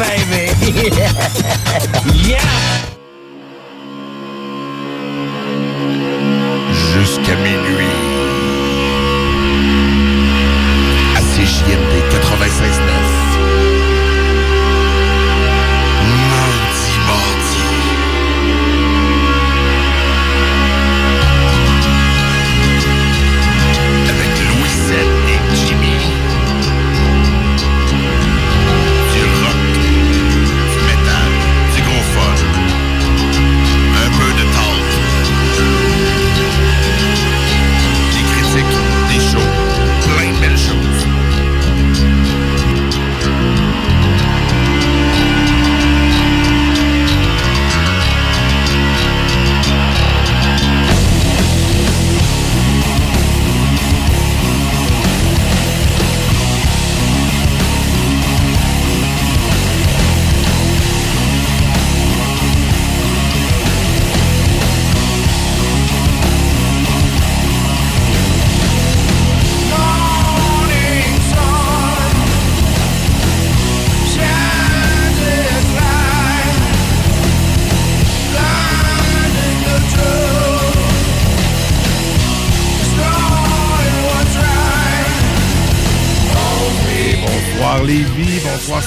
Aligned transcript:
baby! 0.00 0.48
yeah! 2.24 2.29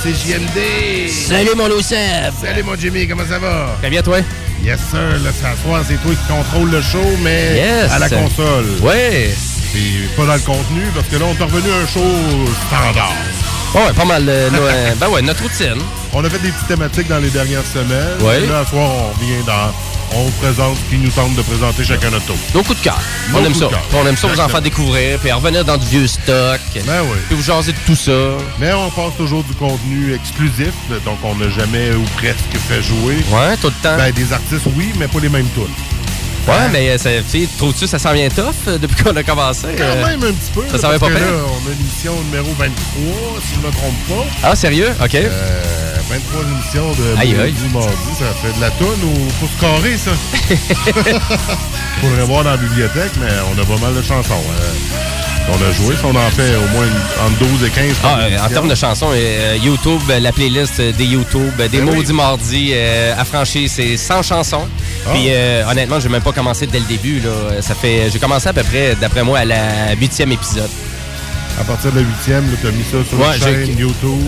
CJMD. 0.03 1.07
Salut 1.09 1.55
mon 1.55 1.67
Lucef! 1.67 2.33
Salut 2.41 2.63
mon 2.63 2.75
Jimmy, 2.75 3.07
comment 3.07 3.23
ça 3.25 3.39
va? 3.39 3.73
Très 3.79 3.89
bien 3.89 4.01
toi? 4.01 4.17
Yes 4.61 4.79
sir, 4.91 4.99
là, 5.23 5.29
ce 5.31 5.61
soir, 5.63 5.81
c'est 5.87 5.95
toi 6.03 6.11
qui 6.11 6.27
contrôle 6.33 6.71
le 6.71 6.81
show, 6.81 6.99
mais 7.21 7.55
Yes. 7.55 7.89
à 7.91 7.99
la 7.99 8.09
console. 8.09 8.65
Ouais! 8.81 9.33
Puis 9.71 10.01
pas 10.17 10.25
dans 10.25 10.33
le 10.33 10.39
contenu, 10.41 10.81
parce 10.93 11.07
que 11.07 11.15
là, 11.15 11.23
on 11.25 11.33
est 11.33 11.43
revenu 11.45 11.71
à 11.71 11.77
un 11.77 11.87
show 11.87 12.03
standard. 12.67 13.13
Ouais, 13.75 13.93
pas 13.95 14.03
mal. 14.05 14.25
euh, 14.27 14.49
nos- 14.49 14.57
euh, 14.61 14.91
ben 14.99 15.07
ouais, 15.07 15.21
notre 15.21 15.41
routine. 15.43 15.81
On 16.11 16.21
a 16.23 16.29
fait 16.29 16.39
des 16.39 16.49
petites 16.49 16.67
thématiques 16.67 17.07
dans 17.07 17.19
les 17.19 17.29
dernières 17.29 17.65
semaines. 17.65 18.21
Ouais. 18.21 18.43
Et 18.43 18.47
là, 18.47 18.63
ce 18.65 18.71
soir, 18.71 18.89
on 18.91 19.17
revient 19.17 19.41
dans... 19.47 19.73
On 20.16 20.30
présente 20.42 20.78
qui 20.89 20.97
nous 20.97 21.09
tente 21.09 21.33
de 21.36 21.42
présenter 21.42 21.83
chacun 21.83 22.11
notre 22.11 22.25
tour. 22.25 22.36
Nos 22.53 22.61
coups 22.64 22.78
de 22.80 22.83
cœur. 22.83 23.00
On 23.33 23.44
aime 23.44 23.53
ça. 23.56 23.67
Puis 23.67 23.78
On 23.94 24.06
aime 24.06 24.16
ça 24.16 24.28
vous 24.28 24.33
en 24.39 24.45
Exactement. 24.45 24.50
faire 24.50 24.61
découvrir, 24.61 25.19
puis 25.19 25.31
revenir 25.31 25.66
dans 25.66 25.78
du 25.78 25.88
vieux 25.88 26.08
stock. 26.08 26.59
Ben 26.75 27.02
oui. 27.03 27.17
Puis 27.28 27.36
vous 27.36 27.42
jaser 27.44 27.72
de 27.72 27.78
tout 27.86 27.95
ça. 27.95 28.11
Mais 28.59 28.72
on 28.73 28.89
passe 28.91 29.16
toujours 29.17 29.44
du 29.44 29.53
contenu 29.56 30.14
exclusif, 30.14 30.73
donc 31.06 31.17
on 31.23 31.36
n'a 31.36 31.50
jamais 31.50 31.91
ou 31.94 32.03
presque 32.17 32.56
fait 32.67 32.84
jouer. 32.84 33.16
Ouais, 33.31 33.58
tout 33.58 33.67
le 33.67 33.73
temps. 33.81 33.97
Ben, 33.97 34.11
des 34.11 34.31
artistes, 34.31 34.66
oui, 34.75 34.91
mais 35.00 35.08
pas 35.08 35.19
les 35.19 35.30
mêmes 35.30 35.47
tunes. 35.56 35.64
ouais, 36.47 36.69
mais 36.72 36.89
euh, 36.91 36.97
ça- 37.00 37.09
trouves-tu 37.58 37.88
ça 37.88 37.97
s'en 37.97 38.14
vient 38.14 38.29
tough 38.29 38.53
euh, 38.68 38.78
depuis 38.78 39.03
qu'on 39.03 39.16
a 39.16 39.23
commencé? 39.23 39.68
Quand 39.78 39.84
euh? 39.84 40.06
même 40.06 40.23
un 40.23 40.34
petit 40.34 40.52
peu. 40.53 40.62
ça 40.69 40.78
s'en 40.78 40.88
parce 40.90 41.00
pas 41.00 41.07
pire? 41.07 41.18
on 41.47 41.68
a 41.68 41.73
l'émission 41.75 42.13
numéro 42.25 42.53
23, 42.59 42.72
si 43.41 43.56
je 43.56 43.59
ne 43.62 43.66
me 43.66 43.72
trompe 43.72 44.07
pas. 44.09 44.25
Ah, 44.44 44.56
sérieux? 44.56 44.91
OK. 45.03 45.16
Euh, 45.16 45.82
23 46.13 46.41
émissions 46.44 46.91
de 46.91 47.19
Aïe, 47.19 47.34
Mardi 47.34 47.41
aïe. 47.41 47.69
mardi. 47.74 47.96
Ça 48.19 48.25
fait 48.41 48.56
de 48.56 48.62
la 48.62 48.69
toune 48.72 49.03
ou 49.03 49.31
pour 49.40 49.50
se 49.50 49.59
carrer, 49.59 49.97
ça? 49.97 50.12
Faudrait 52.01 52.24
voir 52.25 52.44
dans 52.44 52.51
la 52.51 52.57
bibliothèque, 52.57 53.12
mais 53.19 53.31
on 53.56 53.59
a 53.62 53.66
pas 53.66 53.81
mal 53.84 53.96
de 53.96 54.01
chansons. 54.01 54.34
euh, 54.34 54.72
qu'on 55.47 55.56
a 55.66 55.72
joué. 55.73 55.96
On 56.06 56.16
en 56.16 56.29
fait 56.29 56.56
au 56.56 56.68
moins 56.78 56.85
entre 57.25 57.38
12 57.40 57.63
et 57.66 57.69
15 57.69 57.96
Ah, 58.03 58.18
euh, 58.22 58.38
en 58.46 58.47
termes 58.47 58.69
de 58.69 58.75
chansons, 58.75 59.09
euh, 59.13 59.57
YouTube, 59.62 60.00
euh, 60.09 60.19
la 60.19 60.31
playlist 60.31 60.79
des 60.79 61.03
YouTube, 61.06 61.52
des 61.57 61.79
Ben 61.79 61.90
oui. 61.90 61.96
Maudits 61.97 62.13
Mardis, 62.13 62.72
euh, 62.73 63.13
affranchis, 63.18 63.68
c'est 63.68 63.97
100 63.97 64.22
chansons. 64.22 64.68
Ah. 65.06 65.09
Puis 65.13 65.25
euh, 65.29 65.63
honnêtement, 65.69 66.00
j'ai 66.00 66.09
même 66.09 66.22
pas 66.22 66.31
commencé 66.31 66.66
dès 66.68 66.79
le 66.79 66.85
début. 66.85 67.19
Là. 67.22 67.62
Ça 67.62 67.75
fait, 67.75 68.09
j'ai 68.12 68.19
commencé 68.19 68.47
à 68.47 68.53
peu 68.53 68.63
près, 68.63 68.96
d'après 69.02 69.23
moi, 69.23 69.40
à 69.40 69.46
la 69.46 69.94
huitième 70.00 70.31
épisode. 70.31 70.69
À 71.59 71.64
partir 71.66 71.91
de 71.91 72.00
la 72.00 72.03
8e, 72.06 72.44
tu 72.59 72.68
as 72.68 72.72
mis 72.72 72.84
ça 72.84 72.97
sur 73.08 73.19
Ouais, 73.19 73.28
la 73.28 73.38
chaîne 73.38 73.78
YouTube. 73.78 74.19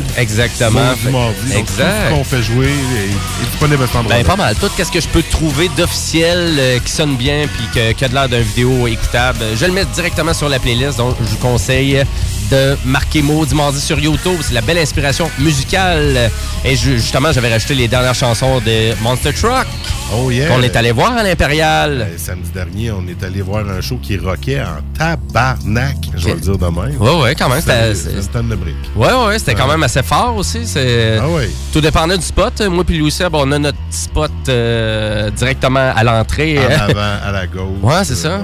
Qu'on 0.68 0.72
Mardi, 0.72 1.08
mardi. 1.10 1.36
Donc, 1.52 1.58
Exact. 1.60 2.10
Tout 2.10 2.14
ce 2.14 2.18
qu'on 2.18 2.24
fait 2.24 2.44
jouer 2.44 2.68
est, 2.68 3.06
est 3.44 3.50
disponible 3.50 3.84
à 3.84 3.88
cet 3.88 3.96
endroit. 3.96 4.16
Ben, 4.16 4.24
pas 4.26 4.36
mal. 4.36 4.56
Tout 4.56 4.70
ce 4.78 4.92
que 4.92 5.02
je 5.02 5.08
peux 5.08 5.24
trouver 5.24 5.70
d'officiel 5.76 6.56
euh, 6.58 6.80
qui 6.80 6.92
sonne 6.92 7.16
bien 7.18 7.48
puis 7.48 7.66
que- 7.74 7.92
qui 7.94 8.06
a 8.06 8.10
de 8.10 8.14
l'air 8.14 8.30
d'un 8.30 8.42
vidéo 8.42 8.88
écoutable, 8.88 9.40
euh, 9.42 9.56
je 9.60 9.66
le 9.66 9.72
mets 9.74 9.86
directement 9.86 10.34
sur 10.34 10.50
la 10.50 10.60
playlist. 10.60 10.98
Donc, 10.98 11.16
je 11.20 11.26
vous 11.26 11.38
conseille 11.38 12.04
de 12.52 12.78
marquer 12.86 13.24
Mardi 13.24 13.82
sur 13.82 14.00
YouTube. 14.00 14.38
C'est 14.42 14.54
la 14.54 14.62
belle 14.62 14.78
inspiration 14.78 15.30
musicale. 15.40 16.30
Et 16.64 16.76
ju- 16.76 17.00
justement, 17.00 17.32
j'avais 17.32 17.52
rajouté 17.52 17.74
les 17.74 17.88
dernières 17.88 18.14
chansons 18.16 18.60
de 18.60 18.94
Monster 19.02 19.34
Truck 19.34 19.66
Oh 20.14 20.30
yeah. 20.30 20.48
qu'on 20.50 20.62
est 20.62 20.76
allé 20.76 20.92
voir 20.92 21.18
à 21.18 21.24
l'Impérial. 21.24 22.02
Euh, 22.02 22.18
Samedi 22.18 22.52
dernier, 22.52 22.92
on 22.92 23.04
est 23.08 23.24
allé 23.24 23.42
voir 23.42 23.68
un 23.68 23.82
show 23.82 23.98
qui 24.02 24.16
rockait 24.18 24.62
en 24.62 24.78
tabarnak, 24.98 25.98
je 26.16 26.26
vais 26.28 26.34
le 26.36 26.40
dire 26.40 26.58
de 26.58 26.66
même. 26.66 26.96
Ouais, 27.16 27.24
ouais, 27.24 27.36
quand 27.36 27.50
même. 27.50 27.62
C'était 27.62 28.40
une 28.40 28.50
de 28.50 28.56
briques. 28.56 28.76
ouais, 28.96 29.14
ouais, 29.28 29.40
c'était 29.40 29.56
quand 29.56 29.68
même 29.68 29.84
assez 29.84 30.04
fort 30.04 30.36
aussi. 30.36 30.60
Ah 30.76 31.28
ouais. 31.30 31.50
Tout 31.72 31.82
dépendait 31.82 32.18
du 32.18 32.26
spot. 32.26 32.62
Moi 32.62 32.84
puis 32.84 32.98
Louis 32.98 33.12
Seb, 33.12 33.34
on 33.34 33.52
a 33.52 33.60
notre 33.60 33.78
spot 33.90 34.32
euh, 34.50 35.30
directement 35.32 35.92
à 35.96 36.04
l'entrée. 36.04 36.58
En 36.60 36.72
avant, 36.90 37.18
à 37.26 37.32
la 37.32 37.48
gauche. 37.48 37.80
Ouais, 37.82 38.04
c'est 38.04 38.16
ça. 38.16 38.38
Ouais. 38.38 38.44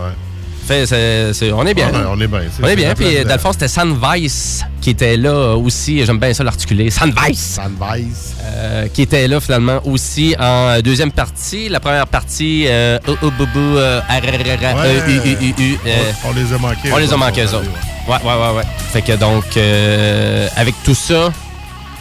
Fait, 0.67 0.85
on 1.53 1.65
est 1.65 1.73
bien. 1.73 1.91
Ah, 1.93 2.07
on 2.11 2.21
est 2.21 2.27
bien. 2.27 2.41
On 2.61 2.67
est 2.67 2.75
bien. 2.75 2.93
Puis, 2.93 3.23
dans 3.25 3.33
le 3.33 3.39
fond, 3.39 3.51
c'était 3.51 3.67
Sandweiss 3.67 4.63
qui 4.79 4.91
était 4.91 5.17
là 5.17 5.55
aussi. 5.55 6.05
J'aime 6.05 6.19
bien 6.19 6.33
ça 6.33 6.43
l'articuler. 6.43 6.89
Sandweiss. 6.89 7.59
Sandweiss. 7.59 8.35
Euh, 8.43 8.88
qui 8.88 9.01
était 9.01 9.27
là 9.27 9.39
finalement 9.39 9.81
aussi 9.85 10.35
en 10.39 10.79
deuxième 10.81 11.11
partie. 11.11 11.67
La 11.67 11.79
première 11.79 12.07
partie, 12.07 12.67
On, 16.25 16.33
les 16.33 16.53
a 16.53 16.57
manqués. 16.57 16.91
on 16.93 16.97
les 16.97 17.11
a 17.11 17.17
manqués, 17.17 17.41
eux 17.41 17.55
autres. 17.55 17.91
Ouais, 18.07 18.16
ouais, 18.23 18.34
ouais, 18.34 18.56
ouais. 18.57 18.63
Fait 18.91 19.01
que 19.01 19.13
donc, 19.13 19.45
euh, 19.57 20.47
avec 20.56 20.75
tout 20.84 20.95
ça, 20.95 21.31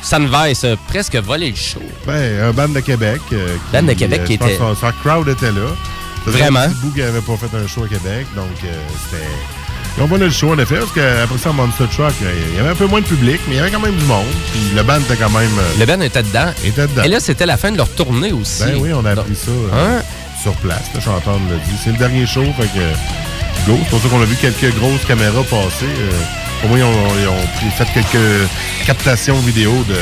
Sandweiss 0.02 0.64
a 0.64 0.76
presque 0.88 1.16
volé 1.16 1.50
le 1.50 1.56
show. 1.56 1.82
Ben, 2.06 2.42
un 2.42 2.52
band 2.52 2.68
de 2.68 2.80
Québec. 2.80 3.20
euh, 3.32 3.56
Band 3.72 3.82
de 3.82 3.92
Québec 3.92 4.24
qui 4.24 4.34
je 4.34 4.38
pense 4.38 4.48
était- 4.48 4.58
Son, 4.58 4.74
son 4.74 4.92
crowd 5.02 5.28
était 5.28 5.52
là. 5.52 5.68
Vraiment. 6.26 6.66
petit 6.68 6.74
bout 6.82 6.90
qui 6.92 7.00
n'avait 7.00 7.20
pas 7.20 7.36
fait 7.36 7.56
un 7.56 7.66
show 7.66 7.84
à 7.84 7.88
Québec, 7.88 8.26
donc 8.36 8.46
euh, 8.64 8.68
c'était... 9.04 9.24
Ils 9.96 10.02
ont 10.02 10.06
volé 10.06 10.26
le 10.26 10.30
show, 10.30 10.52
en 10.52 10.58
effet, 10.58 10.76
parce 10.76 10.92
qu'après 10.92 11.38
ça, 11.38 11.50
Monster 11.52 11.84
Truck, 11.94 12.12
euh, 12.22 12.32
il 12.50 12.56
y 12.56 12.60
avait 12.60 12.68
un 12.70 12.74
peu 12.74 12.86
moins 12.86 13.00
de 13.00 13.06
public, 13.06 13.40
mais 13.48 13.54
il 13.54 13.56
y 13.56 13.60
avait 13.60 13.70
quand 13.72 13.80
même 13.80 13.96
du 13.96 14.04
monde. 14.04 14.26
Puis 14.52 14.60
le 14.74 14.82
band 14.82 15.00
était 15.00 15.16
quand 15.16 15.30
même... 15.30 15.50
euh, 15.58 15.78
Le 15.80 15.84
Ben 15.86 16.00
était 16.02 16.22
dedans. 16.22 16.50
était 16.64 16.86
dedans. 16.86 17.02
Et 17.02 17.08
là, 17.08 17.18
c'était 17.20 17.46
la 17.46 17.56
fin 17.56 17.72
de 17.72 17.76
leur 17.76 17.88
tournée 17.88 18.32
aussi. 18.32 18.62
Ben 18.64 18.76
oui, 18.78 18.90
on 18.94 19.04
a 19.04 19.10
appris 19.12 19.34
ça 19.34 19.50
euh, 19.50 19.98
Hein? 19.98 20.02
sur 20.42 20.52
place. 20.56 20.84
Le 20.94 21.00
chanteur 21.00 21.38
nous 21.40 21.48
l'a 21.50 21.56
dit. 21.64 21.72
C'est 21.82 21.90
le 21.90 21.96
dernier 21.98 22.24
show, 22.26 22.44
fait 22.56 22.66
que 22.68 22.84
go. 23.66 23.78
C'est 23.82 23.90
pour 23.90 24.00
ça 24.02 24.08
qu'on 24.08 24.20
a 24.22 24.24
vu 24.24 24.36
quelques 24.36 24.74
grosses 24.76 25.04
caméras 25.06 25.42
passer. 25.44 25.84
euh, 25.86 26.10
au 26.64 26.68
moins, 26.68 26.78
ils 26.78 26.84
ont, 26.84 27.08
ils 27.22 27.28
ont 27.28 27.46
pris- 27.56 27.70
fait 27.84 27.86
quelques 27.94 28.48
captations 28.86 29.36
vidéo 29.40 29.72
de... 29.88 29.94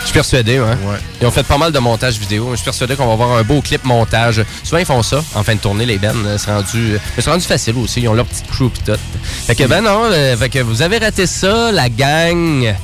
Je 0.00 0.06
suis 0.06 0.12
persuadé, 0.14 0.56
hein? 0.56 0.76
Ouais. 0.84 0.96
Ils 1.20 1.26
ont 1.28 1.30
fait 1.30 1.44
pas 1.44 1.58
mal 1.58 1.70
de 1.70 1.78
montage 1.78 2.18
vidéo. 2.18 2.48
Je 2.50 2.56
suis 2.56 2.64
persuadé 2.64 2.96
qu'on 2.96 3.06
va 3.06 3.12
avoir 3.12 3.32
un 3.38 3.42
beau 3.44 3.60
clip 3.60 3.84
montage. 3.84 4.42
Souvent, 4.64 4.78
ils 4.78 4.84
font 4.84 5.02
ça 5.04 5.22
en 5.36 5.44
fin 5.44 5.54
de 5.54 5.60
tournée, 5.60 5.86
les 5.86 5.98
bands. 5.98 6.12
C'est 6.38 6.50
rendu, 6.52 6.98
c'est 7.16 7.30
rendu 7.30 7.44
facile 7.44 7.76
aussi. 7.76 8.00
Ils 8.00 8.08
ont 8.08 8.14
leur 8.14 8.26
petite 8.26 8.48
crew 8.50 8.68
pis 8.68 8.80
tout. 8.84 8.98
Fait 9.46 9.54
que, 9.54 9.62
ben 9.64 9.80
non, 9.82 10.02
euh, 10.10 10.36
fait 10.36 10.48
que 10.48 10.58
vous 10.58 10.82
avez 10.82 10.98
raté 10.98 11.26
ça, 11.26 11.70
la 11.70 11.88
gang. 11.88 12.74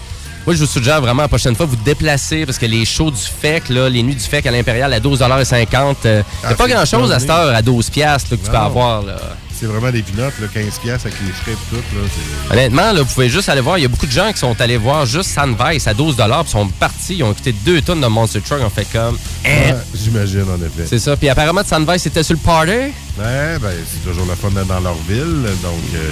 Moi, 0.46 0.54
je 0.54 0.60
vous 0.60 0.66
suggère 0.66 1.00
vraiment 1.00 1.22
la 1.22 1.28
prochaine 1.28 1.56
fois 1.56 1.66
vous 1.66 1.76
déplacer 1.76 2.46
parce 2.46 2.56
que 2.56 2.66
les 2.66 2.84
shows 2.84 3.10
du 3.10 3.19
FEC, 3.20 3.69
là, 3.70 3.88
les 3.88 4.02
nuits 4.04 4.14
du 4.14 4.22
FEC 4.25 4.46
à 4.46 4.50
l'Impérial 4.52 4.93
à 4.93 5.00
12,50 5.00 5.96
euh, 6.06 6.22
Ah, 6.44 6.46
c'est 6.50 6.56
pas 6.56 6.69
grand-chose 6.69 7.10
à 7.10 7.19
cette 7.19 7.28
heure 7.31 7.52
à 7.54 7.60
12 7.62 7.90
piastres, 7.90 8.28
là, 8.31 8.37
que 8.37 8.44
tu 8.44 8.50
peux 8.50 8.56
avoir. 8.56 9.02
Là. 9.02 9.16
C'est 9.58 9.66
vraiment 9.66 9.90
des 9.90 10.02
pinottes, 10.02 10.38
là, 10.40 10.46
15 10.52 10.78
piastres 10.78 11.08
avec 11.08 11.19
les 11.26 11.32
frais 11.32 11.52
et 11.52 11.56
tout. 11.69 11.76
Là, 11.76 12.52
Honnêtement, 12.52 12.93
là, 12.93 13.02
vous 13.02 13.12
pouvez 13.12 13.28
juste 13.28 13.49
aller 13.49 13.60
voir. 13.60 13.76
Il 13.76 13.82
y 13.82 13.84
a 13.87 13.88
beaucoup 13.88 14.06
de 14.06 14.12
gens 14.12 14.31
qui 14.32 14.38
sont 14.38 14.58
allés 14.60 14.76
voir 14.76 15.05
juste 15.05 15.31
Sandvice 15.31 15.88
à 15.88 15.94
12 15.94 16.14
puis 16.16 16.50
sont 16.50 16.69
partis. 16.69 17.16
Ils 17.16 17.25
ont 17.25 17.32
écouté 17.32 17.52
deux 17.64 17.82
tonnes 17.82 18.00
de 18.00 18.06
Monster 18.06 18.40
Truck. 18.40 18.60
On 18.62 18.70
fait 18.70 18.87
comme. 18.93 19.19
Eh. 19.44 19.49
Ouais, 19.49 19.75
J'imagine, 19.94 20.44
en 20.49 20.64
effet. 20.64 20.87
C'est 20.87 21.00
ça. 21.00 21.16
Puis 21.16 21.28
apparemment, 21.28 21.62
Sandvice 21.64 22.06
était 22.06 22.22
sur 22.22 22.34
le 22.34 22.40
party. 22.40 22.93
Ouais, 23.19 23.59
ben, 23.61 23.73
c'est 23.91 24.09
toujours 24.09 24.26
le 24.26 24.35
fun 24.37 24.50
d'être 24.50 24.69
dans 24.69 24.79
leur 24.81 24.94
ville. 25.09 25.43
Donc, 25.62 25.81
euh, 25.94 26.11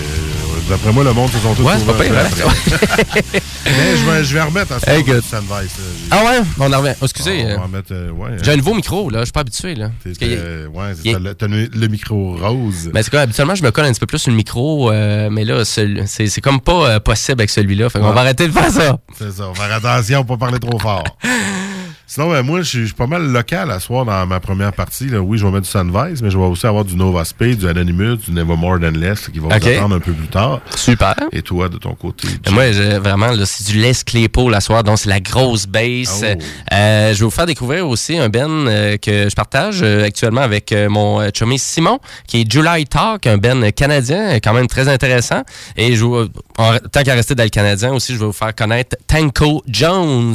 d'après 0.68 0.92
moi, 0.92 1.04
le 1.04 1.12
monde 1.12 1.30
se 1.30 1.38
sont 1.38 1.54
tous 1.54 1.62
Ouais, 1.62 1.74
c'est 1.78 1.86
pas 1.86 1.92
pire, 1.94 2.12
hein? 2.18 2.50
Mais 3.64 3.96
je 3.96 4.04
vais, 4.10 4.24
je 4.24 4.34
vais 4.34 4.42
remettre 4.42 4.72
à 4.72 4.90
Hey, 4.92 5.02
good. 5.04 5.22
Ah 6.10 6.24
ouais? 6.24 6.40
On 6.58 6.72
en 6.72 6.78
revient. 6.80 6.94
Oh, 7.00 7.04
excusez. 7.04 7.44
on 7.44 7.48
euh, 7.48 7.56
va 7.56 7.62
en 7.64 7.68
mettre, 7.68 7.92
euh, 7.92 8.10
ouais. 8.10 8.30
J'ai 8.42 8.52
un 8.52 8.56
nouveau 8.56 8.74
micro, 8.74 9.08
là. 9.10 9.20
Je 9.20 9.24
suis 9.26 9.32
pas 9.32 9.40
habitué, 9.40 9.74
là. 9.76 9.90
T'es- 10.02 10.16
ouais, 10.66 10.92
c'est 11.00 11.12
ça, 11.12 11.18
le, 11.18 11.34
t'as 11.34 11.46
le, 11.46 11.66
le 11.72 11.88
micro 11.88 12.36
rose. 12.36 12.90
Ben, 12.92 13.02
c'est 13.02 13.10
quoi, 13.10 13.20
habituellement, 13.20 13.54
je 13.54 13.62
me 13.62 13.70
colle 13.70 13.84
un 13.86 13.92
petit 13.92 14.00
peu 14.00 14.06
plus 14.06 14.18
sur 14.18 14.30
le 14.30 14.36
micro, 14.36 14.90
euh, 14.90 15.28
mais 15.30 15.44
là, 15.44 15.64
c'est 15.64 16.06
c'est 16.06 16.40
comme 16.40 16.60
pas 16.60 16.98
possible 17.00 17.40
avec 17.40 17.50
celui-là. 17.50 17.88
Fait 17.88 17.98
qu'on 18.00 18.08
Ouais. 18.08 18.14
va 18.14 18.20
arrêter 18.22 18.46
de 18.48 18.52
faire 18.52 18.70
ça. 18.70 18.98
C'est 19.18 19.30
ça. 19.32 19.44
Faire 19.54 19.72
attention, 19.76 20.24
pas 20.24 20.36
parler 20.36 20.58
trop 20.58 20.78
fort. 20.78 21.04
Sinon, 22.08 22.30
ben, 22.30 22.42
moi, 22.42 22.62
je 22.62 22.84
suis 22.84 22.92
pas 22.94 23.08
mal 23.08 23.26
local 23.32 23.68
à 23.70 23.80
soir 23.80 24.04
dans 24.04 24.26
ma 24.26 24.38
première 24.38 24.72
partie. 24.72 25.08
Là. 25.08 25.20
Oui, 25.20 25.38
je 25.38 25.44
vais 25.44 25.50
mettre 25.50 25.64
du 25.64 25.70
Sunrise, 25.70 26.22
mais 26.22 26.30
je 26.30 26.38
vais 26.38 26.44
aussi 26.44 26.64
avoir 26.64 26.84
du 26.84 26.94
Nova 26.94 27.24
Space, 27.24 27.56
du 27.56 27.66
Anonymous, 27.68 28.16
du 28.16 28.30
Nevermore 28.30 28.78
Than 28.78 28.92
Less 28.92 29.28
qui 29.28 29.40
vont 29.40 29.48
Ok. 29.48 29.62
vous 29.62 29.68
attendre 29.70 29.96
un 29.96 30.00
peu 30.00 30.12
plus 30.12 30.28
tard. 30.28 30.60
Super. 30.76 31.14
Et 31.32 31.42
toi, 31.42 31.68
de 31.68 31.78
ton 31.78 31.94
côté? 31.94 32.28
Ben, 32.44 32.52
Moi, 32.52 32.70
vraiment, 33.00 33.30
c'est 33.44 33.66
du 33.72 33.78
Les 33.80 33.92
Claypool 34.06 34.52
la 34.52 34.60
soir, 34.60 34.84
donc 34.84 34.98
c'est 35.00 35.08
la 35.08 35.18
grosse 35.18 35.66
bass. 35.66 36.22
Oh. 36.22 36.38
Euh, 36.72 37.12
je 37.12 37.18
vais 37.18 37.24
vous 37.24 37.30
faire 37.30 37.46
découvrir 37.46 37.88
aussi 37.88 38.16
un 38.18 38.28
Ben 38.28 38.48
euh, 38.68 38.96
que 38.98 39.28
je 39.28 39.34
partage 39.34 39.80
euh, 39.82 40.04
actuellement 40.04 40.42
avec 40.42 40.70
euh, 40.70 40.88
mon 40.88 41.20
euh, 41.20 41.30
chummy 41.34 41.58
Simon, 41.58 41.98
qui 42.28 42.42
est 42.42 42.50
July 42.50 42.86
Talk, 42.86 43.26
un 43.26 43.38
Ben 43.38 43.72
canadien, 43.72 44.34
euh, 44.36 44.38
quand 44.42 44.52
même 44.54 44.68
très 44.68 44.86
intéressant. 44.88 45.42
Et 45.76 45.96
je 45.96 46.04
en- 46.04 46.78
tant 46.92 47.02
qu'à 47.02 47.14
rester 47.14 47.34
dans 47.34 47.42
le 47.42 47.48
canadien 47.50 47.92
aussi, 47.92 48.14
je 48.14 48.18
vais 48.20 48.26
vous 48.26 48.32
faire 48.32 48.54
connaître 48.54 48.96
Tanko 49.08 49.64
Jones. 49.66 50.34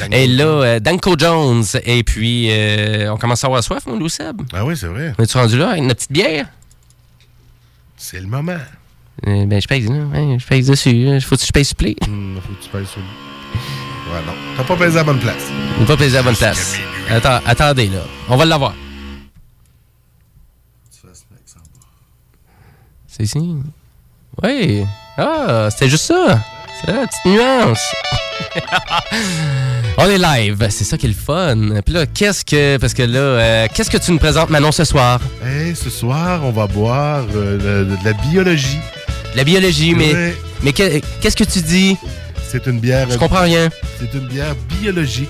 Danko 0.00 0.12
Et 0.12 0.26
là, 0.26 0.44
euh, 0.44 0.80
Danko 0.98 1.16
Jones. 1.16 1.64
Et 1.84 2.02
puis, 2.02 2.48
euh, 2.50 3.12
on 3.12 3.16
commence 3.16 3.44
à 3.44 3.46
avoir 3.46 3.62
soif, 3.62 3.86
mon 3.86 3.96
Lou 3.96 4.08
Seb. 4.08 4.42
Ah 4.52 4.64
oui, 4.64 4.76
c'est 4.76 4.88
vrai. 4.88 5.14
On 5.16 5.22
est-tu 5.22 5.36
rendu 5.36 5.56
là 5.56 5.70
avec 5.70 5.82
notre 5.82 5.96
petite 5.96 6.12
bière? 6.12 6.46
C'est 7.96 8.20
le 8.20 8.26
moment. 8.26 8.58
Euh, 9.26 9.46
ben, 9.46 9.60
je 9.60 9.68
pèse, 9.68 9.88
là. 9.88 9.96
Hein, 10.14 10.38
je 10.38 10.46
pèse 10.46 10.66
dessus. 10.66 11.20
Faut 11.20 11.36
que 11.36 11.44
je 11.44 11.52
pèse 11.52 11.68
supplé. 11.68 11.96
Hum, 12.06 12.40
faut 12.44 12.52
que 12.52 12.62
tu 12.64 12.68
pèses 12.68 12.88
sur 12.88 13.00
le... 13.00 14.12
Ouais, 14.12 14.20
non. 14.26 14.32
T'as 14.56 14.64
pas 14.64 14.76
pesé 14.76 14.96
à 14.96 15.00
la 15.00 15.04
bonne 15.04 15.20
place. 15.20 15.44
On 15.80 15.84
va 15.84 15.96
peser 15.96 16.16
à 16.16 16.20
la 16.20 16.24
bonne 16.24 16.36
place. 16.36 16.76
Attends, 17.08 17.40
attendez, 17.46 17.86
là. 17.86 18.00
On 18.28 18.36
va 18.36 18.44
l'avoir. 18.44 18.74
C'est 23.06 23.22
ici. 23.22 23.56
Oui. 24.42 24.84
Ah, 25.16 25.68
c'était 25.70 25.88
juste 25.88 26.06
ça. 26.06 26.40
C'est 26.80 26.92
la 26.92 27.06
petite 27.06 27.24
nuance. 27.24 27.94
On 30.00 30.06
est 30.08 30.18
live, 30.18 30.64
c'est 30.70 30.84
ça 30.84 30.96
qui 30.96 31.06
est 31.06 31.08
le 31.08 31.14
fun. 31.14 31.56
Puis 31.84 31.92
là, 31.92 32.06
qu'est-ce 32.06 32.44
que. 32.44 32.76
Parce 32.76 32.94
que 32.94 33.02
là, 33.02 33.18
euh, 33.18 33.66
qu'est-ce 33.74 33.90
que 33.90 33.96
tu 33.96 34.12
nous 34.12 34.18
présentes, 34.18 34.48
Manon, 34.48 34.70
ce 34.70 34.84
soir? 34.84 35.20
Hey, 35.44 35.74
ce 35.74 35.90
soir, 35.90 36.40
on 36.44 36.52
va 36.52 36.68
boire 36.68 37.24
euh, 37.34 37.84
de, 37.84 37.90
de 37.90 37.96
la 38.04 38.12
biologie. 38.12 38.78
La 39.34 39.42
biologie, 39.42 39.94
mais. 39.96 40.12
Ouais, 40.14 40.36
Mais 40.62 40.72
que- 40.72 41.00
qu'est-ce 41.20 41.36
que 41.36 41.44
tu 41.44 41.60
dis? 41.60 41.96
c'est 42.50 42.66
une 42.66 42.78
bière... 42.80 43.06
Je 43.10 43.18
comprends 43.18 43.42
rien. 43.42 43.68
C'est 44.00 44.14
une 44.14 44.26
bière 44.26 44.54
biologique. 44.80 45.28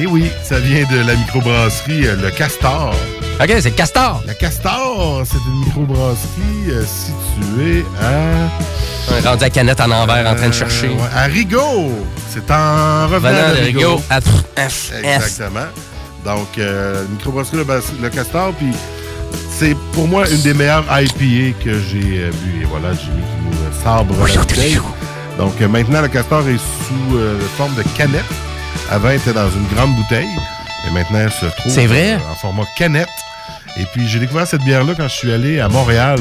Et 0.00 0.06
oui, 0.06 0.30
ça 0.44 0.60
vient 0.60 0.84
de 0.88 1.04
la 1.04 1.16
microbrasserie 1.16 2.06
euh, 2.06 2.14
Le 2.22 2.30
Castor. 2.30 2.94
Ok, 3.40 3.48
c'est 3.48 3.70
le 3.70 3.70
castor. 3.70 4.22
La 4.26 4.34
Castor, 4.34 5.22
c'est 5.24 5.38
une 5.38 5.64
microbrasserie 5.64 6.70
euh, 6.70 6.84
située 6.84 7.84
à... 8.00 9.16
Est 9.16 9.26
rendu 9.26 9.42
à 9.44 9.50
canette 9.50 9.80
en 9.80 9.90
envers 9.90 10.30
en 10.30 10.36
train 10.36 10.48
de 10.48 10.54
chercher. 10.54 10.86
Euh, 10.86 10.90
ouais, 10.90 11.08
à 11.16 11.24
Rigaud. 11.24 11.90
C'est 12.30 12.48
en 12.48 13.08
revenant 13.08 13.38
Venant 13.38 13.50
de 13.50 13.60
de 13.60 13.64
Rigaud. 13.64 13.80
Rigaud 13.96 14.02
à 14.56 14.68
F. 14.68 14.92
Exactement. 15.02 15.66
Donc, 16.24 16.46
euh, 16.58 17.04
microbrasserie 17.10 17.56
le, 17.56 17.64
le 18.02 18.08
Castor, 18.08 18.52
puis 18.52 18.72
c'est 19.58 19.76
pour 19.92 20.06
moi 20.06 20.28
une 20.30 20.42
des 20.42 20.54
meilleures 20.54 20.84
IPA 20.88 21.58
que 21.64 21.80
j'ai 21.80 22.30
bu. 22.30 22.62
Et 22.62 22.66
voilà, 22.70 22.94
Jimmy 22.94 23.22
qui 23.22 23.56
nous 23.56 23.82
sabre. 23.82 24.14
Donc, 25.38 25.60
maintenant, 25.60 26.02
le 26.02 26.08
Castor 26.08 26.46
est 26.48 26.58
sous 26.58 27.18
forme 27.56 27.74
de 27.74 27.82
canette. 27.96 28.24
Avant, 28.90 29.10
il 29.10 29.16
était 29.16 29.32
dans 29.32 29.50
une 29.50 29.66
grande 29.74 29.94
bouteille. 29.94 30.28
Et 30.86 30.90
maintenant, 30.92 31.18
elle 31.18 31.30
se 31.32 31.46
trouve 31.58 31.72
vrai? 31.86 32.16
en 32.30 32.34
format 32.36 32.64
canette. 32.76 33.08
Et 33.78 33.84
puis, 33.92 34.06
j'ai 34.08 34.18
découvert 34.18 34.46
cette 34.46 34.62
bière-là 34.62 34.94
quand 34.96 35.08
je 35.08 35.14
suis 35.14 35.32
allé 35.32 35.60
à 35.60 35.68
Montréal. 35.68 36.18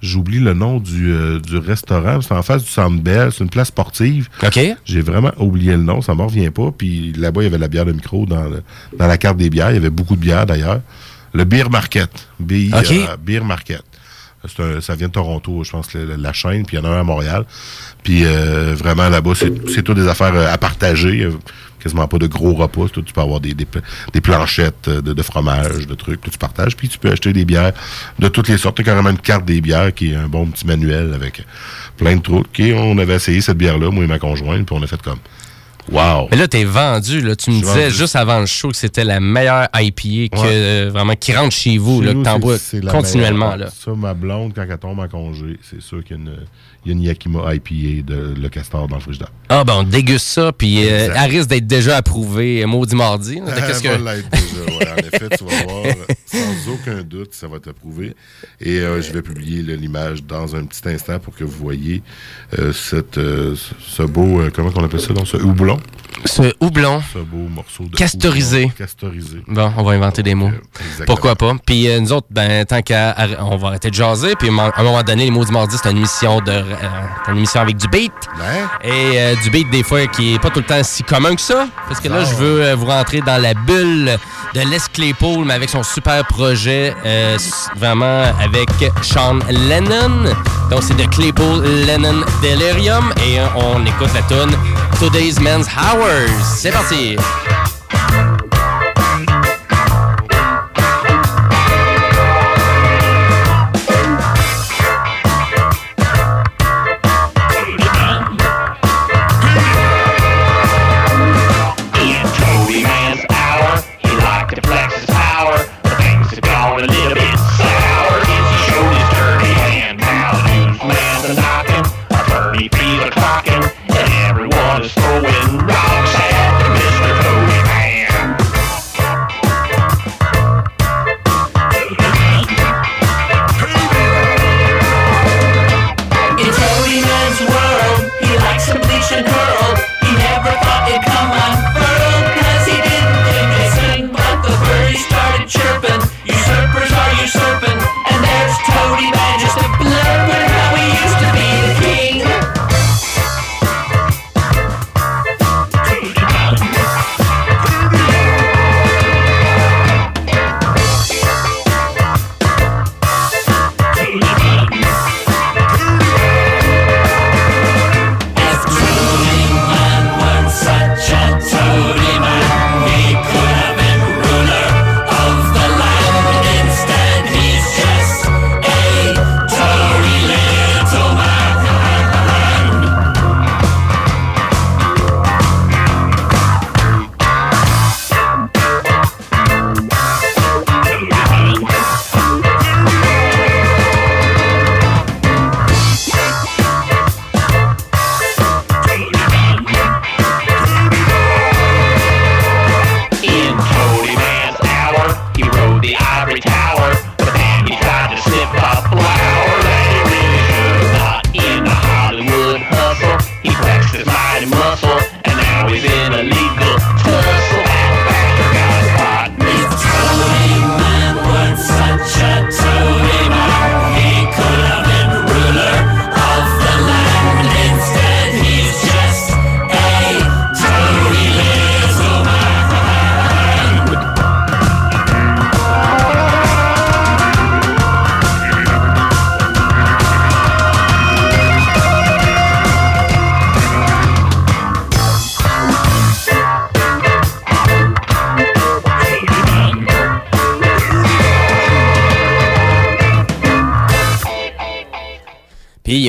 J'oublie 0.00 0.38
le 0.38 0.54
nom 0.54 0.78
du, 0.78 1.10
euh, 1.12 1.40
du 1.40 1.56
restaurant. 1.56 2.20
C'est 2.20 2.32
en 2.32 2.42
face 2.42 2.62
du 2.62 2.70
Centre 2.70 3.00
Bell. 3.02 3.30
C'est 3.32 3.42
une 3.42 3.50
place 3.50 3.68
sportive. 3.68 4.28
OK. 4.44 4.60
J'ai 4.84 5.00
vraiment 5.00 5.32
oublié 5.38 5.72
le 5.72 5.78
nom, 5.82 6.02
ça 6.02 6.14
me 6.14 6.22
revient 6.22 6.50
pas. 6.50 6.70
Puis 6.76 7.12
là-bas, 7.16 7.40
il 7.42 7.44
y 7.44 7.48
avait 7.48 7.58
la 7.58 7.68
bière 7.68 7.84
de 7.86 7.92
micro 7.92 8.24
dans, 8.26 8.44
le- 8.44 8.62
dans 8.96 9.06
la 9.06 9.16
carte 9.18 9.38
des 9.38 9.50
bières. 9.50 9.70
Il 9.70 9.74
y 9.74 9.78
avait 9.78 9.90
beaucoup 9.90 10.14
de 10.14 10.20
bières 10.20 10.46
d'ailleurs. 10.46 10.80
Le 11.32 11.44
Beer 11.44 11.68
Market. 11.70 12.10
B 12.38 12.70
OK. 12.72 12.94
Beer 13.24 13.40
Market. 13.44 13.82
C'est 14.46 14.62
un- 14.62 14.80
ça 14.80 14.94
vient 14.94 15.08
de 15.08 15.12
Toronto, 15.12 15.64
je 15.64 15.70
pense, 15.72 15.92
la, 15.94 16.16
la 16.16 16.32
chaîne. 16.32 16.64
Puis 16.64 16.76
il 16.76 16.80
y 16.80 16.86
en 16.86 16.88
a 16.88 16.94
un 16.94 17.00
à 17.00 17.02
Montréal. 17.02 17.44
Puis 18.04 18.22
euh, 18.24 18.74
vraiment, 18.78 19.08
là-bas, 19.08 19.32
c'est 19.34 19.52
c'est 19.74 19.82
tout 19.82 19.94
des 19.94 20.06
affaires 20.06 20.34
euh, 20.34 20.52
à 20.52 20.58
partager. 20.58 21.22
euh, 21.24 21.32
Quasiment 21.82 22.08
pas 22.08 22.18
de 22.18 22.26
gros 22.26 22.54
repas. 22.54 22.88
tout, 22.92 23.02
tu 23.02 23.12
peux 23.12 23.20
avoir 23.20 23.40
des, 23.40 23.54
des, 23.54 23.64
pla- 23.64 23.82
des 24.12 24.20
planchettes 24.20 24.88
euh, 24.88 25.00
de, 25.00 25.12
de 25.12 25.22
fromage, 25.22 25.86
de 25.86 25.94
trucs 25.94 26.20
que 26.20 26.30
tu 26.30 26.38
partages. 26.38 26.76
Puis 26.76 26.88
tu 26.88 26.98
peux 26.98 27.10
acheter 27.10 27.32
des 27.32 27.44
bières 27.44 27.72
de 28.18 28.28
toutes 28.28 28.48
les 28.48 28.58
sortes. 28.58 28.76
Tu 28.76 28.82
as 28.82 28.84
carrément 28.84 29.10
une 29.10 29.18
carte 29.18 29.44
des 29.44 29.60
bières 29.60 29.94
qui 29.94 30.12
est 30.12 30.16
un 30.16 30.28
bon 30.28 30.46
petit 30.46 30.66
manuel 30.66 31.12
avec 31.14 31.44
plein 31.96 32.16
de 32.16 32.22
trucs. 32.22 32.58
Et 32.60 32.74
on 32.74 32.98
avait 32.98 33.14
essayé 33.14 33.40
cette 33.40 33.58
bière-là, 33.58 33.90
moi 33.90 34.04
et 34.04 34.06
ma 34.08 34.18
conjointe. 34.18 34.66
Puis 34.66 34.76
on 34.76 34.82
a 34.82 34.86
fait 34.86 35.00
comme... 35.02 35.18
Wow! 35.90 36.28
Mais 36.30 36.36
là, 36.36 36.46
t'es 36.46 36.64
vendu. 36.64 37.22
Là. 37.22 37.34
Tu 37.34 37.50
me 37.50 37.60
disais 37.60 37.84
vendu. 37.84 37.94
juste 37.96 38.14
avant 38.14 38.40
le 38.40 38.46
show 38.46 38.68
que 38.68 38.76
c'était 38.76 39.04
la 39.04 39.20
meilleure 39.20 39.68
IPA 39.74 40.36
que, 40.36 40.42
Ouais. 40.42 40.46
euh, 40.50 40.90
vraiment 40.92 41.14
qui 41.14 41.34
rentre 41.34 41.54
chez 41.56 41.78
vous, 41.78 42.00
Chez 42.02 42.08
là, 42.08 42.12
que 42.14 42.22
t'en 42.24 42.38
bois 42.38 42.56
continuellement. 42.90 43.56
Là. 43.56 43.68
Ça, 43.70 43.92
ma 43.96 44.12
blonde, 44.12 44.52
quand 44.54 44.66
elle 44.68 44.76
tombe 44.78 44.98
en 44.98 45.08
congé, 45.08 45.58
c'est 45.62 45.80
sûr 45.80 46.04
qu'il 46.04 46.16
y 46.16 46.20
a 46.20 46.22
une, 46.22 46.36
il 46.88 46.92
y 46.92 46.94
a 46.94 46.96
une 47.00 47.02
Yakima 47.02 47.54
IPA 47.54 48.02
de 48.06 48.34
Le 48.40 48.48
Castor 48.48 48.88
dans 48.88 48.96
le 48.96 49.02
frigidaire. 49.02 49.30
Ah, 49.50 49.62
ben 49.64 49.74
on 49.76 49.82
déguste 49.82 50.26
ça, 50.26 50.52
puis 50.52 50.86
euh, 50.88 51.08
elle 51.14 51.30
risque 51.30 51.48
d'être 51.50 51.66
déjà 51.66 51.98
approuvée 51.98 52.62
euh, 52.62 52.66
maudit 52.66 52.96
mardi. 52.96 53.36
là. 53.40 53.44
Elle 53.56 53.82
que... 53.82 54.02
va 54.02 54.14
l'être 54.16 54.30
déjà, 54.30 54.64
ouais. 54.78 54.88
En 54.92 54.96
effet, 54.96 55.36
tu 55.36 55.44
vas 55.44 55.62
voir, 55.64 55.84
euh, 55.84 55.92
sans 56.26 56.72
aucun 56.72 57.02
doute, 57.02 57.34
ça 57.34 57.46
va 57.46 57.58
t'approuver. 57.60 58.14
Et 58.60 58.78
euh, 58.78 59.02
je 59.02 59.12
vais 59.12 59.20
publier 59.22 59.62
l'image 59.76 60.22
dans 60.24 60.56
un 60.56 60.64
petit 60.64 60.88
instant 60.88 61.18
pour 61.18 61.34
que 61.34 61.44
vous 61.44 61.58
voyez 61.58 62.02
euh, 62.58 62.72
cette, 62.72 63.16
ce- 63.16 64.02
beau, 64.04 64.40
comment 64.54 64.70
on 64.76 64.84
appelle 64.84 65.00
ça, 65.00 65.12
donc, 65.12 65.26
ce 65.28 65.36
houblon, 65.36 65.78
Ce 66.24 66.52
houblon. 66.60 67.02
ce 67.12 67.18
beau 67.18 67.48
morceau 67.48 67.84
de 67.84 67.96
Castorisé. 67.96 68.64
houblon 68.64 68.74
Castorisé. 68.78 69.42
Bon, 69.46 69.72
on 69.76 69.82
va 69.82 69.92
inventer 69.92 70.22
des 70.22 70.34
mots. 70.34 70.50
Exactement. 70.80 71.06
Pourquoi 71.06 71.36
pas? 71.36 71.52
Puis 71.64 71.88
euh, 71.88 72.00
nous 72.00 72.12
autres, 72.12 72.26
ben, 72.30 72.64
tant 72.64 72.82
qu'à. 72.82 73.14
On 73.40 73.56
va 73.56 73.68
arrêter 73.68 73.90
de 73.90 73.94
jaser. 73.94 74.34
Puis 74.36 74.48
à 74.48 74.52
un 74.76 74.82
moment 74.82 75.02
donné, 75.02 75.24
les 75.24 75.30
mots 75.30 75.44
du 75.44 75.52
mardi, 75.52 75.76
c'est 75.80 75.90
une 75.90 75.98
émission 75.98 76.40
de. 76.40 76.50
euh, 76.52 76.62
une 77.28 77.38
émission 77.38 77.60
avec 77.60 77.76
du 77.76 77.88
beat. 77.88 78.12
Et 78.82 78.90
euh, 79.20 79.34
du 79.42 79.50
beat, 79.50 79.70
des 79.70 79.82
fois, 79.82 80.06
qui 80.06 80.34
est 80.34 80.38
pas 80.38 80.50
tout 80.50 80.60
le 80.60 80.66
temps 80.66 80.82
si 80.82 81.02
commun 81.02 81.34
que 81.34 81.40
ça. 81.40 81.66
Parce 81.88 82.00
que 82.00 82.08
là, 82.08 82.24
je 82.24 82.34
veux 82.34 82.72
vous 82.74 82.86
rentrer 82.86 83.20
dans 83.20 83.40
la 83.40 83.54
bulle 83.54 84.16
de 84.54 84.60
Les 84.60 84.78
Claypool, 84.92 85.44
mais 85.44 85.54
avec 85.54 85.68
son 85.70 85.82
super 85.82 86.24
projet, 86.26 86.94
vraiment 87.76 88.24
avec 88.40 88.68
Sean 89.02 89.38
Lennon. 89.50 90.24
Donc, 90.70 90.82
c'est 90.82 90.96
de 90.96 91.04
Claypool 91.04 91.64
Lennon 91.86 92.24
Delirium. 92.42 93.12
Et 93.26 93.38
on 93.56 93.84
écoute 93.86 94.10
la 94.14 94.22
tune 94.22 94.54
Today's 94.98 95.38
Men's 95.40 95.66
C'est 96.42 96.70
parti! 96.70 97.16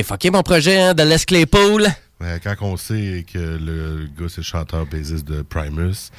Il 0.00 0.02
est 0.02 0.04
fucké 0.04 0.30
mon 0.30 0.42
projet 0.42 0.80
hein, 0.80 0.94
de 0.94 1.02
Les 1.02 1.18
Claypool. 1.18 1.86
Mais 2.22 2.40
quand 2.42 2.54
on 2.62 2.78
sait 2.78 3.26
que 3.30 3.38
le 3.38 4.08
gars, 4.18 4.28
c'est 4.28 4.38
le 4.38 4.42
chanteur 4.44 4.86
bassiste 4.86 5.26
de 5.28 5.42
Primus, 5.42 6.10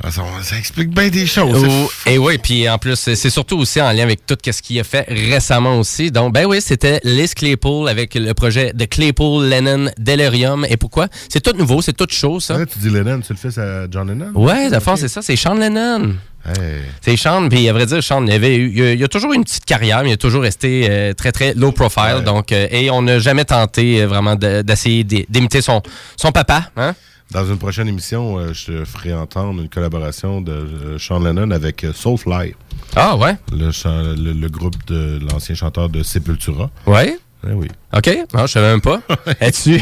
ah, 0.00 0.12
ça, 0.12 0.22
ça 0.42 0.56
explique 0.56 0.90
bien 0.90 1.08
des 1.08 1.26
choses. 1.26 1.66
Oh, 1.68 1.90
et 2.06 2.16
oui, 2.18 2.38
puis 2.38 2.68
en 2.68 2.78
plus, 2.78 2.94
c'est 2.94 3.30
surtout 3.30 3.58
aussi 3.58 3.80
en 3.80 3.90
lien 3.90 4.04
avec 4.04 4.24
tout 4.24 4.36
ce 4.48 4.62
qu'il 4.62 4.78
a 4.78 4.84
fait 4.84 5.04
récemment 5.08 5.80
aussi. 5.80 6.12
Donc, 6.12 6.32
ben 6.32 6.46
oui, 6.46 6.60
c'était 6.60 7.00
Liz 7.02 7.34
Claypool 7.34 7.88
avec 7.88 8.14
le 8.14 8.32
projet 8.34 8.72
de 8.72 8.84
Claypool 8.84 9.46
Lennon 9.46 9.90
Delirium. 9.98 10.64
Et 10.70 10.76
pourquoi? 10.76 11.08
C'est 11.28 11.40
tout 11.40 11.56
nouveau, 11.56 11.82
c'est 11.82 11.94
toute 11.96 12.12
chose, 12.12 12.44
ça. 12.44 12.56
Ouais, 12.56 12.66
tu 12.66 12.78
dis 12.78 12.90
Lennon, 12.90 13.20
tu 13.20 13.32
le 13.32 13.38
fais 13.38 13.58
à 13.60 13.88
John 13.90 14.06
Lennon? 14.06 14.30
Ouais, 14.36 14.70
de 14.70 14.78
fond, 14.78 14.92
Ok. 14.92 14.98
c'est 15.00 15.08
ça, 15.08 15.22
c'est 15.22 15.34
Sean 15.34 15.54
Lennon. 15.54 16.14
Hey. 16.46 16.80
C'est 17.02 17.16
Sean, 17.16 17.48
puis 17.48 17.68
à 17.68 17.72
vrai 17.72 17.84
dire, 17.86 18.02
Sean, 18.02 18.24
il, 18.26 18.32
avait 18.32 18.56
eu- 18.56 18.72
il, 18.74 18.82
a, 18.82 18.92
il 18.94 19.04
a 19.04 19.08
toujours 19.08 19.32
eu 19.32 19.36
une 19.36 19.44
petite 19.44 19.64
carrière, 19.66 20.02
mais 20.02 20.10
il 20.10 20.12
a 20.14 20.16
toujours 20.16 20.42
resté 20.42 20.86
euh, 20.88 21.12
très, 21.12 21.30
très 21.32 21.52
low 21.54 21.72
profile. 21.72 22.16
Ouais. 22.18 22.22
Donc, 22.22 22.52
euh, 22.52 22.66
et 22.70 22.90
on 22.90 23.02
n'a 23.02 23.18
jamais 23.18 23.44
tenté 23.44 24.02
euh, 24.02 24.06
vraiment 24.06 24.34
de- 24.36 24.62
d'essayer 24.62 25.04
d'imiter 25.04 25.60
son, 25.60 25.82
son 26.16 26.32
papa. 26.32 26.70
Hein? 26.76 26.94
Dans 27.30 27.44
une 27.44 27.58
prochaine 27.58 27.88
émission, 27.88 28.54
je 28.54 28.64
te 28.66 28.84
ferai 28.86 29.12
entendre 29.12 29.60
une 29.60 29.68
collaboration 29.68 30.40
de 30.40 30.96
Sean 30.98 31.18
Lennon 31.18 31.50
avec 31.50 31.84
Soulfly, 31.94 32.54
Ah, 32.96 33.16
ouais? 33.16 33.36
le, 33.52 33.70
chan- 33.70 34.14
le, 34.16 34.32
le 34.32 34.48
groupe 34.48 34.76
de 34.86 35.18
l'ancien 35.30 35.54
chanteur 35.54 35.90
de 35.90 36.02
Sepultura. 36.02 36.70
Ouais? 36.86 37.18
Eh 37.46 37.52
oui. 37.52 37.68
OK? 37.96 38.10
Non, 38.34 38.46
je 38.46 38.52
savais 38.52 38.68
même 38.70 38.80
pas. 38.80 39.00
Es-tu... 39.40 39.80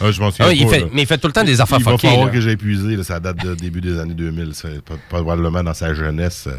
Ah, 0.00 0.10
je 0.10 0.20
m'en 0.20 0.30
souviens 0.30 0.46
Ah, 0.48 0.52
il 0.52 0.64
pas, 0.66 0.72
fait, 0.74 0.86
mais 0.92 1.02
il 1.02 1.06
fait 1.06 1.16
tout 1.18 1.26
le 1.26 1.32
temps 1.32 1.42
des 1.42 1.60
affaires 1.60 1.78
Il 1.80 1.84
va 1.84 1.92
fuckées. 1.92 2.08
falloir 2.08 2.26
là. 2.26 2.32
que 2.32 2.40
j'ai 2.40 2.50
épuisé. 2.52 2.96
là, 2.96 3.02
ça 3.02 3.18
date 3.18 3.38
de 3.44 3.54
début 3.54 3.80
des 3.80 3.98
années 3.98 4.14
2000. 4.14 4.50
C'est 4.54 4.80
probablement 5.08 5.62
dans 5.64 5.72
sa 5.74 5.94
jeunesse 5.94 6.44
euh, 6.48 6.58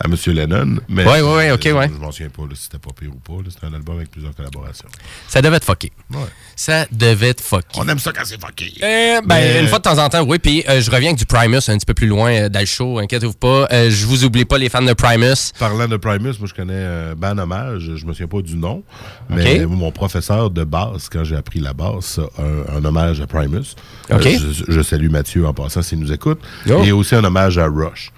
à 0.00 0.06
M. 0.08 0.16
Lennon. 0.34 0.78
Ouais, 0.88 1.04
ouais, 1.04 1.20
ouais, 1.20 1.50
ok, 1.52 1.68
ouais. 1.74 1.90
Je 1.94 2.00
m'en 2.00 2.10
souviens 2.10 2.30
pas 2.30 2.42
là, 2.42 2.48
si 2.54 2.62
c'était 2.64 2.78
pas 2.78 2.90
pire 2.98 3.10
ou 3.14 3.18
pas. 3.18 3.48
C'était 3.50 3.66
un 3.66 3.74
album 3.74 3.96
avec 3.96 4.10
plusieurs 4.10 4.34
collaborations. 4.34 4.88
Ça 5.28 5.42
devait 5.42 5.56
être 5.58 5.64
fucké. 5.66 5.92
Ouais. 6.10 6.18
Ça 6.56 6.86
devait 6.90 7.28
être 7.28 7.42
fucké. 7.42 7.78
On 7.78 7.86
aime 7.88 7.98
ça 7.98 8.12
quand 8.12 8.22
c'est 8.24 8.40
fucké. 8.40 8.72
Euh, 8.82 9.20
ben, 9.20 9.26
Mais- 9.28 9.60
une 9.60 9.68
fois 9.68 9.78
de 9.78 9.84
temps 9.84 9.98
en 9.98 10.08
temps, 10.08 10.22
oui. 10.26 10.38
Puis 10.38 10.64
euh, 10.68 10.80
je 10.80 10.90
reviens 10.90 11.10
avec 11.10 11.18
du 11.18 11.26
Primus 11.26 11.58
un 11.68 11.76
petit 11.76 11.86
peu 11.86 11.94
plus 11.94 12.06
loin 12.08 12.32
euh, 12.32 12.48
dans 12.48 12.60
le 12.60 12.66
show. 12.66 12.98
Inquiétez-vous 12.98 13.34
pas. 13.34 13.68
Euh, 13.70 13.90
je 13.90 14.06
vous 14.06 14.24
oublie 14.24 14.46
pas, 14.46 14.56
les 14.58 14.70
fans 14.70 14.82
de 14.82 14.94
Primus. 14.94 15.52
Parlant 15.58 15.86
de 15.86 15.96
Primus, 15.98 16.38
moi 16.40 16.48
je 16.48 16.54
connais 16.54 17.14
Ben 17.16 17.38
Hommage, 17.38 17.82
je 17.96 18.06
me 18.06 18.12
souviens 18.12 18.26
pas 18.26 18.40
du 18.42 18.56
nom, 18.56 18.82
mais 19.28 19.64
Ok. 19.64 19.70
Mon 19.82 19.90
professeur 19.92 20.50
de 20.50 20.64
basse, 20.64 21.08
quand 21.12 21.24
j'ai 21.24 21.36
appris 21.36 21.60
la 21.60 21.72
basse, 21.72 22.20
un, 22.38 22.76
un 22.76 22.84
hommage 22.84 23.20
à 23.20 23.26
Primus. 23.26 23.74
Euh, 24.10 24.18
je, 24.20 24.64
je 24.68 24.80
salue 24.82 25.10
Mathieu 25.10 25.46
en 25.46 25.52
passant 25.52 25.82
s'il 25.82 25.98
nous 25.98 26.12
écoute. 26.12 26.40
Oh. 26.70 26.82
Et 26.84 26.92
aussi 26.92 27.14
un 27.14 27.24
hommage 27.24 27.58
à 27.58 27.66
Rush. 27.66 28.12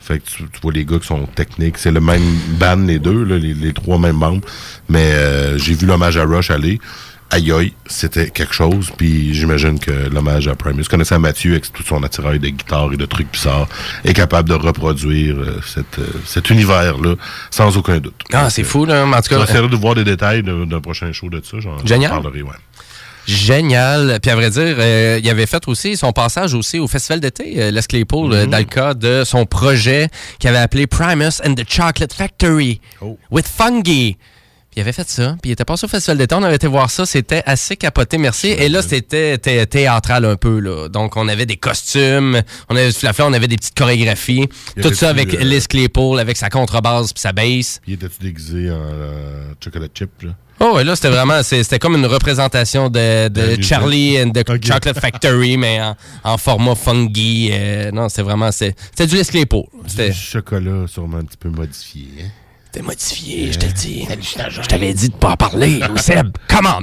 Fait 0.00 0.20
que 0.20 0.24
tu, 0.24 0.44
tu 0.44 0.60
vois 0.62 0.72
les 0.72 0.84
gars 0.84 0.98
qui 0.98 1.06
sont 1.06 1.26
techniques. 1.26 1.76
C'est 1.76 1.90
le 1.90 2.00
même 2.00 2.22
band, 2.58 2.76
les 2.86 2.98
deux, 2.98 3.24
là, 3.24 3.36
les, 3.36 3.52
les 3.54 3.72
trois 3.72 3.98
mêmes 3.98 4.16
membres. 4.16 4.46
Mais 4.88 5.12
euh, 5.12 5.58
j'ai 5.58 5.74
vu 5.74 5.84
l'hommage 5.86 6.16
à 6.16 6.24
Rush 6.24 6.50
aller. 6.50 6.80
Aïe 7.30 7.52
aïe, 7.52 7.72
c'était 7.86 8.30
quelque 8.30 8.54
chose. 8.54 8.90
Puis 8.96 9.34
j'imagine 9.34 9.78
que 9.78 9.90
l'hommage 9.90 10.48
à 10.48 10.54
Primus, 10.54 10.84
connaissant 10.84 11.18
Mathieu 11.18 11.52
avec 11.52 11.70
tout 11.72 11.82
son 11.82 12.02
attirail 12.02 12.38
de 12.38 12.48
guitare 12.48 12.90
et 12.92 12.96
de 12.96 13.04
trucs 13.04 13.30
bizarres, 13.30 13.68
est 14.04 14.14
capable 14.14 14.48
de 14.48 14.54
reproduire 14.54 15.36
euh, 15.38 15.60
cette, 15.66 15.98
euh, 15.98 16.06
cet 16.24 16.48
univers-là 16.48 17.16
sans 17.50 17.76
aucun 17.76 17.98
doute. 17.98 18.14
Ah, 18.32 18.48
c'est 18.48 18.64
fou, 18.64 18.86
là. 18.86 19.04
En 19.06 19.10
tout 19.20 19.28
cas, 19.28 19.40
J'essaierai 19.40 19.68
de 19.68 19.76
voir 19.76 19.94
des 19.94 20.04
détails 20.04 20.42
d'un 20.42 20.80
prochain 20.80 21.12
show 21.12 21.28
de 21.28 21.42
ça. 21.44 21.58
Génial. 21.84 22.10
parlerai, 22.10 22.42
ouais. 22.42 22.50
Génial. 23.28 24.18
Puis 24.22 24.30
à 24.30 24.34
vrai 24.36 24.48
dire, 24.48 24.76
euh, 24.78 25.20
il 25.22 25.28
avait 25.28 25.44
fait 25.44 25.68
aussi 25.68 25.98
son 25.98 26.12
passage 26.12 26.54
aussi 26.54 26.78
au 26.78 26.88
Festival 26.88 27.20
d'été, 27.20 27.56
euh, 27.62 27.70
Les 27.70 27.82
Claypool, 27.82 28.32
euh, 28.32 28.46
dans 28.46 28.56
le 28.56 28.64
cadre 28.64 29.00
de 29.00 29.22
son 29.24 29.44
projet 29.44 30.08
qu'il 30.38 30.48
avait 30.48 30.58
appelé 30.58 30.86
Primus 30.86 31.42
and 31.44 31.54
the 31.54 31.70
Chocolate 31.70 32.14
Factory 32.14 32.80
Oh. 33.02 33.18
with 33.30 33.46
Fungi. 33.46 34.16
Il 34.78 34.82
avait 34.82 34.92
fait 34.92 35.10
ça, 35.10 35.34
puis 35.42 35.50
il 35.50 35.52
était 35.54 35.64
passé 35.64 35.86
au 35.86 35.88
Festival 35.88 36.18
d'été, 36.18 36.36
on 36.36 36.42
avait 36.44 36.54
été 36.54 36.68
voir 36.68 36.88
ça, 36.88 37.04
c'était 37.04 37.42
assez 37.46 37.76
capoté, 37.76 38.16
merci. 38.16 38.46
Et 38.46 38.68
là, 38.68 38.80
c'était 38.80 39.36
thé- 39.38 39.66
théâtral 39.66 40.24
un 40.24 40.36
peu, 40.36 40.60
là. 40.60 40.88
Donc, 40.88 41.16
on 41.16 41.26
avait 41.26 41.46
des 41.46 41.56
costumes, 41.56 42.40
on 42.68 42.76
avait 42.76 42.86
du 42.86 42.94
flafla, 42.94 43.26
on 43.26 43.32
avait 43.32 43.48
des 43.48 43.56
petites 43.56 43.76
chorégraphies. 43.76 44.48
Tout 44.80 44.94
ça 44.94 45.08
avec 45.08 45.34
euh, 45.34 45.38
Les 45.42 45.62
Claypool, 45.62 46.20
avec 46.20 46.36
sa 46.36 46.48
contrebasse 46.48 47.12
puis 47.12 47.20
sa 47.20 47.32
bass. 47.32 47.80
Puis 47.82 47.94
étais-tu 47.94 48.22
déguisé 48.22 48.70
en 48.70 48.74
euh, 48.80 49.52
chocolate 49.62 49.90
chip, 49.98 50.10
là? 50.22 50.30
Oh, 50.60 50.74
ouais, 50.76 50.84
là, 50.84 50.94
c'était 50.94 51.10
vraiment, 51.10 51.42
c'était 51.42 51.80
comme 51.80 51.96
une 51.96 52.06
représentation 52.06 52.88
de, 52.88 53.28
Charlie 53.60 54.22
and 54.22 54.30
the. 54.30 54.44
Chocolate 54.64 55.00
Factory, 55.00 55.56
mais 55.56 55.82
en, 55.82 55.96
en 56.22 56.38
format 56.38 56.76
fungi. 56.76 57.50
euh, 57.52 57.90
non, 57.90 58.08
c'était 58.08 58.22
vraiment, 58.22 58.52
c'était 58.52 59.06
du. 59.08 59.16
C'était 59.16 60.10
Du 60.10 60.14
chocolat 60.16 60.86
sûrement 60.86 61.16
un 61.16 61.24
petit 61.24 61.36
peu 61.36 61.48
modifié. 61.48 62.06
Hein? 62.20 62.28
Modifié, 62.82 63.52
je 63.52 63.58
te 63.58 63.66
le 63.66 63.72
dis. 63.72 64.06
Je 64.50 64.66
t'avais 64.68 64.92
dit 64.94 65.08
de 65.08 65.14
pas 65.14 65.30
en 65.30 65.36
parler, 65.36 65.80
Seb. 65.96 66.36
Come 66.48 66.66
on! 66.66 66.82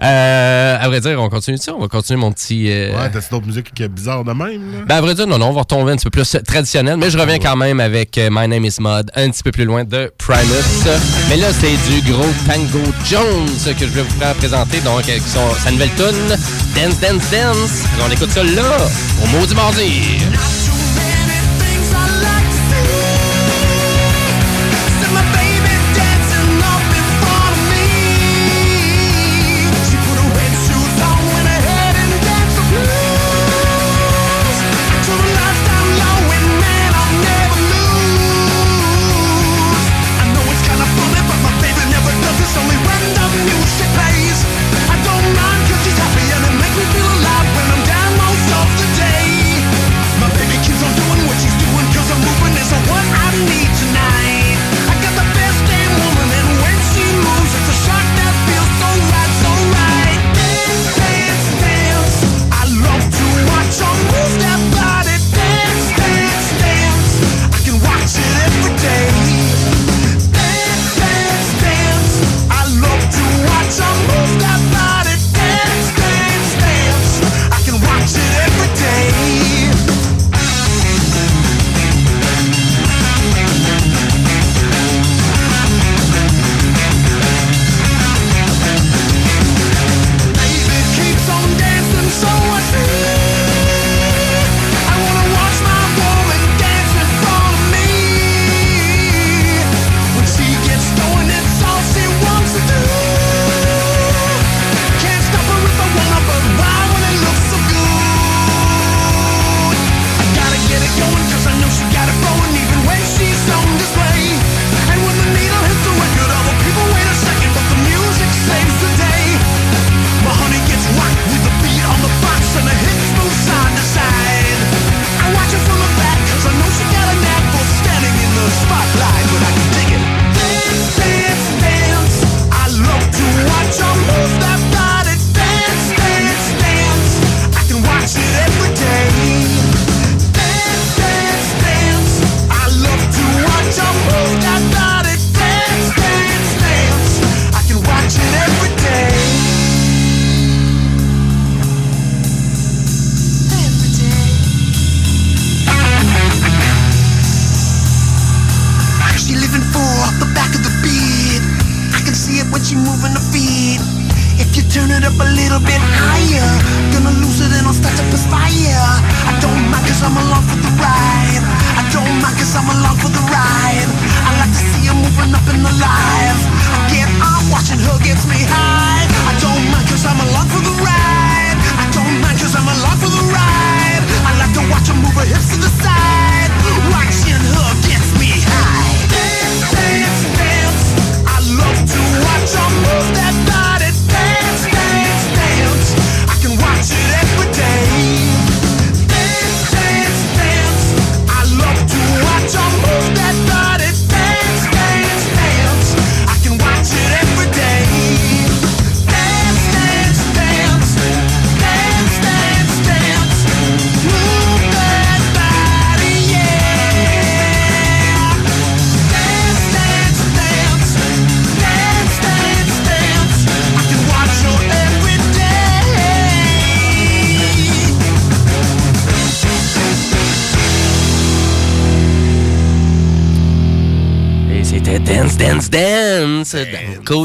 Euh, 0.00 0.76
à 0.80 0.86
vrai 0.86 1.00
dire, 1.00 1.20
on 1.20 1.28
continue 1.28 1.58
ça? 1.58 1.74
On 1.74 1.80
va 1.80 1.88
continuer 1.88 2.20
mon 2.20 2.30
petit... 2.30 2.70
euh, 2.70 2.92
Ouais, 2.92 3.10
t'as 3.12 3.18
d'autres 3.28 3.46
musiques 3.48 3.74
qui 3.74 3.82
est 3.82 3.88
bizarre 3.88 4.22
de 4.22 4.30
même, 4.32 4.72
là? 4.72 4.78
Ben, 4.86 4.94
à 4.94 5.00
vrai 5.00 5.16
dire, 5.16 5.26
non, 5.26 5.36
non, 5.36 5.48
on 5.48 5.52
va 5.52 5.62
retomber 5.62 5.90
un 5.90 5.96
petit 5.96 6.04
peu 6.04 6.10
plus 6.10 6.36
traditionnel, 6.46 6.96
mais 6.96 7.10
je 7.10 7.18
reviens 7.18 7.40
quand 7.40 7.56
même 7.56 7.80
avec 7.80 8.16
euh, 8.16 8.28
My 8.30 8.46
Name 8.46 8.64
is 8.64 8.76
Mod, 8.78 9.10
un 9.16 9.28
petit 9.30 9.42
peu 9.42 9.50
plus 9.50 9.64
loin 9.64 9.82
de 9.82 10.12
Primus. 10.16 10.88
Mais 11.28 11.38
là, 11.38 11.48
c'est 11.52 11.72
du 11.90 12.08
gros 12.12 12.24
Tango 12.46 12.84
Jones 13.04 13.74
que 13.76 13.80
je 13.84 13.90
vais 13.90 14.02
vous 14.02 14.18
faire 14.20 14.34
présenter, 14.36 14.78
donc, 14.82 15.08
avec 15.08 15.22
son, 15.22 15.40
sa 15.60 15.72
nouvelle 15.72 15.90
tune 15.96 16.36
Dance, 16.76 17.00
Dance, 17.00 17.30
Dance. 17.32 17.82
On 18.06 18.12
écoute 18.12 18.30
ça 18.30 18.44
là, 18.44 18.76
au 19.24 19.26
Maudit 19.38 19.56
Mardi. 19.56 20.20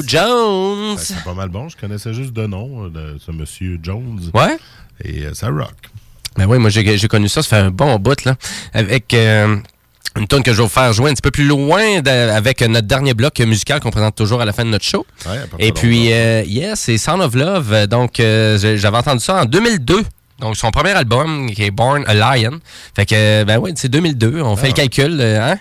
Jones. 0.07 0.95
Ben, 0.95 1.01
C'est 1.01 1.23
pas 1.23 1.33
mal 1.33 1.49
bon. 1.49 1.69
Je 1.69 1.77
connaissais 1.77 2.13
juste 2.13 2.33
de 2.33 2.45
nom, 2.47 2.85
euh, 2.85 2.89
de 2.89 3.19
ce 3.19 3.31
monsieur 3.31 3.79
Jones. 3.81 4.19
Ouais? 4.33 4.57
Et 5.03 5.23
euh, 5.23 5.33
ça 5.33 5.49
rock. 5.49 5.73
Ben 6.37 6.45
oui, 6.47 6.57
moi 6.57 6.69
j'ai 6.69 7.07
connu 7.07 7.29
ça, 7.29 7.41
ça 7.41 7.49
fait 7.49 7.63
un 7.63 7.71
bon 7.71 7.97
bout, 7.97 8.25
là. 8.25 8.35
Avec 8.73 9.13
euh, 9.13 9.55
une 10.17 10.27
tonne 10.27 10.43
que 10.43 10.51
je 10.51 10.57
vais 10.57 10.63
vous 10.63 10.69
faire 10.69 10.91
jouer 10.91 11.11
un 11.11 11.13
petit 11.13 11.21
peu 11.21 11.31
plus 11.31 11.45
loin 11.45 11.81
avec 12.05 12.61
notre 12.61 12.87
dernier 12.87 13.13
bloc 13.13 13.39
musical 13.39 13.79
qu'on 13.79 13.89
présente 13.91 14.15
toujours 14.15 14.41
à 14.41 14.45
la 14.45 14.51
fin 14.51 14.65
de 14.65 14.69
notre 14.69 14.83
show. 14.85 15.05
Ouais, 15.25 15.39
Et 15.59 15.71
puis, 15.71 16.11
euh, 16.11 16.43
yes, 16.45 16.79
c'est 16.81 16.97
Sound 16.97 17.21
of 17.21 17.35
Love. 17.35 17.87
Donc, 17.87 18.19
euh, 18.19 18.57
j'avais 18.77 18.97
entendu 18.97 19.23
ça 19.23 19.43
en 19.43 19.45
2002. 19.45 20.03
Donc, 20.39 20.57
son 20.57 20.71
premier 20.71 20.91
album, 20.91 21.49
qui 21.49 21.63
est 21.63 21.71
Born 21.71 22.03
a 22.07 22.13
Lion. 22.13 22.59
Fait 22.93 23.05
que, 23.05 23.43
ben 23.45 23.57
oui, 23.57 23.71
c'est 23.75 23.87
2002. 23.87 24.41
On 24.41 24.57
fait 24.57 24.67
le 24.67 24.73
calcul, 24.73 25.21
hein? 25.21 25.57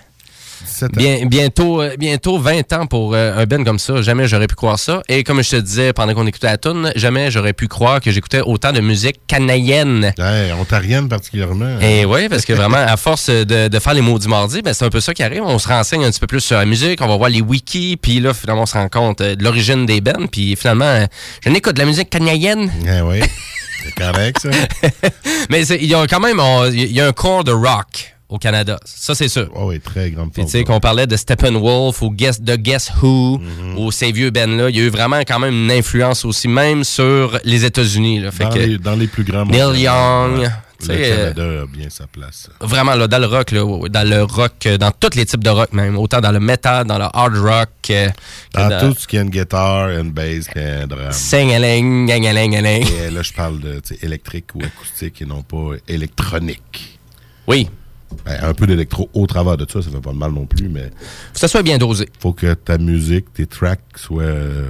17 0.63 0.83
ans. 0.89 0.91
Bien, 0.95 1.25
bientôt, 1.25 1.81
euh, 1.81 1.95
bientôt 1.97 2.39
20 2.39 2.73
ans 2.73 2.85
pour 2.87 3.13
euh, 3.13 3.33
un 3.37 3.45
Ben 3.45 3.63
comme 3.63 3.79
ça. 3.79 4.01
Jamais 4.01 4.27
j'aurais 4.27 4.47
pu 4.47 4.55
croire 4.55 4.79
ça. 4.79 5.01
Et 5.09 5.23
comme 5.23 5.43
je 5.43 5.49
te 5.51 5.55
disais 5.57 5.93
pendant 5.93 6.13
qu'on 6.13 6.25
écoutait 6.27 6.47
la 6.47 6.57
tune, 6.57 6.91
jamais 6.95 7.31
j'aurais 7.31 7.53
pu 7.53 7.67
croire 7.67 7.99
que 8.01 8.11
j'écoutais 8.11 8.41
autant 8.41 8.71
de 8.71 8.79
musique 8.81 9.19
canadienne. 9.27 10.13
Ouais, 10.17 10.51
ontarienne 10.59 11.09
particulièrement. 11.09 11.79
Et 11.81 12.05
oui, 12.05 12.29
parce 12.29 12.45
que 12.45 12.53
vraiment, 12.53 12.77
à 12.77 12.97
force 12.97 13.29
de, 13.29 13.67
de 13.67 13.79
faire 13.79 13.93
les 13.93 14.01
maudits 14.01 14.27
mardis, 14.27 14.61
ben, 14.61 14.73
c'est 14.73 14.85
un 14.85 14.89
peu 14.89 14.99
ça 15.01 15.13
qui 15.13 15.23
arrive. 15.23 15.43
On 15.43 15.59
se 15.59 15.67
renseigne 15.67 16.03
un 16.05 16.11
petit 16.11 16.19
peu 16.19 16.27
plus 16.27 16.41
sur 16.41 16.57
la 16.57 16.65
musique, 16.65 17.01
on 17.01 17.07
va 17.07 17.17
voir 17.17 17.29
les 17.29 17.41
wikis, 17.41 17.97
puis 17.97 18.19
là, 18.19 18.33
finalement, 18.33 18.63
on 18.63 18.65
se 18.65 18.73
rend 18.73 18.89
compte 18.89 19.21
euh, 19.21 19.35
de 19.35 19.43
l'origine 19.43 19.85
des 19.85 20.01
bands, 20.01 20.27
puis 20.31 20.55
finalement, 20.55 21.05
je 21.43 21.49
n'écoute 21.49 21.73
de 21.75 21.79
la 21.79 21.85
musique 21.85 22.09
canadienne, 22.09 22.71
Ouais, 22.85 23.01
ouais. 23.01 23.19
C'est 23.85 23.93
correct, 24.03 24.39
ça. 24.41 24.49
mais 25.49 25.65
il 25.67 25.85
y 25.85 25.93
a 25.93 26.07
quand 26.07 26.19
même 26.19 26.39
on- 26.39 26.65
il 26.71 26.91
y 26.91 26.99
a 27.01 27.07
un 27.07 27.11
corps 27.11 27.43
de 27.43 27.51
rock 27.51 28.14
au 28.35 28.37
Canada. 28.37 28.79
Ça, 28.85 29.15
c'est 29.15 29.27
sûr. 29.27 29.49
Oh, 29.55 29.69
oui, 29.69 29.79
très 29.79 30.11
grande 30.11 30.31
Puis 30.31 30.45
tu 30.45 30.51
sais, 30.51 30.63
qu'on 30.63 30.79
parlait 30.79 31.07
de 31.07 31.15
Steppenwolf 31.15 32.01
ou 32.01 32.11
Guess, 32.11 32.41
de 32.41 32.55
Guess 32.55 32.91
Who, 33.01 33.41
ou 33.77 33.91
ces 33.91 34.11
vieux 34.11 34.29
bands-là, 34.29 34.69
il 34.69 34.75
y 34.75 34.79
a 34.79 34.83
eu 34.83 34.89
vraiment 34.89 35.19
quand 35.21 35.39
même 35.39 35.53
une 35.53 35.71
influence 35.71 36.25
aussi, 36.25 36.47
même 36.47 36.83
sur 36.83 37.39
les 37.43 37.65
États-Unis. 37.65 38.21
Dans, 38.21 38.91
dans 38.91 38.95
les 38.95 39.07
plus 39.07 39.23
grands 39.23 39.45
Neil. 39.45 39.81
Young, 39.81 40.49
Ouais. 40.87 40.97
Le 40.97 41.15
Canada 41.15 41.61
a 41.63 41.65
bien 41.65 41.89
sa 41.89 42.05
place. 42.07 42.49
Vraiment, 42.59 42.95
là, 42.95 43.07
dans 43.07 43.19
le 43.19 43.27
rock, 43.27 43.51
là, 43.51 43.61
dans 43.89 44.09
le 44.09 44.23
rock, 44.23 44.53
euh, 44.65 44.77
dans 44.77 44.91
tous 44.91 45.15
les 45.15 45.25
types 45.25 45.43
de 45.43 45.49
rock 45.49 45.71
même, 45.73 45.97
autant 45.97 46.19
dans 46.19 46.31
le 46.31 46.39
metal, 46.39 46.85
dans 46.85 46.97
le 46.97 47.05
hard 47.13 47.37
rock, 47.37 47.69
euh, 47.89 48.09
que 48.53 48.57
Dans 48.59 48.69
dans 48.69 48.79
tout 48.93 48.99
ce 48.99 49.07
qui 49.07 49.17
est 49.17 49.21
une 49.21 49.29
guitare, 49.29 49.89
une 49.91 50.11
bass, 50.11 50.47
un 50.55 50.85
drum. 50.87 51.11
Sing-a-ling, 51.11 52.07
gang-a-ling-a-ling. 52.07 52.87
Et 53.07 53.09
là, 53.09 53.21
je 53.21 53.33
parle 53.33 53.59
de 53.59 53.81
électrique 54.01 54.53
ou 54.55 54.59
acoustique 54.63 55.21
et 55.21 55.25
non 55.25 55.43
pas 55.43 55.75
électronique. 55.87 56.99
Oui, 57.47 57.69
Ben, 58.25 58.37
un 58.43 58.53
peu 58.53 58.65
d'électro 58.67 59.09
au 59.13 59.27
travers 59.27 59.57
de 59.57 59.65
ça, 59.69 59.81
ça 59.81 59.89
fait 59.89 59.99
pas 59.99 60.11
de 60.13 60.17
mal 60.17 60.31
non 60.31 60.45
plus, 60.45 60.69
mais 60.69 60.83
faut 60.83 61.33
que 61.33 61.39
ça 61.39 61.47
soit 61.47 61.63
bien 61.63 61.77
dosé. 61.77 62.07
faut 62.19 62.33
que 62.33 62.53
ta 62.53 62.77
musique, 62.77 63.33
tes 63.33 63.45
tracks 63.45 63.79
soient 63.95 64.23
euh, 64.23 64.69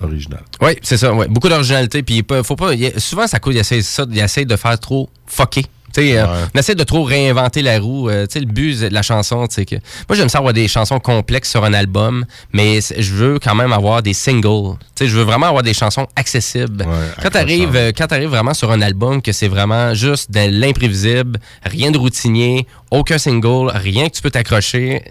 originales. 0.00 0.44
Oui, 0.60 0.72
c'est 0.82 0.96
ça, 0.96 1.12
ouais. 1.14 1.28
beaucoup 1.28 1.48
d'originalité, 1.48 2.02
puis 2.02 2.24
faut 2.44 2.56
pas, 2.56 2.72
a- 2.72 2.98
souvent 2.98 3.26
ça 3.26 3.38
coûte, 3.38 3.54
il 3.54 3.58
essaie 3.58 3.82
ça, 3.82 4.04
il 4.10 4.18
essaie 4.18 4.44
de 4.44 4.56
faire 4.56 4.78
trop 4.78 5.08
fucké. 5.26 5.64
Tu 5.94 6.12
euh, 6.12 6.26
on 6.54 6.58
essaie 6.58 6.74
de 6.74 6.84
trop 6.84 7.02
réinventer 7.04 7.62
la 7.62 7.78
roue. 7.78 8.08
euh, 8.08 8.26
tu 8.26 8.34
sais, 8.34 8.40
le 8.40 8.46
but 8.46 8.80
de 8.80 8.88
la 8.88 9.02
chanson, 9.02 9.46
tu 9.46 9.54
sais 9.56 9.64
que. 9.66 9.76
Moi, 10.08 10.16
j'aime 10.16 10.28
ça 10.28 10.38
avoir 10.38 10.52
des 10.52 10.68
chansons 10.68 10.98
complexes 10.98 11.50
sur 11.50 11.64
un 11.64 11.72
album, 11.72 12.24
mais 12.52 12.80
je 12.80 13.14
veux 13.14 13.38
quand 13.38 13.54
même 13.54 13.72
avoir 13.72 14.02
des 14.02 14.14
singles. 14.14 14.76
Tu 14.94 15.04
sais, 15.04 15.10
je 15.10 15.16
veux 15.16 15.22
vraiment 15.24 15.46
avoir 15.46 15.62
des 15.62 15.74
chansons 15.74 16.06
accessibles. 16.16 16.82
Ouais, 16.84 16.96
quand 17.22 17.30
t'arrives, 17.30 17.62
accrocheurs. 17.68 17.88
euh, 17.88 17.92
quand 17.96 18.06
t'arrives 18.06 18.28
vraiment 18.30 18.54
sur 18.54 18.70
un 18.70 18.80
album 18.82 19.20
que 19.22 19.32
c'est 19.32 19.48
vraiment 19.48 19.94
juste 19.94 20.30
de 20.30 20.40
l'imprévisible, 20.48 21.38
rien 21.64 21.90
de 21.90 21.98
routinier, 21.98 22.66
aucun 22.92 23.18
single, 23.18 23.70
rien 23.74 24.08
que 24.08 24.14
tu 24.14 24.22
peux 24.22 24.30
t'accrocher. 24.30 25.02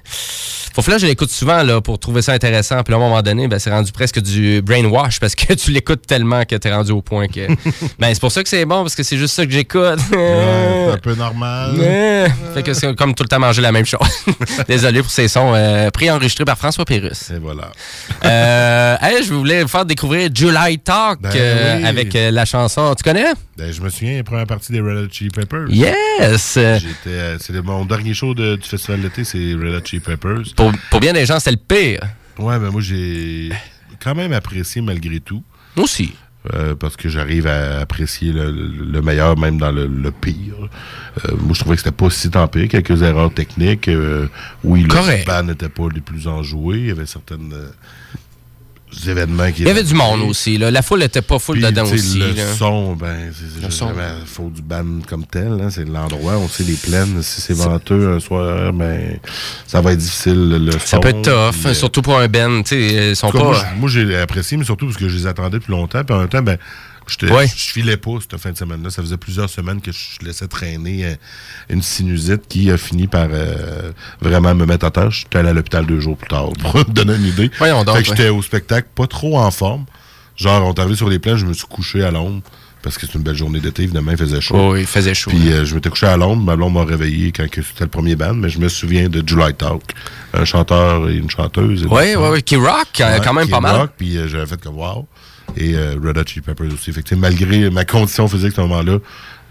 Faut 0.74 0.82
que 0.82 0.92
là, 0.92 0.98
je 0.98 1.06
l'écoute 1.06 1.32
souvent 1.32 1.64
là, 1.64 1.82
pour 1.82 2.00
trouver 2.00 2.22
ça 2.22 2.32
intéressant. 2.32 2.82
Puis 2.84 2.94
là, 2.94 2.98
à 2.98 3.02
un 3.02 3.10
moment 3.10 3.22
donné, 3.22 3.48
ben, 3.50 3.60
c'est 3.60 3.72
rendu 3.72 3.92
presque 3.92 4.22
du 4.22 4.62
brainwash 4.62 5.20
parce 5.20 5.36
que 5.36 5.54
tu 5.56 5.72
l'écoutes 5.72 6.08
tellement 6.08 6.46
que 6.46 6.56
t'es 6.56 6.74
rendu 6.74 6.92
au 6.92 7.02
point 7.02 7.28
que. 7.28 7.48
ben, 8.00 8.14
c'est 8.14 8.22
pour 8.22 8.32
ça 8.32 8.42
que 8.42 8.48
c'est 8.48 8.64
bon 8.66 8.84
parce 8.84 8.96
que 8.96 9.04
c'est 9.04 9.18
juste 9.18 9.34
ça 9.34 9.46
que 9.46 9.52
j'écoute. 9.52 10.00
Ouais, 10.12 10.86
c'est 10.86 10.94
un 10.94 10.98
peu 10.98 11.16
normal. 11.16 11.78
Ouais. 11.78 12.28
fait 12.54 12.64
que 12.64 12.74
c'est 12.74 12.96
comme 12.96 13.14
tout 13.16 13.24
le 13.24 13.28
temps 13.30 13.40
manger 13.40 13.62
la 13.62 13.72
même 13.72 13.86
chose. 13.86 14.00
Désolé 14.68 15.02
pour 15.02 15.12
ces 15.12 15.28
sons 15.28 15.52
euh, 15.54 15.90
préenregistrés 15.90 16.46
par 16.46 16.58
François 16.58 16.86
Pérus. 16.86 17.32
Et 17.32 17.40
voilà. 17.40 17.72
Euh, 18.24 18.96
hey, 19.02 19.24
je 19.24 19.34
voulais 19.34 19.64
vous 19.64 19.68
faire 19.68 19.86
découvrir 19.86 20.30
July 20.34 20.80
Talk 20.80 21.20
Ben 21.22 21.32
euh, 21.36 21.78
oui. 21.80 21.86
avec 21.86 22.16
euh, 22.16 22.32
la 22.32 22.46
chanson. 22.46 22.94
Tu 22.96 23.04
connais? 23.04 23.34
Ben, 23.58 23.74
je 23.74 23.82
me 23.82 23.90
souviens, 23.90 24.18
la 24.18 24.24
première 24.24 24.48
partie 24.48 24.72
des 24.72 24.80
Red 24.80 24.98
Hot 24.98 25.08
Chili 25.12 25.30
Peppers. 25.32 25.66
Yes! 25.70 26.54
J'étais, 26.56 27.38
c'est 27.40 27.52
le- 27.52 27.62
mon 27.80 27.86
dernier 27.86 28.14
show 28.14 28.34
de- 28.34 28.56
du 28.56 28.68
festival 28.68 29.02
d'été, 29.02 29.24
c'est 29.24 29.54
Red 29.54 29.76
Hot 29.76 29.86
Chili 29.86 30.00
Peppers. 30.02 30.54
Pour, 30.56 30.72
pour 30.90 31.00
bien 31.00 31.14
des 31.14 31.26
gens, 31.26 31.40
c'est 31.40 31.52
le 31.52 31.58
pire. 31.58 32.02
Ouais, 32.38 32.58
ben 32.60 32.70
moi 32.72 32.82
j'ai 32.82 33.50
quand 34.02 34.16
même 34.16 34.34
apprécié 34.34 34.82
malgré 34.82 35.20
tout. 35.20 35.44
Moi 35.76 35.84
aussi. 35.86 36.14
euh, 36.56 36.74
parce 36.74 36.96
que 36.98 37.08
j'arrive 37.08 37.46
à 37.46 37.80
apprécier 37.82 38.32
le, 38.32 38.50
le 38.52 39.02
meilleur 39.02 39.38
même 39.38 39.58
dans 39.60 39.72
le, 39.72 39.86
le 39.86 40.12
pire. 40.12 40.56
Euh, 41.26 41.36
moi, 41.38 41.54
je 41.54 41.60
trouvais 41.60 41.76
que 41.76 41.84
c'était 41.84 41.96
pas 41.96 42.10
si 42.10 42.32
tant 42.32 42.48
pire. 42.48 42.68
Quelques 42.68 43.02
erreurs 43.04 43.32
techniques. 43.34 43.88
euh, 43.90 44.28
oui, 44.64 44.82
le 44.82 44.88
Correct. 44.88 45.28
band 45.28 45.44
n'était 45.44 45.70
pas 45.70 45.88
les 45.94 46.02
plus 46.02 46.28
enjoués. 46.28 46.80
Il 46.80 46.88
y 46.88 46.92
avait 46.92 47.06
certaines 47.06 47.54
événements 49.06 49.52
qui 49.52 49.62
Il 49.64 49.68
y 49.68 49.72
avait 49.72 49.84
du 49.84 49.94
monde 49.94 50.22
aussi. 50.22 50.58
Là. 50.58 50.72
La 50.72 50.82
foule 50.82 51.04
était 51.04 51.22
pas 51.22 51.40
Puis, 51.40 51.62
dedans 51.62 51.84
aussi. 51.84 52.20
Le 52.20 52.34
là. 52.34 52.54
son, 52.58 52.94
ben, 52.94 53.32
c'est 53.34 54.26
faut 54.26 54.50
du 54.50 54.62
band 54.62 55.00
comme 55.08 55.26
tel. 55.26 55.60
hein, 55.62 55.70
c'est 55.70 55.88
l'endroit. 55.88 56.38
On 56.38 56.48
sait 56.48 56.64
les 56.64 56.74
plaines. 56.76 57.22
Si 57.22 57.42
c'est 57.42 57.54
venteux 57.54 58.14
un 58.16 58.20
soir, 58.20 58.74
ben, 58.74 59.18
ça 59.68 59.82
va 59.82 59.94
être 59.94 60.00
difficile. 60.00 60.50
Le, 60.50 60.72
Ça 60.74 60.80
son, 60.98 61.00
peut 61.00 61.10
être 61.10 61.22
tough, 61.22 61.66
euh, 61.66 61.74
surtout 61.74 62.02
pour 62.02 62.18
un 62.18 62.28
Ben. 62.28 62.64
sais, 62.66 63.10
Ils 63.12 63.16
sont 63.16 63.30
cas, 63.32 63.40
pas. 63.40 63.66
Moi, 63.78 63.90
j'ai 63.90 64.16
apprécié, 64.18 64.58
mais 64.58 64.66
surtout 64.66 64.86
parce 64.86 64.98
que 64.98 65.08
je 65.10 65.18
les 65.18 65.28
attendais 65.28 65.58
depuis 65.60 65.72
longtemps. 65.72 66.04
Puis 66.04 66.16
en 66.16 66.20
même 66.20 66.30
temps, 66.30 66.42
ben, 66.42 66.58
Ouais. 67.32 67.48
je 67.48 67.72
filais 67.72 67.98
pas 67.98 68.12
cette 68.22 68.38
fin 68.40 68.52
de 68.52 68.58
semaine-là. 68.58 68.90
Ça 68.90 69.02
faisait 69.02 69.18
plusieurs 69.18 69.50
semaines 69.50 69.82
que 69.82 69.92
je 69.92 70.26
laissais 70.26 70.48
traîner 70.48 71.06
euh, 71.06 71.16
une 71.70 71.82
sinusite 71.82 72.48
qui 72.48 72.72
a 72.72 72.78
fini 72.78 73.08
par 73.08 73.28
euh, 73.32 73.92
vraiment 74.22 74.54
me 74.56 74.66
mettre 74.66 74.86
à 74.86 74.92
terre. 74.92 75.12
J'étais 75.12 75.40
allé 75.40 75.50
à 75.50 75.54
l'hôpital 75.54 75.86
deux 75.86 76.00
jours 76.00 76.18
plus 76.18 76.30
tard, 76.30 76.50
pour 76.60 76.76
me 76.78 76.84
donner 76.84 77.16
une 77.16 77.26
idée. 77.26 77.52
Voyons 77.58 77.84
donc, 77.84 77.98
Fait 77.98 78.04
que 78.04 78.10
ouais. 78.10 78.16
j'étais 78.18 78.30
au 78.30 78.42
spectacle, 78.42 78.88
pas 78.96 79.08
trop 79.08 79.38
en 79.40 79.52
forme. 79.52 79.86
Genre, 80.38 80.66
on 80.66 80.74
est 80.74 80.80
arrivé 80.80 80.96
sur 80.96 81.10
les 81.10 81.20
plages, 81.20 81.40
je 81.40 81.46
me 81.46 81.54
suis 81.54 81.68
couché 81.68 82.04
à 82.04 82.12
l'ombre. 82.12 82.42
Parce 82.84 82.98
que 82.98 83.06
c'est 83.06 83.14
une 83.14 83.22
belle 83.22 83.36
journée 83.36 83.60
d'été, 83.60 83.84
évidemment, 83.84 84.10
il 84.10 84.18
faisait 84.18 84.42
chaud. 84.42 84.56
Oh, 84.58 84.76
il 84.76 84.88
faisait 84.88 85.14
chaud. 85.14 85.30
Puis 85.30 85.52
euh, 85.54 85.66
je 85.66 85.76
m'étais 85.76 85.92
couché 85.92 86.08
à 86.08 86.18
l'ombre, 86.18 86.42
ma 86.42 86.56
blonde 86.56 86.74
m'a 86.74 86.84
réveillé 86.84 87.32
quand 87.32 87.46
c'était 87.54 87.84
le 87.84 87.92
premier 87.92 88.16
band, 88.16 88.34
mais 88.34 88.50
je 88.50 88.58
me 88.58 88.70
souviens 88.70 89.08
de 89.08 89.22
July 89.24 89.54
Talk, 89.54 89.84
un 90.34 90.46
chanteur 90.46 91.08
et 91.08 91.14
une 91.14 91.30
chanteuse. 91.30 91.86
Oui, 91.88 92.16
oui, 92.18 92.28
oui. 92.32 92.42
Qui 92.42 92.56
rock, 92.56 92.88
Ouais, 93.00 93.20
quand 93.24 93.34
même 93.36 93.48
pas 93.50 93.58
est 93.58 93.62
mal. 93.62 93.76
rock, 93.82 93.92
puis 93.96 94.18
euh, 94.18 94.28
j'avais 94.28 94.48
fait 94.48 94.60
comme 94.60 94.78
wow. 94.80 95.08
Et 95.58 95.76
euh, 95.76 95.96
Red 96.04 96.18
Hot 96.18 96.24
Chili 96.28 96.42
Peppers 96.42 96.74
aussi. 96.74 96.92
Fait 96.94 97.04
que, 97.04 97.16
malgré 97.16 97.70
ma 97.70 97.86
condition 97.86 98.28
physique 98.28 98.54
à 98.54 98.56
ce 98.58 98.62
moment-là, 98.62 99.00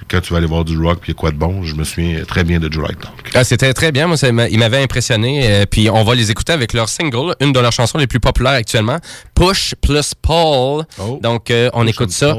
quand 0.08 0.20
tu 0.20 0.32
vas 0.32 0.38
aller 0.38 0.46
voir 0.46 0.64
du 0.64 0.76
rock, 0.76 0.98
puis 1.00 1.12
il 1.12 1.14
y 1.14 1.16
a 1.16 1.20
quoi 1.20 1.30
de 1.30 1.36
bon, 1.36 1.62
je 1.62 1.74
me 1.74 1.84
souviens 1.84 2.24
très 2.24 2.42
bien 2.42 2.58
de 2.58 2.68
Talk. 2.68 2.96
Ah, 3.34 3.44
C'était 3.44 3.72
très 3.74 3.92
bien. 3.92 4.06
Moi, 4.06 4.16
ça 4.16 4.28
il 4.28 4.58
m'avait 4.58 4.82
impressionné. 4.82 5.42
euh, 5.44 5.66
puis 5.70 5.88
on 5.90 6.02
va 6.02 6.14
les 6.14 6.30
écouter 6.30 6.52
avec 6.52 6.72
leur 6.72 6.88
single, 6.88 7.34
une 7.40 7.52
de 7.52 7.60
leurs 7.60 7.72
chansons 7.72 7.98
les 7.98 8.06
plus 8.06 8.18
populaires 8.20 8.54
actuellement, 8.54 8.98
Push 9.34 9.74
plus 9.80 10.14
Paul. 10.20 10.84
Oh. 10.98 11.20
Donc, 11.22 11.50
euh, 11.50 11.70
on 11.74 11.86
écoute 11.86 12.10
ça. 12.10 12.34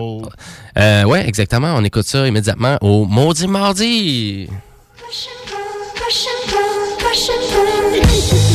Euh, 0.77 1.03
ouais, 1.03 1.27
exactement. 1.27 1.73
On 1.77 1.83
écoute 1.83 2.05
ça 2.05 2.27
immédiatement 2.27 2.77
au 2.81 3.05
Maudit 3.05 3.47
Mardi. 3.47 4.49
Push 4.97 5.27
and 5.27 5.47
pull, 5.47 6.03
push 6.03 6.27
and 6.27 6.51
pull, 6.51 6.97
push 6.97 7.29
and 7.29 8.41
pull. 8.41 8.50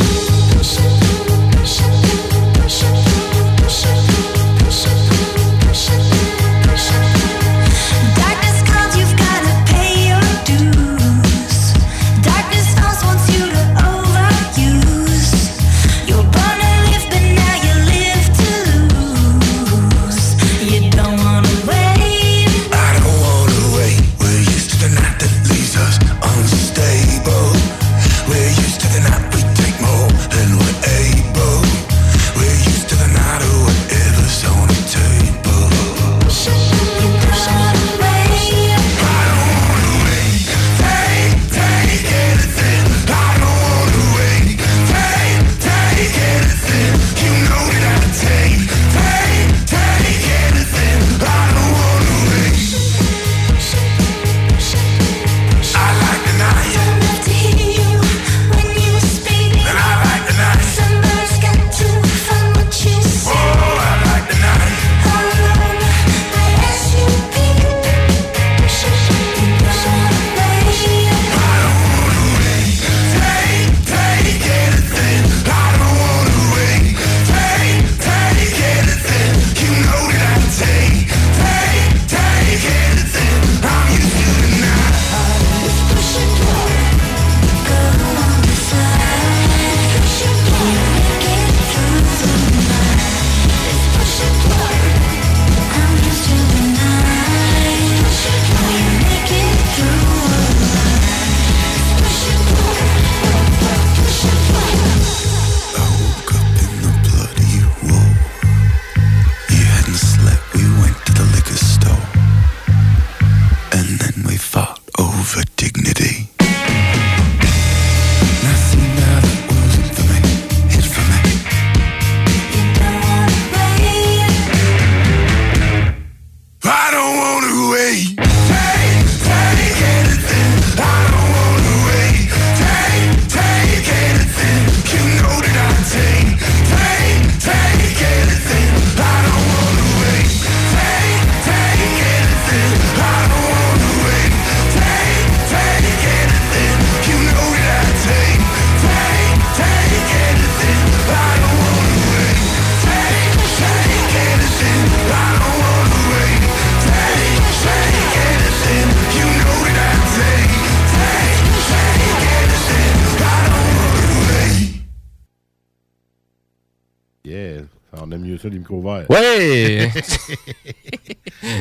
On 168.07 168.11
aime 168.11 168.21
mieux 168.21 168.37
ça, 168.37 168.47
les 168.49 168.59
micros 168.59 168.81
verts. 168.81 169.05
Ouais! 169.09 169.91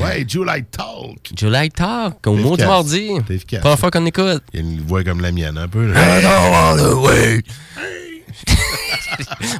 Ouais, 0.02 0.24
July 0.26 0.64
Talk. 0.70 1.18
July 1.36 1.68
Talk, 1.70 2.26
au 2.26 2.32
Maudit 2.32 2.62
efficace. 2.62 2.66
Mardi. 2.66 3.10
C'est 3.28 3.34
efficace. 3.34 3.60
Première 3.60 3.78
fois 3.78 3.90
qu'on 3.90 4.06
écoute. 4.06 4.42
Il 4.54 4.60
y 4.60 4.62
a 4.62 4.66
une 4.66 4.80
voix 4.80 5.04
comme 5.04 5.20
la 5.20 5.32
mienne, 5.32 5.58
un 5.58 5.68
peu. 5.68 5.90
I 5.90 6.22
don't 6.22 6.52
wanna 6.52 6.94
wait. 7.02 7.42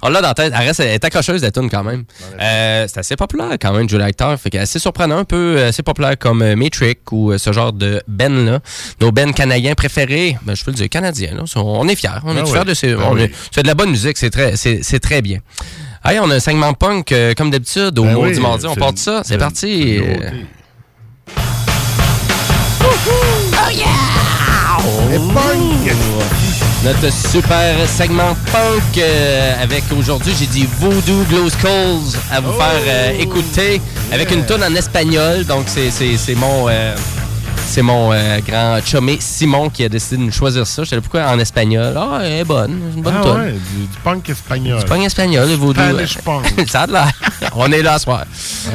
On 0.03 0.09
l'a 0.09 0.20
dans 0.20 0.29
la 0.29 0.35
tête. 0.35 0.53
Elle, 0.59 0.66
reste, 0.66 0.81
elle 0.81 0.88
est 0.88 1.05
accrocheuse, 1.05 1.42
la 1.42 1.51
tune 1.51 1.68
quand 1.70 1.85
même. 1.85 2.05
Euh, 2.40 2.87
c'est 2.88 2.99
assez 2.99 3.16
populaire 3.16 3.53
quand 3.61 3.72
même, 3.72 3.88
July 3.88 4.12
Talk. 4.14 4.38
Fait 4.38 4.51
que 4.51 4.59
assez 4.59 4.79
surprenant, 4.79 5.18
un 5.18 5.25
peu 5.25 5.57
euh, 5.59 5.68
assez 5.68 5.83
populaire 5.83 6.16
comme 6.18 6.42
euh, 6.42 6.57
Matrix 6.57 6.96
ou 7.12 7.37
ce 7.37 7.53
genre 7.53 7.72
de 7.72 8.03
Ben 8.09 8.44
là. 8.46 8.61
Nos 9.01 9.12
Ben 9.12 9.33
canadiens 9.33 9.75
préférés. 9.75 10.37
Ben, 10.42 10.55
je 10.55 10.64
peux 10.64 10.70
le 10.70 10.77
dire 10.77 10.88
canadiens. 10.88 11.35
Là. 11.35 11.44
On 11.57 11.87
est 11.88 11.96
fiers. 11.96 12.09
On 12.25 12.37
Ah 12.37 12.40
est 12.40 12.42
oui. 12.42 12.51
fiers 12.51 12.64
de 12.64 12.75
ces. 12.75 12.92
Ah 12.94 13.11
oui. 13.12 13.22
est- 13.22 13.33
C'est 13.55 13.62
de 13.62 13.68
la 13.68 13.75
bonne 13.75 13.90
musique. 13.90 14.16
C'est 14.18 14.31
très, 14.31 14.57
c'est 14.57 15.01
très 15.01 15.22
bien. 15.22 15.40
Hey, 16.09 16.21
on 16.21 16.31
a 16.31 16.37
un 16.37 16.40
segment 16.40 16.73
punk 16.73 17.11
euh, 17.11 17.35
comme 17.35 17.51
d'habitude 17.51 17.99
au 17.99 18.05
Ben 18.05 18.14
oui, 18.14 18.38
Mardi. 18.38 18.64
On 18.69 18.77
part 18.77 18.92
de 18.92 18.99
ça. 18.99 19.23
C'est 19.25 19.38
parti. 19.38 19.97
une 19.97 20.05
Euh, 20.05 20.05
nouveauté. 20.05 20.47
Notre 26.85 27.12
super 27.12 27.88
segment 27.88 28.37
punk 28.53 28.99
euh, 28.99 29.61
avec 29.61 29.83
aujourd'hui, 29.99 30.33
j'ai 30.38 30.47
dit 30.47 30.69
Voodoo 30.79 31.25
Glow 31.29 31.51
Skulls 31.51 32.16
à 32.31 32.40
vous 32.40 32.53
faire 32.53 32.83
euh, 32.87 33.19
écouter 33.19 33.81
avec 34.12 34.31
une 34.31 34.47
tonne 34.47 34.62
en 34.62 34.77
espagnol. 34.77 35.45
Donc, 35.45 35.64
c'est, 35.66 35.90
mon, 36.37 36.69
c'est 37.67 37.83
mon 37.83 38.13
euh, 38.13 38.39
grand 38.47 38.81
chumé 38.85 39.19
Simon 39.21 39.69
qui 39.69 39.85
a 39.85 39.89
décidé 39.89 40.17
de 40.17 40.23
nous 40.23 40.33
choisir 40.33 40.67
ça. 40.67 40.85
Je 40.85 40.89
sais 40.91 40.97
pas 40.97 41.03
pourquoi 41.03 41.27
en 41.27 41.39
espagnol. 41.39 41.95
Ah, 41.97 42.21
elle 42.23 42.33
est 42.41 42.45
bonne. 42.45 42.79
C'est 42.91 42.97
une 42.97 43.03
bonne 43.03 43.15
Ah 43.19 43.23
tonne. 43.23 43.41
ouais, 43.41 43.53
du, 43.53 43.59
du 43.87 43.99
punk 44.03 44.29
espagnol. 44.31 44.85
Pas 44.85 44.97
en 44.97 45.03
espagnol, 45.03 45.49
le 45.49 45.55
Voodoo. 45.57 45.81
Spanish 45.83 46.19
punk. 46.19 46.47
Ça 46.69 46.83
a 46.83 46.87
de 46.87 46.93
l'air. 46.93 47.13
On 47.57 47.71
est 47.73 47.83
là 47.83 47.99
ce 47.99 48.05
soir. 48.05 48.25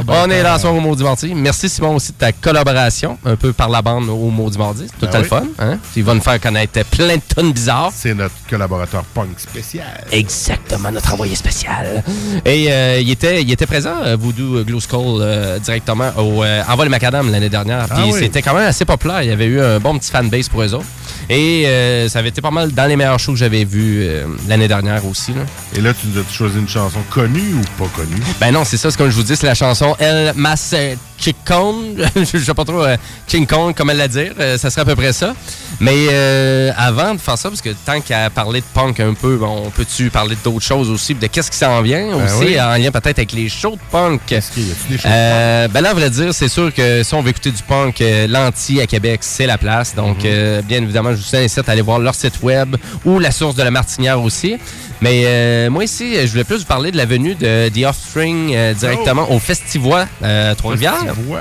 ben, 0.06 0.14
On 0.26 0.30
est 0.30 0.44
là 0.44 0.52
ben. 0.52 0.56
ce 0.58 0.62
soir 0.62 0.76
au 0.76 0.80
Maudit 0.80 1.04
Mardi. 1.04 1.34
Merci 1.34 1.70
Simon 1.70 1.96
aussi 1.96 2.12
de 2.12 2.18
ta 2.18 2.32
collaboration, 2.32 3.18
un 3.26 3.36
peu 3.36 3.54
par 3.54 3.70
la 3.70 3.82
bande 3.82 4.10
au 4.10 4.30
Maudit 4.30 4.58
Mardi. 4.58 4.86
C'est 4.88 5.00
tout 5.06 5.12
Ben 5.12 5.16
à 5.16 5.20
le 5.20 5.26
fun. 5.26 5.44
Hein? 5.60 5.78
Il 5.96 6.04
va 6.04 6.14
nous 6.14 6.22
faire 6.22 6.40
connaître 6.40 6.84
plein 6.86 7.16
de 7.16 7.22
tonnes 7.34 7.54
bizarres. 7.54 7.92
C'est 7.96 8.14
notre 8.14 8.36
collaborateur 8.50 9.04
punk 9.14 9.40
spécial. 9.40 10.04
Exactement, 10.12 10.92
notre 10.92 11.14
envoyé 11.14 11.36
spécial. 11.36 12.04
Et 12.46 12.68
euh, 12.72 13.00
il, 13.02 13.10
était, 13.10 13.42
il 13.42 13.52
était 13.52 13.66
présent, 13.66 13.96
euh, 14.04 14.18
Voodoo 14.20 14.64
Glow 14.66 14.80
Skull, 14.80 15.22
euh, 15.22 15.60
directement 15.60 16.10
au 16.18 16.44
euh, 16.44 16.62
Envol 16.68 16.90
Macadam 16.90 17.32
l'année 17.32 17.50
dernière. 17.50 17.88
Ah 17.90 17.96
Puis 17.96 18.12
oui. 18.14 18.20
c'était 18.20 18.42
quand 18.42 18.54
même 18.54 18.68
assez 18.68 18.81
populaire. 18.86 19.24
Il 19.24 19.30
y 19.30 19.32
avait 19.32 19.46
eu 19.46 19.62
un 19.62 19.80
bon 19.80 19.98
petit 19.98 20.12
fanbase 20.12 20.50
pour 20.50 20.62
eux 20.62 20.74
autres. 20.74 20.86
Et 21.30 21.66
euh, 21.68 22.10
ça 22.10 22.20
avait 22.20 22.30
été 22.30 22.42
pas 22.42 22.52
mal 22.52 22.72
dans 22.72 22.86
les 22.86 22.96
meilleurs 22.96 23.20
shows 23.20 23.34
que 23.34 23.38
j'avais 23.38 23.64
vus 23.64 24.02
euh, 24.02 24.26
l'année 24.48 24.68
dernière 24.68 25.06
aussi. 25.06 25.34
là. 25.34 25.42
Et 25.76 25.82
là, 25.82 25.94
tu 25.94 26.08
nous 26.08 26.20
as 26.20 26.26
choisi 26.32 26.58
une 26.58 26.68
chanson 26.68 27.00
connue 27.10 27.54
ou 27.54 27.82
pas 27.82 27.90
connue? 27.96 28.22
Ben 28.40 28.52
non, 28.52 28.66
c'est 28.66 28.78
ça, 28.78 28.92
c'est 28.92 28.98
comme 28.98 29.10
je 29.10 29.16
vous 29.16 29.24
dis, 29.24 29.36
c'est 29.36 29.48
la 29.48 29.56
chanson 29.56 29.96
El 30.00 30.34
Mas 30.36 30.74
Chick 31.22 31.38
Kong, 31.46 32.04
je 32.16 32.38
sais 32.40 32.54
pas 32.56 32.66
trop, 32.66 32.84
euh, 32.84 32.98
King 33.28 33.46
Kong, 33.46 33.74
comment 33.78 33.94
la 33.94 34.08
dire, 34.08 34.34
euh, 34.40 34.58
ça 34.58 34.72
serait 34.72 34.82
à 34.82 34.86
peu 34.86 34.96
près 34.96 35.14
ça. 35.14 35.36
Mais 35.80 36.08
euh, 36.10 36.72
avant 36.76 37.14
de 37.14 37.20
faire 37.20 37.38
ça, 37.38 37.50
parce 37.50 37.62
que 37.62 37.70
tant 37.86 38.02
qu'à 38.02 38.30
parler 38.32 38.62
de 38.62 38.66
punk 38.74 39.00
un 39.00 39.14
peu, 39.14 39.38
bon, 39.38 39.64
on 39.68 39.70
peut-tu 39.70 40.10
parler 40.10 40.36
d'autres 40.44 40.66
choses 40.66 40.90
aussi, 40.90 41.14
de 41.14 41.28
qu'est-ce 41.28 41.52
qui 41.52 41.58
s'en 41.58 41.80
vient 41.84 42.08
aussi, 42.16 42.46
oui. 42.46 42.60
en 42.62 42.72
lien 42.76 42.90
peut-être 42.92 43.20
avec 43.20 43.34
les 43.34 43.50
shows 43.50 43.76
de 43.76 43.92
punk? 43.92 44.32
Est-ce 44.32 44.52
qu'il 44.52 44.68
y 44.68 44.72
a 44.72 44.74
des 44.90 44.98
choses 44.98 45.72
ben 45.74 45.82
là, 45.82 45.92
à 45.92 45.94
vrai 45.94 46.10
dire, 46.10 46.34
c'est 46.34 46.50
sûr 46.50 46.74
que 46.74 47.04
si 47.04 47.14
on 47.14 47.22
veut 47.22 47.30
écouter 47.30 47.52
du 47.52 47.62
punk, 47.64 48.04
l'anti 48.28 48.82
à 48.82 48.88
Québec, 48.88 49.20
c'est 49.22 49.46
la 49.46 49.58
place. 49.60 49.94
Donc, 49.96 50.24
Mhm. 50.24 50.62
bien 50.62 50.82
évidemment, 50.82 51.12
je 51.16 51.18
vous 51.22 51.36
incite 51.36 51.70
à 51.70 51.72
aller 51.72 51.82
voir 51.82 52.00
leur 52.00 52.16
site 52.16 52.42
web 52.42 52.76
ou 53.06 53.20
la 53.20 53.32
source 53.32 53.56
de 53.56 53.64
la 53.64 53.72
Martinière 53.72 54.22
aussi. 54.22 54.58
Mais 55.02 55.24
euh, 55.26 55.70
moi 55.70 55.84
ici, 55.84 56.16
je 56.22 56.32
voulais 56.32 56.44
plus 56.44 56.58
vous 56.60 56.66
parler 56.66 56.92
de 56.92 56.98
la 56.98 57.06
venue 57.06 57.34
de 57.36 57.70
The 57.70 57.86
Offspring 57.88 58.54
euh, 58.56 58.74
directement 58.74 59.26
Oh. 59.30 59.36
au 59.36 59.40
Festivois 59.40 60.06
euh, 60.24 60.52
à 60.52 60.56
Trois-Rivières. 60.56 61.04
Ouais. 61.28 61.38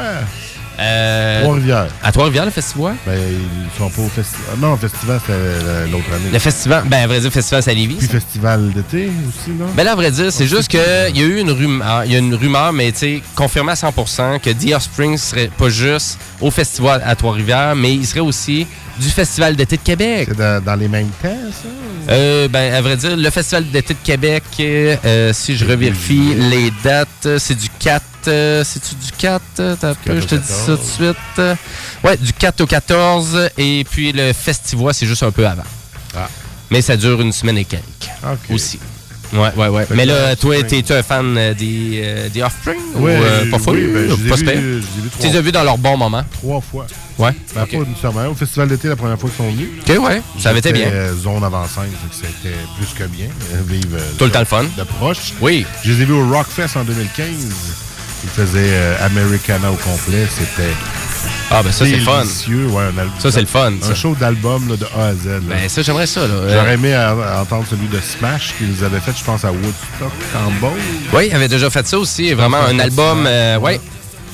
Euh, 0.78 1.42
Trois-Rivières. 1.42 1.88
à 2.02 2.10
Trois-Rivières, 2.10 2.46
le 2.46 2.50
Festivois? 2.52 2.94
Ben, 3.06 3.12
ils 3.18 3.78
sont 3.78 3.90
pas 3.90 4.00
au 4.00 4.08
festival. 4.08 4.56
Non, 4.58 4.70
le 4.70 4.76
festival, 4.78 5.20
c'était 5.20 5.32
euh, 5.36 5.86
l'autre 5.88 6.06
année. 6.14 6.30
Le 6.32 6.38
festival, 6.38 6.84
ben 6.86 7.02
à 7.02 7.06
vrai 7.06 7.16
dire, 7.18 7.24
le 7.26 7.30
festival, 7.30 7.62
c'est 7.62 7.70
à 7.70 7.74
Lévis. 7.74 7.96
Puis 7.96 8.06
ça. 8.06 8.12
festival 8.14 8.70
d'été 8.72 9.10
aussi, 9.28 9.50
non? 9.50 9.66
Ben 9.76 9.84
là, 9.84 9.92
à 9.92 9.94
vrai 9.94 10.10
dire, 10.10 10.32
c'est 10.32 10.46
juste 10.46 10.68
qu'il 10.68 10.80
y 10.80 11.20
a 11.20 11.26
eu 11.26 11.38
une 11.38 11.50
rumeur, 11.50 12.04
il 12.06 12.12
y 12.12 12.16
a 12.16 12.18
une 12.18 12.34
rumeur, 12.34 12.72
mais 12.72 12.92
tu 12.92 12.98
sais, 12.98 13.22
confirmée 13.34 13.72
à 13.72 13.74
100% 13.74 14.40
que 14.40 14.48
The 14.48 14.72
Offspring 14.74 15.18
serait 15.18 15.50
pas 15.58 15.68
juste 15.68 16.18
au 16.40 16.50
festival 16.50 17.02
à 17.04 17.14
Trois-Rivières, 17.14 17.74
mais 17.76 17.92
il 17.92 18.06
serait 18.06 18.20
aussi 18.20 18.66
du 19.00 19.08
Festival 19.08 19.56
d'été 19.56 19.76
de 19.76 19.82
Québec. 19.82 20.28
c'est 20.30 20.36
dans, 20.36 20.62
dans 20.62 20.74
les 20.76 20.88
mêmes 20.88 21.08
temps, 21.22 21.28
ça? 21.50 21.68
Euh, 22.12 22.48
ben, 22.48 22.72
à 22.74 22.80
vrai 22.80 22.96
dire, 22.96 23.16
le 23.16 23.30
Festival 23.30 23.68
d'été 23.70 23.94
de 23.94 23.98
Québec, 24.04 24.42
euh, 24.60 25.32
si 25.32 25.56
je 25.56 25.64
revérifie 25.64 26.34
les 26.34 26.70
dates, 26.82 27.38
c'est 27.38 27.54
du 27.56 27.68
4. 27.78 28.02
euh, 28.28 28.64
C'est-tu 28.64 28.94
du 28.94 29.12
4? 29.18 29.42
euh, 29.60 29.76
t'as 29.80 29.94
peu, 29.94 30.20
je 30.20 30.26
te 30.26 30.34
dis 30.34 30.46
ça 30.46 30.76
tout 30.76 30.78
14. 30.78 30.80
de 30.98 31.04
suite. 31.04 31.58
Ouais, 32.04 32.16
du 32.16 32.32
4 32.32 32.60
au 32.62 32.66
14. 32.66 33.50
Et 33.58 33.84
puis 33.90 34.12
le 34.12 34.32
Festivois, 34.32 34.92
c'est 34.92 35.06
juste 35.06 35.22
un 35.22 35.30
peu 35.30 35.46
avant. 35.46 35.62
Ah. 36.16 36.28
Mais 36.70 36.82
ça 36.82 36.96
dure 36.96 37.20
une 37.20 37.32
semaine 37.32 37.58
et 37.58 37.64
quelques 37.64 37.84
OK. 38.24 38.54
aussi. 38.54 38.78
Ouais, 39.32 39.48
ouais, 39.56 39.68
ouais. 39.68 39.86
Mais 39.94 40.06
là, 40.06 40.34
toi, 40.34 40.60
t'es-tu 40.62 40.92
un 40.92 41.02
fan 41.04 41.36
euh, 41.38 41.54
des, 41.54 42.00
euh, 42.02 42.28
des 42.28 42.42
Offspring? 42.42 42.80
Ouais, 42.96 43.16
ou 43.16 43.22
euh, 43.22 43.50
pas 43.50 43.58
full? 43.60 43.76
oui, 43.76 44.08
ben, 44.18 44.28
pas 44.28 44.36
vus 44.52 44.82
Tu 45.20 45.28
les 45.28 45.36
as 45.36 45.40
vus 45.40 45.52
dans 45.52 45.62
leur 45.62 45.78
bon 45.78 45.96
moment? 45.96 46.24
trois 46.32 46.60
fois. 46.60 46.86
Ouais. 47.18 47.30
Ben, 47.54 47.62
Ok. 47.62 47.70
pas 47.70 47.88
nécessairement. 47.88 48.26
Au 48.26 48.34
festival 48.34 48.68
d'été, 48.68 48.88
la 48.88 48.96
première 48.96 49.18
fois 49.18 49.30
qu'ils 49.30 49.44
sont 49.44 49.50
venus. 49.52 49.68
Ok, 49.88 50.04
ouais. 50.04 50.22
Ça 50.38 50.50
avait 50.50 50.58
été 50.58 50.72
bien. 50.72 50.90
zone 51.14 51.44
avant-5, 51.44 51.76
donc 51.82 52.12
c'était 52.12 52.56
plus 52.76 52.92
que 52.98 53.04
bien. 53.08 53.26
Euh, 53.54 53.98
Tout 54.18 54.24
le 54.24 54.30
temps 54.30 54.40
le 54.40 54.44
fun. 54.46 54.64
de 54.76 54.82
proche. 54.84 55.32
Oui. 55.40 55.64
Je 55.84 55.92
les 55.92 56.02
ai 56.02 56.04
vus 56.06 56.14
au 56.14 56.28
Rockfest 56.28 56.76
en 56.76 56.82
2015. 56.84 57.26
Ils 58.24 58.30
faisaient 58.30 58.76
Americana 59.00 59.70
au 59.70 59.76
complet. 59.76 60.26
C'était 60.28 60.70
Ah, 61.52 61.62
ben 61.64 61.72
ça, 61.72 61.84
c'est 61.84 61.98
fun. 61.98 62.22
Ouais, 62.22 62.82
un 62.84 63.20
Ça, 63.20 63.32
c'est 63.32 63.40
le 63.40 63.46
fun, 63.46 63.72
ça. 63.82 63.90
Un 63.90 63.94
show 63.94 64.14
d'album 64.18 64.68
de 64.68 64.84
A 64.96 65.06
à 65.08 65.14
Z. 65.14 65.26
là. 65.26 65.38
Ben, 65.48 65.68
ça, 65.68 65.82
j'aimerais 65.82 66.06
ça, 66.06 66.20
là. 66.20 66.34
J'aurais 66.48 66.74
aimé 66.74 66.94
à- 66.94 67.10
à 67.10 67.42
entendre 67.42 67.64
celui 67.68 67.88
de 67.88 67.98
Smash 68.00 68.54
qu'ils 68.56 68.84
avaient 68.84 69.00
fait, 69.00 69.12
je 69.18 69.24
pense, 69.24 69.44
à 69.44 69.50
Woodstock, 69.50 70.12
Beauce. 70.60 70.70
Oui, 71.12 71.26
il 71.30 71.34
avait 71.34 71.48
déjà 71.48 71.68
fait 71.70 71.86
ça 71.86 71.98
aussi. 71.98 72.32
Vraiment 72.34 72.58
un 72.58 72.78
album. 72.78 73.24
euh, 73.26 73.58
ouais. 73.58 73.80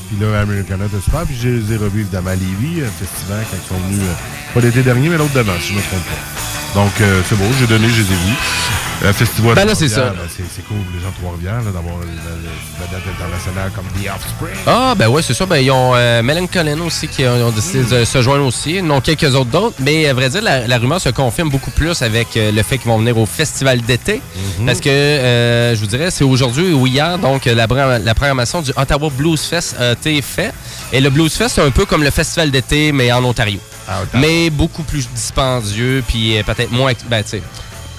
Puis 0.09 0.19
là, 0.21 0.41
Americana 0.41 0.85
était 0.85 1.01
super. 1.03 1.23
Puis 1.23 1.37
je 1.43 1.49
les 1.49 1.73
ai 1.73 1.77
revus 1.79 2.03
évidemment 2.03 2.31
à 2.31 2.35
Lévis, 2.35 2.83
un 2.83 2.91
festival, 3.05 3.45
quand 3.51 3.57
ils 3.65 3.69
sont 3.69 3.81
venus, 3.89 4.03
euh, 4.07 4.55
pas 4.55 4.61
l'été 4.61 4.83
dernier, 4.83 5.09
mais 5.09 5.17
l'autre 5.17 5.33
d'avant, 5.33 5.53
si 5.61 5.69
je 5.69 5.73
ne 5.73 5.79
me 5.79 5.83
trompe 5.83 6.05
pas. 6.05 6.66
Donc, 6.77 6.93
euh, 7.01 7.23
c'est 7.27 7.37
beau, 7.39 7.47
j'ai 7.59 7.67
donné, 7.67 7.89
je 7.89 8.03
les 8.03 8.13
ai 8.13 8.15
vus. 8.15 8.37
Le 9.03 9.13
festival 9.13 9.55
Ben 9.55 9.67
là, 9.67 9.75
c'est 9.75 9.89
ça. 9.89 10.11
ben, 10.11 10.17
c'est 10.29 10.67
cool, 10.67 10.77
les 10.95 11.03
gens 11.03 11.09
de 11.09 11.17
Trois-Rivières, 11.17 11.63
d'avoir 11.73 11.97
une 12.03 12.19
vedette 12.79 13.15
internationale 13.15 13.71
comme 13.75 13.87
The 13.87 14.11
Offspring. 14.15 14.57
Ah, 14.67 14.95
ben 14.95 15.09
ouais, 15.09 15.23
c'est 15.23 15.33
ça. 15.33 15.47
Ben, 15.47 15.57
ils 15.57 15.71
ont 15.71 15.93
euh, 15.95 16.47
Collin 16.53 16.79
aussi 16.83 17.09
qui 17.09 17.25
ont, 17.25 17.47
ont 17.49 17.51
décidé 17.51 17.83
de 17.85 18.05
se 18.05 18.21
joindre 18.21 18.45
aussi. 18.45 18.75
Ils 18.77 18.91
ont 18.91 19.01
quelques 19.01 19.35
autres 19.35 19.51
d'autres. 19.51 19.77
Mais 19.81 20.07
à 20.07 20.13
vrai 20.13 20.29
dire, 20.29 20.43
la, 20.43 20.67
la 20.67 20.77
rumeur 20.79 21.01
se 21.01 21.09
confirme 21.09 21.49
beaucoup 21.49 21.71
plus 21.71 22.03
avec 22.03 22.37
euh, 22.37 22.53
le 22.53 22.63
fait 22.63 22.77
qu'ils 22.77 22.89
vont 22.91 22.99
venir 22.99 23.17
au 23.17 23.25
festival 23.25 23.81
d'été. 23.81 24.21
Parce 24.67 24.81
que, 24.81 24.91
euh, 24.91 25.75
je 25.75 25.81
vous 25.81 25.87
dirais, 25.87 26.11
c'est 26.11 26.25
aujourd'hui 26.25 26.75
ou 26.75 26.87
hier, 26.87 27.19
donc 27.19 27.47
la, 27.47 27.67
la 28.05 28.15
programmation 28.15 28.61
du 28.61 28.73
Ottawa 28.77 29.11
Blues 29.17 29.41
Fest 29.41 29.77
a 29.81 29.93
été 29.93 30.21
faite. 30.21 30.53
Et 30.93 31.01
le 31.01 31.09
Blues 31.09 31.33
Fest, 31.33 31.55
c'est 31.55 31.63
un 31.63 31.71
peu 31.71 31.87
comme 31.87 32.03
le 32.03 32.11
festival 32.11 32.51
d'été, 32.51 32.93
mais 32.93 33.11
en 33.13 33.25
Ontario. 33.25 33.61
Ah, 33.89 34.03
mais 34.15 34.51
beaucoup 34.51 34.83
plus 34.83 35.09
dispendieux, 35.15 36.03
puis 36.07 36.37
euh, 36.37 36.43
peut-être 36.43 36.73
moins, 36.73 36.93
ben, 37.09 37.23
tu 37.23 37.31
sais, 37.31 37.43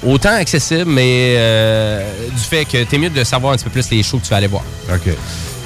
autant 0.06 0.34
accessible, 0.36 0.86
mais 0.86 1.36
euh, 1.38 2.30
du 2.30 2.44
fait 2.44 2.66
que 2.66 2.84
t'es 2.84 2.98
mieux 2.98 3.10
de 3.10 3.24
savoir 3.24 3.54
un 3.54 3.56
petit 3.56 3.64
peu 3.66 3.72
plus 3.72 3.90
les 3.90 4.04
shows 4.04 4.20
que 4.20 4.24
tu 4.24 4.30
vas 4.30 4.38
aller 4.38 4.48
voir 4.48 4.64
OK. 4.94 5.14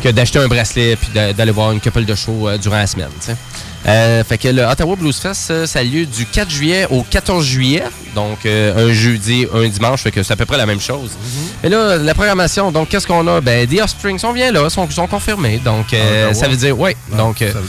que 0.04 0.10
d'acheter 0.10 0.40
un 0.40 0.48
bracelet 0.48 0.96
puis 0.96 1.10
d'aller 1.14 1.52
voir 1.52 1.72
une 1.72 1.82
couple 1.82 2.06
de 2.06 2.16
shows 2.16 2.48
euh, 2.48 2.58
durant 2.58 2.78
la 2.78 2.88
semaine. 2.88 3.10
tu 3.20 3.28
sais. 3.28 3.36
Euh, 3.88 4.24
fait 4.24 4.38
que 4.38 4.48
le 4.48 4.64
Ottawa 4.64 4.96
Blues 4.96 5.18
Fest, 5.18 5.66
ça 5.66 5.80
a 5.80 5.84
lieu 5.84 6.06
du 6.06 6.26
4 6.28 6.50
juillet 6.50 6.86
au 6.90 7.02
14 7.02 7.44
juillet. 7.44 7.84
Donc, 8.16 8.46
euh, 8.46 8.90
un 8.90 8.94
jeudi, 8.94 9.48
un 9.54 9.68
dimanche. 9.68 10.02
Fait 10.02 10.12
que 10.12 10.24
c'est 10.24 10.34
à 10.34 10.36
peu 10.36 10.46
près 10.46 10.58
la 10.58 10.66
même 10.66 10.82
chose. 10.82 11.12
Et 11.64 11.70
là, 11.70 11.98
la 11.98 12.14
programmation, 12.14 12.72
donc, 12.72 12.90
qu'est-ce 12.90 13.08
qu'on 13.08 13.26
a? 13.28 13.42
Ben, 13.42 13.68
The 13.68 13.82
Offspring 13.82 14.20
sont 14.20 14.34
bien 14.34 14.52
là, 14.52 14.70
sont, 14.70 14.90
sont 14.90 15.08
confirmés. 15.08 15.60
Donc, 15.64 15.94
euh, 15.94 16.30
Ottawa? 16.30 16.34
ça 16.34 16.48
veut 16.48 16.56
dire, 16.58 16.78
oui. 16.80 16.92
Ah, 17.14 17.18
donc, 17.18 17.42
euh, 17.42 17.52
ça 17.52 17.60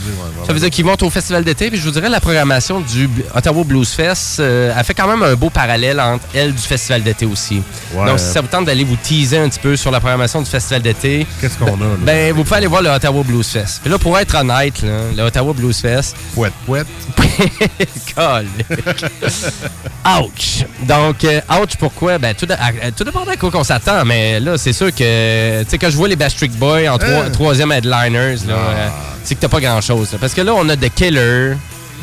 veut 0.53 0.59
dire, 0.59 0.65
ouais, 0.65 0.69
qu'ils 0.69 0.85
vont 0.85 0.97
au 1.01 1.09
festival 1.09 1.43
d'été. 1.43 1.69
Puis 1.69 1.79
je 1.79 1.85
vous 1.85 1.91
dirais, 1.91 2.09
la 2.09 2.19
programmation 2.19 2.81
du 2.81 3.09
Ottawa 3.33 3.63
Blues 3.63 3.89
Fest 3.89 4.39
euh, 4.39 4.73
a 4.77 4.83
fait 4.83 4.93
quand 4.93 5.07
même 5.07 5.23
un 5.23 5.35
beau 5.35 5.49
parallèle 5.49 5.99
entre 5.99 6.25
elle 6.33 6.53
du 6.53 6.61
festival 6.61 7.03
d'été 7.03 7.25
aussi. 7.25 7.61
Ouais. 7.93 8.05
Donc, 8.05 8.19
si 8.19 8.25
ça 8.25 8.41
vous 8.41 8.47
tente 8.47 8.65
d'aller 8.65 8.83
vous 8.83 8.97
teaser 8.97 9.37
un 9.37 9.49
petit 9.49 9.59
peu 9.59 9.75
sur 9.75 9.91
la 9.91 9.99
programmation 9.99 10.41
du 10.41 10.49
festival 10.49 10.81
d'été, 10.81 11.25
Qu'est-ce 11.39 11.57
qu'on 11.57 11.65
a, 11.65 11.69
là? 11.69 11.95
ben, 11.99 12.33
vous 12.33 12.43
pouvez 12.43 12.57
aller 12.57 12.67
voir 12.67 12.81
le 12.81 12.89
Ottawa 12.89 13.23
Blues 13.23 13.47
Fest. 13.47 13.79
Puis 13.81 13.91
là, 13.91 13.97
pour 13.97 14.17
être 14.19 14.35
honnête, 14.35 14.81
là, 14.81 15.01
le 15.15 15.23
Ottawa 15.23 15.53
Blues 15.53 15.77
Fest, 15.79 16.15
Pouette, 16.33 16.53
pouette. 16.65 16.87
Colle. 18.15 18.47
ouch. 20.35 20.65
Donc, 20.87 21.23
euh, 21.23 21.39
ouch, 21.61 21.75
pourquoi? 21.79 22.17
Ben, 22.17 22.33
tout, 22.35 22.45
de- 22.45 22.53
à- 22.53 22.91
tout 22.95 23.03
dépend 23.03 23.23
à 23.23 23.35
quoi 23.37 23.51
qu'on 23.51 23.63
s'attend, 23.63 24.03
mais 24.05 24.39
là, 24.39 24.57
c'est 24.57 24.73
sûr 24.73 24.93
que, 24.93 25.63
tu 25.63 25.69
sais, 25.69 25.77
quand 25.77 25.89
je 25.89 25.95
vois 25.97 26.07
les 26.07 26.15
Backstreet 26.15 26.49
Boys 26.49 26.87
en 26.89 26.97
trois- 26.97 27.25
Hein? 27.25 27.29
troisième 27.31 27.71
headliners, 27.71 28.37
là, 28.47 28.53
euh, 28.55 28.87
c'est 29.23 29.35
que 29.35 29.39
t'as 29.41 29.47
pas 29.49 29.59
grand-chose. 29.59 30.09
Parce 30.19 30.33
que 30.33 30.41
là, 30.41 30.53
on 30.55 30.67
a 30.69 30.75
The 30.75 30.89
Killer, 30.93 31.53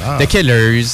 Ah. 0.02 0.16
The 0.18 0.26
Killers, 0.26 0.84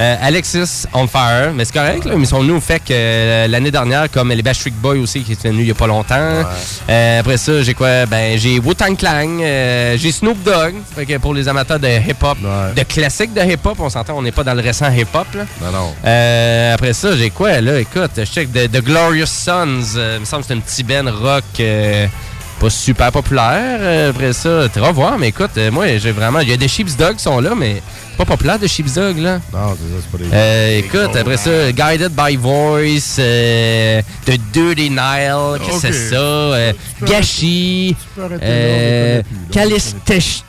euh, 0.00 0.16
Alexis 0.22 0.84
on 0.92 1.06
Fire, 1.06 1.52
mais 1.54 1.64
c'est 1.64 1.72
correct, 1.74 2.04
là, 2.04 2.12
mais 2.16 2.22
ils 2.22 2.26
sont 2.26 2.40
venus 2.40 2.54
au 2.56 2.60
fait 2.60 2.78
que 2.80 2.92
euh, 2.92 3.46
l'année 3.48 3.70
dernière, 3.70 4.10
comme 4.10 4.30
les 4.30 4.42
Backstreet 4.42 4.70
Boys 4.80 4.96
aussi, 4.98 5.22
qui 5.22 5.32
étaient 5.32 5.48
venus 5.48 5.64
il 5.64 5.68
y 5.68 5.72
a 5.72 5.74
pas 5.74 5.86
longtemps. 5.86 6.44
Euh, 6.88 7.20
après 7.20 7.36
ça, 7.36 7.62
j'ai 7.62 7.74
quoi? 7.74 8.06
Ben, 8.06 8.38
j'ai 8.38 8.58
Wu-Tang 8.58 8.96
Clan, 8.96 9.38
euh, 9.40 9.96
j'ai 9.98 10.12
Snoop 10.12 10.42
Dogg, 10.42 10.74
fait 10.94 11.06
que 11.06 11.18
pour 11.18 11.34
les 11.34 11.48
amateurs 11.48 11.78
de 11.80 11.88
hip-hop, 11.88 12.38
Ouais. 12.42 12.74
de 12.76 12.82
classique 12.82 13.34
de 13.34 13.40
hip-hop, 13.40 13.76
on 13.80 13.90
s'entend, 13.90 14.14
on 14.16 14.22
n'est 14.22 14.32
pas 14.32 14.44
dans 14.44 14.54
le 14.54 14.60
récent 14.62 14.90
hip-hop, 14.92 15.26
là. 15.34 15.44
Non, 15.62 15.72
non. 15.72 15.94
Euh, 16.04 16.74
après 16.74 16.92
ça, 16.92 17.16
j'ai 17.16 17.30
quoi, 17.30 17.60
là? 17.60 17.80
Écoute, 17.80 18.12
je 18.16 18.24
check 18.24 18.52
The, 18.52 18.70
The 18.70 18.82
Glorious 18.84 19.26
Sons. 19.26 19.96
euh, 19.96 20.14
il 20.16 20.20
me 20.20 20.24
semble 20.24 20.42
que 20.42 20.48
c'est 20.48 20.54
un 20.54 20.60
petit 20.60 20.82
ben 20.84 21.08
rock 21.08 21.44
euh, 21.60 22.06
pas 22.58 22.70
super 22.70 23.12
populaire. 23.12 23.78
Euh, 23.80 24.10
après 24.10 24.32
ça, 24.32 24.68
tu 24.72 24.80
vas 24.80 24.92
voir, 24.92 25.18
mais 25.18 25.28
écoute, 25.28 25.50
euh, 25.56 25.70
moi, 25.70 25.96
j'ai 25.98 26.12
vraiment... 26.12 26.40
Il 26.40 26.48
y 26.48 26.52
a 26.52 26.56
des 26.56 26.68
Sheep's 26.68 26.96
Dog 26.96 27.16
qui 27.16 27.22
sont 27.22 27.40
là, 27.40 27.54
mais 27.56 27.82
pas 28.16 28.24
populaire, 28.24 28.58
de 28.58 28.66
Sheep's 28.66 28.94
Dog, 28.94 29.18
là. 29.18 29.40
Non, 29.52 29.76
c'est 29.76 29.94
ça, 29.94 30.02
c'est 30.02 30.10
pas 30.10 30.18
des. 30.24 30.30
Euh, 30.32 30.78
écoute, 30.78 31.16
après 31.16 31.36
ça, 31.36 31.72
Guided 31.72 32.12
by 32.12 32.36
Voice, 32.36 33.16
euh, 33.18 34.02
The 34.26 34.38
Dirty 34.52 34.90
Nile, 34.90 35.58
qu'est-ce 35.64 35.86
que 35.86 35.92
c'est 35.92 36.10
ça? 36.10 36.16
Euh, 36.16 36.72
euh, 38.42 39.16
là. 39.16 39.22
Calistesh... 39.52 40.42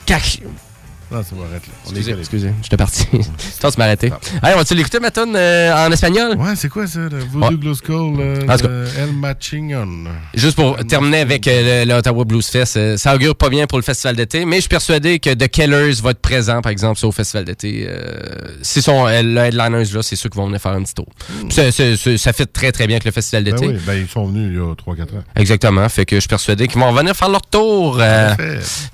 Non, 1.11 1.21
c'est 1.27 1.35
bon, 1.35 1.41
arrête 1.43 1.65
là. 1.65 1.73
On 1.85 1.89
Excusez, 1.89 2.15
excusez, 2.19 2.51
j'étais 2.61 2.77
parti. 2.77 3.07
Tu 3.11 3.67
m'as 3.77 3.83
arrêté. 3.85 4.11
Allez, 4.43 4.53
on 4.53 4.57
va-tu 4.59 4.75
l'écouter, 4.75 4.99
ma 4.99 5.09
tune, 5.09 5.33
euh, 5.35 5.87
en 5.87 5.91
espagnol? 5.91 6.35
Ouais, 6.37 6.55
c'est 6.55 6.69
quoi 6.69 6.85
ça, 6.85 6.99
le 6.99 7.17
Voodoo 7.19 7.47
Ouais. 7.49 7.55
Glow 7.57 7.73
Skull, 7.73 8.17
euh, 8.19 8.87
El 8.97 9.13
Machignon? 9.13 9.87
Juste 10.35 10.55
pour 10.55 10.77
terminer 10.85 11.19
avec 11.21 11.47
euh, 11.47 11.83
le, 11.85 11.89
le 11.89 11.97
Ottawa 11.97 12.23
Blues 12.25 12.45
Fest, 12.45 12.77
euh, 12.77 12.95
ça 12.97 13.15
augure 13.15 13.35
pas 13.35 13.49
bien 13.49 13.65
pour 13.65 13.79
le 13.79 13.83
festival 13.83 14.15
d'été, 14.15 14.45
mais 14.45 14.57
je 14.57 14.61
suis 14.61 14.69
persuadé 14.69 15.17
que 15.19 15.33
The 15.33 15.47
Killers 15.47 15.93
va 16.03 16.11
être 16.11 16.19
présent, 16.21 16.61
par 16.61 16.71
exemple, 16.71 16.99
le 17.03 17.11
festival 17.11 17.45
d'été. 17.45 17.89
Si 18.61 18.81
sont 18.81 19.05
le 19.07 19.37
headliners 19.37 19.91
là, 19.93 20.03
c'est 20.03 20.15
sûr 20.15 20.29
qu'ils 20.29 20.39
vont 20.39 20.45
venir 20.47 20.61
faire 20.61 20.73
un 20.73 20.83
petit 20.83 20.93
tour. 20.93 21.07
Puis 21.45 21.53
ça, 21.53 21.71
ça- 21.71 21.97
ça- 21.97 22.17
ça 22.17 22.33
fit 22.33 22.45
très 22.47 22.71
très 22.71 22.85
bien 22.85 22.97
avec 22.97 23.05
le 23.05 23.11
festival 23.11 23.43
Ben 23.45 23.55
d'été. 23.55 23.67
oui, 23.67 23.79
ben 23.85 23.93
ils 23.95 24.07
sont 24.07 24.27
venus 24.27 24.49
il 24.51 24.57
y 24.57 24.59
a 24.59 24.75
3-4 24.75 25.15
ans. 25.15 25.23
Exactement. 25.35 25.89
Fait 25.89 26.05
que 26.05 26.17
je 26.17 26.21
suis 26.21 26.27
persuadé 26.27 26.67
qu'ils 26.67 26.79
vont 26.79 26.91
venir 26.91 27.15
faire 27.15 27.29
leur 27.29 27.41
tour. 27.41 27.99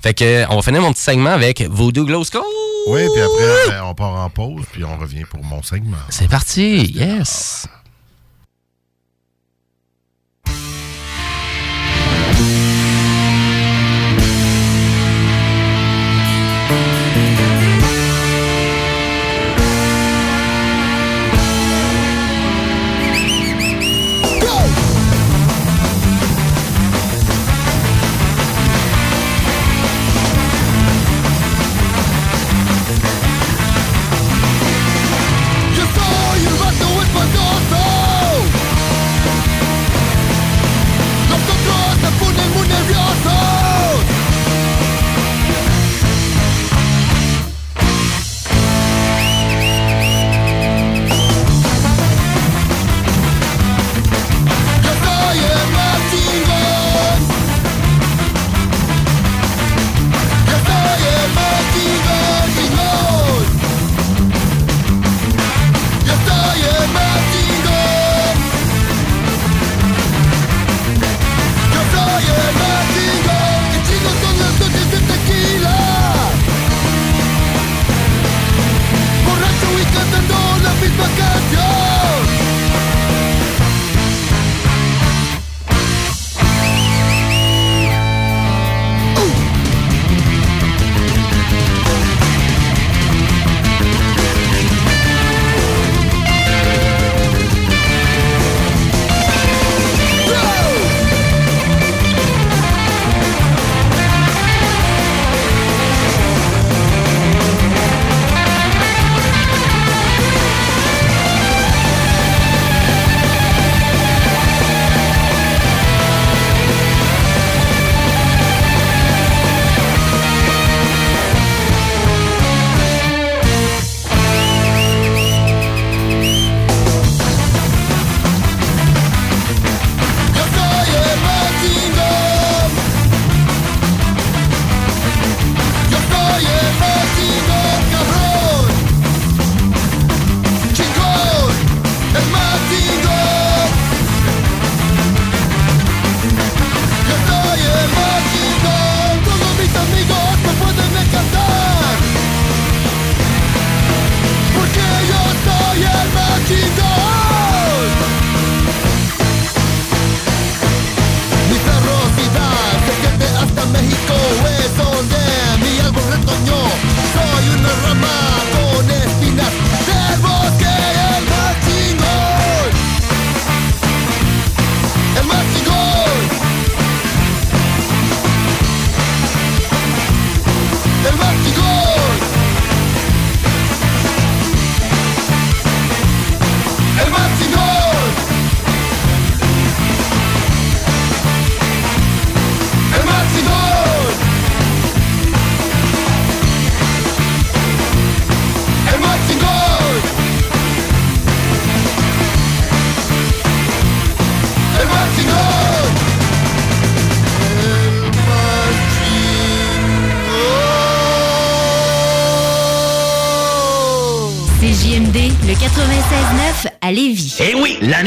fait 0.02 0.14
que 0.14 0.44
on 0.50 0.56
va 0.56 0.62
finir 0.62 0.80
mon 0.80 0.92
petit 0.92 1.02
segment 1.02 1.30
avec 1.30 1.60
Voodoo 1.68 2.05
Glow 2.06 2.22
Skull. 2.22 2.40
Oui, 2.88 3.00
puis 3.12 3.20
après, 3.20 3.68
ben, 3.68 3.82
on 3.84 3.94
part 3.94 4.14
en 4.14 4.30
pause, 4.30 4.64
puis 4.70 4.84
on 4.84 4.96
revient 4.96 5.24
pour 5.24 5.42
mon 5.42 5.60
segment. 5.62 5.96
C'est 6.08 6.30
parti. 6.30 6.92
Yes. 6.94 7.66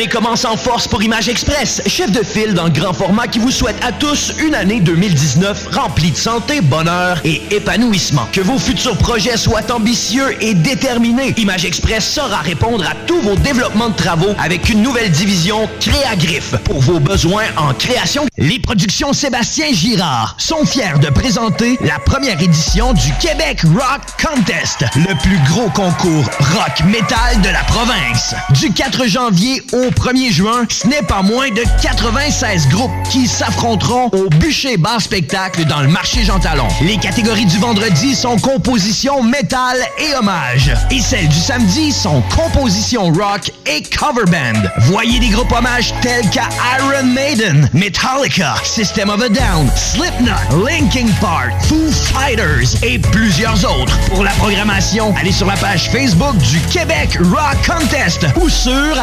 Commence 0.09 0.43
en 0.43 0.57
force 0.57 0.87
pour 0.87 1.03
Image 1.03 1.29
Express, 1.29 1.81
chef 1.85 2.11
de 2.11 2.23
file 2.23 2.53
dans 2.53 2.65
le 2.65 2.71
grand 2.71 2.93
format 2.93 3.27
qui 3.27 3.37
vous 3.37 3.51
souhaite 3.51 3.77
à 3.83 3.91
tous 3.91 4.33
une 4.39 4.55
année 4.55 4.79
2019 4.79 5.67
remplie 5.71 6.11
de 6.11 6.17
santé, 6.17 6.61
bonheur 6.61 7.21
et 7.23 7.41
épanouissement. 7.51 8.27
Que 8.33 8.41
vos 8.41 8.57
futurs 8.57 8.97
projets 8.97 9.37
soient 9.37 9.71
ambitieux 9.71 10.35
et 10.41 10.55
déterminés, 10.55 11.33
Image 11.37 11.63
Express 11.63 12.09
saura 12.09 12.37
répondre 12.37 12.85
à 12.85 12.95
tous 13.05 13.21
vos 13.21 13.35
développements 13.35 13.89
de 13.89 13.95
travaux 13.95 14.33
avec 14.43 14.69
une 14.69 14.81
nouvelle 14.81 15.11
division 15.11 15.69
Créagriffe 15.79 16.55
pour 16.63 16.81
vos 16.81 16.99
besoins 16.99 17.45
en 17.57 17.73
création. 17.73 18.25
Les 18.37 18.59
productions 18.59 19.13
Sébastien 19.13 19.67
Girard 19.71 20.35
sont 20.39 20.65
fiers 20.65 20.97
de 21.01 21.09
présenter 21.09 21.77
la 21.81 21.99
première 21.99 22.41
édition 22.41 22.93
du 22.93 23.13
Québec 23.21 23.61
Rock 23.63 24.01
Contest, 24.21 24.85
le 24.95 25.15
plus 25.21 25.39
gros 25.49 25.69
concours 25.69 26.25
rock 26.39 26.85
metal 26.87 27.41
de 27.43 27.49
la 27.49 27.63
province. 27.65 28.33
Du 28.59 28.71
4 28.73 29.05
janvier 29.05 29.61
au 29.73 29.91
1er 29.99 30.31
juin, 30.31 30.65
ce 30.69 30.87
n'est 30.87 31.01
pas 31.01 31.21
moins 31.21 31.49
de 31.49 31.61
96 31.81 32.69
groupes 32.69 32.91
qui 33.09 33.27
s'affronteront 33.27 34.07
au 34.13 34.29
bûcher 34.29 34.77
bar 34.77 35.01
spectacle 35.01 35.65
dans 35.65 35.81
le 35.81 35.89
marché 35.89 36.23
Jean 36.23 36.39
Talon. 36.39 36.67
Les 36.81 36.95
catégories 36.95 37.45
du 37.45 37.57
vendredi 37.57 38.15
sont 38.15 38.37
composition 38.37 39.21
métal 39.21 39.77
et 39.97 40.15
hommage. 40.15 40.71
Et 40.89 41.01
celles 41.01 41.27
du 41.27 41.37
samedi 41.37 41.91
sont 41.91 42.23
composition 42.33 43.11
rock 43.11 43.51
et 43.65 43.81
cover 43.81 44.23
band. 44.31 44.61
Voyez 44.83 45.19
des 45.19 45.29
groupes 45.29 45.51
hommages 45.51 45.93
tels 46.01 46.29
qu'à 46.29 46.47
Iron 46.79 47.05
Maiden, 47.07 47.69
Metallica, 47.73 48.55
System 48.63 49.09
of 49.09 49.21
a 49.21 49.27
Down, 49.27 49.69
Slipknot, 49.75 50.65
Linkin 50.65 51.07
Park, 51.19 51.51
Foo 51.67 51.91
Fighters 51.91 52.81
et 52.83 52.99
plusieurs 52.99 53.65
autres. 53.65 53.99
Pour 54.13 54.23
la 54.23 54.31
programmation, 54.31 55.13
allez 55.19 55.33
sur 55.33 55.47
la 55.47 55.57
page 55.57 55.89
Facebook 55.91 56.37
du 56.37 56.61
Québec 56.71 57.17
Rock 57.19 57.57
Contest 57.67 58.25
ou 58.41 58.47
sur 58.47 58.95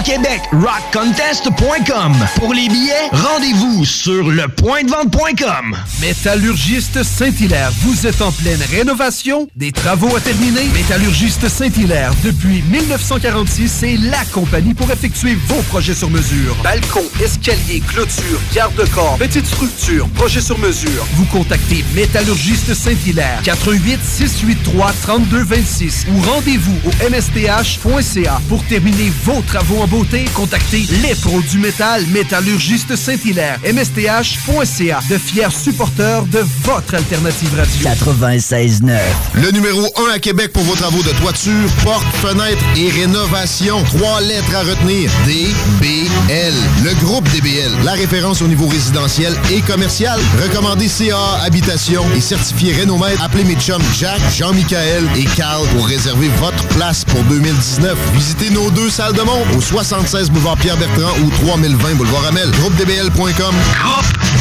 québecrockcontest.com. 0.93 2.13
Pour 2.37 2.53
les 2.55 2.69
billets, 2.69 3.09
rendez-vous 3.13 3.85
sur 3.85 4.29
lepointdevente.com. 4.31 5.77
Métallurgiste 6.01 7.03
Saint-Hilaire, 7.03 7.71
vous 7.81 8.07
êtes 8.07 8.21
en 8.23 8.33
pleine 8.33 8.61
rénovation, 8.71 9.49
des 9.57 9.73
travaux 9.73 10.15
à 10.17 10.21
terminer. 10.21 10.65
Métallurgiste 10.75 11.49
Saint-Hilaire, 11.49 12.13
depuis 12.25 12.63
1946, 12.71 13.69
c'est 13.69 13.97
la 13.97 14.25
compagnie 14.33 14.75
pour 14.75 14.91
effectuer 14.91 15.37
vos 15.47 15.63
projets 15.63 15.95
sur 15.95 16.11
mesure. 16.11 16.57
Balcon, 16.63 17.05
escalier, 17.23 17.81
clôture, 17.81 18.41
garde-corps, 18.55 19.17
petite 19.19 19.47
structure, 19.47 20.09
projet 20.11 20.41
sur 20.41 20.59
mesure. 20.59 21.07
Vous 21.15 21.27
contactez 21.27 21.85
Métallurgiste 21.95 22.75
Saint-Hilaire, 22.75 23.41
88 23.45 24.01
683 24.03 24.93
3226 25.03 26.07
ou 26.13 26.21
rendez-vous 26.31 26.77
au 26.85 27.11
msth.ca 27.11 28.41
pour 28.49 28.65
terminer 28.65 29.11
vos 29.25 29.41
travaux 29.43 29.81
en 29.81 29.87
beauté. 29.87 30.25
Contactez 30.35 30.66
les 30.73 31.15
pros 31.15 31.41
du 31.43 31.59
métal, 31.59 32.05
Métallurgiste 32.07 32.97
Saint-Hilaire, 32.97 33.61
msth.ca, 33.63 35.01
de 35.09 35.17
fiers 35.17 35.51
supporters 35.51 36.25
de 36.25 36.41
votre 36.65 36.95
alternative 36.95 37.55
radio. 37.57 37.89
96.9. 37.89 38.99
Le 39.35 39.51
numéro 39.53 39.87
1 40.11 40.15
à 40.15 40.19
Québec 40.19 40.53
pour 40.53 40.65
vos 40.65 40.75
travaux 40.75 41.03
de 41.05 41.11
toiture, 41.21 41.71
porte, 41.85 42.05
fenêtre 42.17 42.65
et 42.77 42.91
rénovation. 42.91 43.81
Trois 43.85 44.21
lettres 44.23 44.55
à 44.57 44.63
retenir. 44.63 45.09
DBL. 45.27 46.55
Le 46.85 46.95
groupe 47.05 47.29
DBL. 47.31 47.71
La 47.85 47.93
référence 47.93 48.43
au 48.43 48.49
niveau 48.49 48.67
résidentiel 48.67 49.35
et 49.53 49.61
commercial. 49.61 50.19
Recommandé 50.43 50.89
CA 50.89 51.43
Habitation 51.45 52.03
et 52.17 52.21
certifié 52.21 52.73
Rénomètre. 52.73 53.23
Appelez 53.23 53.45
mes 53.45 53.57
chums 53.57 53.83
Jacques, 53.97 54.21
Jean-Michael 54.37 55.05
et 55.17 55.25
Carl 55.37 55.67
pour 55.69 55.87
réserver 55.87 56.29
votre 56.41 56.67
place 56.69 57.05
pour 57.05 57.23
2019. 57.25 57.97
Visitez 58.15 58.51
nos 58.51 58.71
deux 58.71 58.91
salles 58.91 59.15
de 59.15 59.23
monde 59.23 59.47
au 59.57 59.61
76 59.61 60.31
boulevard 60.31 60.56
Pierre-Bertrand 60.61 61.15
ou 61.23 61.31
3020 61.31 61.95
boulevard 61.97 62.27
Amel. 62.27 62.51
GroupeDBL.com. 62.53 63.55
GroupeDBL.com 63.83 64.37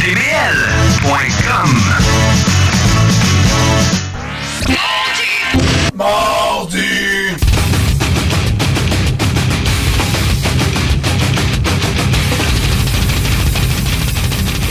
Mardi! 5.95 6.84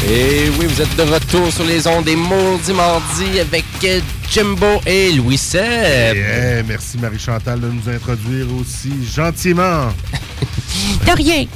Et 0.07 0.51
oui, 0.59 0.67
vous 0.67 0.83
êtes 0.83 0.97
de 0.97 1.03
retour 1.03 1.51
sur 1.51 1.65
les 1.65 1.87
ondes 1.87 2.05
des 2.05 2.15
Maudits 2.15 2.75
Mardis 2.75 3.41
avec 3.41 3.65
euh, 3.85 4.01
Jimbo 4.31 4.67
et 4.87 5.13
Louis 5.13 5.39
Seb. 5.39 6.15
Yeah, 6.15 6.63
merci 6.65 6.99
Marie-Chantal 6.99 7.61
de 7.61 7.69
nous 7.69 7.89
introduire 7.89 8.47
aussi 8.61 8.93
gentiment. 9.03 9.89
De 11.07 11.17
rien. 11.17 11.47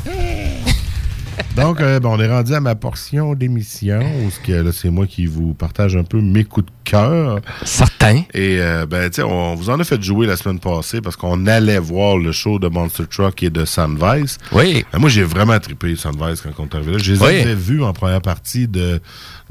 Donc, 1.57 1.81
euh, 1.81 2.01
ben, 2.01 2.09
on 2.09 2.21
est 2.21 2.29
rendu 2.29 2.55
à 2.55 2.61
ma 2.61 2.75
portion 2.75 3.35
d'émission 3.35 4.01
où 4.01 4.31
c'est 4.73 4.91
moi 4.91 5.07
qui 5.07 5.27
vous 5.27 5.53
partage 5.53 5.97
un 5.97 6.05
peu 6.05 6.21
mes 6.23 6.45
coups 6.45 6.67
de 6.67 6.73
cœur. 6.89 7.41
Certain. 7.65 8.23
Et 8.35 8.59
euh, 8.61 8.87
ben, 8.87 9.09
tu 9.11 9.17
sais, 9.17 9.23
on 9.23 9.55
vous 9.55 9.69
en 9.71 9.79
a 9.79 9.85
fait 9.85 10.03
jouer 10.03 10.27
la 10.27 10.37
semaine 10.37 10.59
passée 10.59 11.01
parce 11.01 11.17
qu'on 11.17 11.47
allait 11.47 11.79
voir 11.79 12.17
le 12.17 12.33
show 12.33 12.59
de 12.59 12.69
Monster 12.69 13.05
Truck 13.11 13.43
et 13.43 13.51
de 13.51 13.65
Sunvice. 13.65 14.39
Oui. 14.53 14.85
Ben, 14.93 14.99
moi, 14.99 15.11
j'ai 15.11 15.23
vraiment 15.25 15.59
trippé 15.59 15.95
Sunvice 15.97 16.41
quand 16.43 16.51
on 16.59 16.65
est 16.67 16.75
arrivé 16.75 16.93
là. 16.93 16.99
Je 16.99 17.13
les 17.13 17.19
Oui. 17.21 17.41
avais 17.41 17.55
vus 17.55 17.83
en 17.83 17.93
première 17.93 18.23
partie 18.23 18.67
de, 18.69 19.01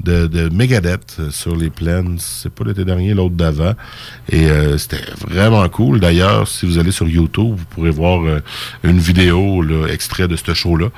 de, 0.02 0.26
de 0.26 0.48
Megadeth 0.48 1.16
euh, 1.20 1.30
sur 1.30 1.54
les 1.54 1.70
plaines. 1.70 2.16
C'est 2.18 2.52
pas 2.52 2.64
l'été 2.64 2.84
dernier, 2.84 3.14
l'autre 3.14 3.34
d'avant. 3.36 3.74
Et 4.30 4.46
euh, 4.46 4.76
c'était 4.78 5.02
vraiment 5.26 5.68
cool. 5.68 6.00
D'ailleurs, 6.00 6.48
si 6.48 6.66
vous 6.66 6.78
allez 6.78 6.90
sur 6.92 7.06
YouTube, 7.08 7.54
vous 7.56 7.64
pourrez 7.70 7.90
voir 7.90 8.22
euh, 8.26 8.40
une 8.82 8.98
vidéo, 8.98 9.62
là, 9.62 9.86
extrait 9.86 10.26
de 10.28 10.34
ce 10.36 10.54
show-là. 10.54 10.88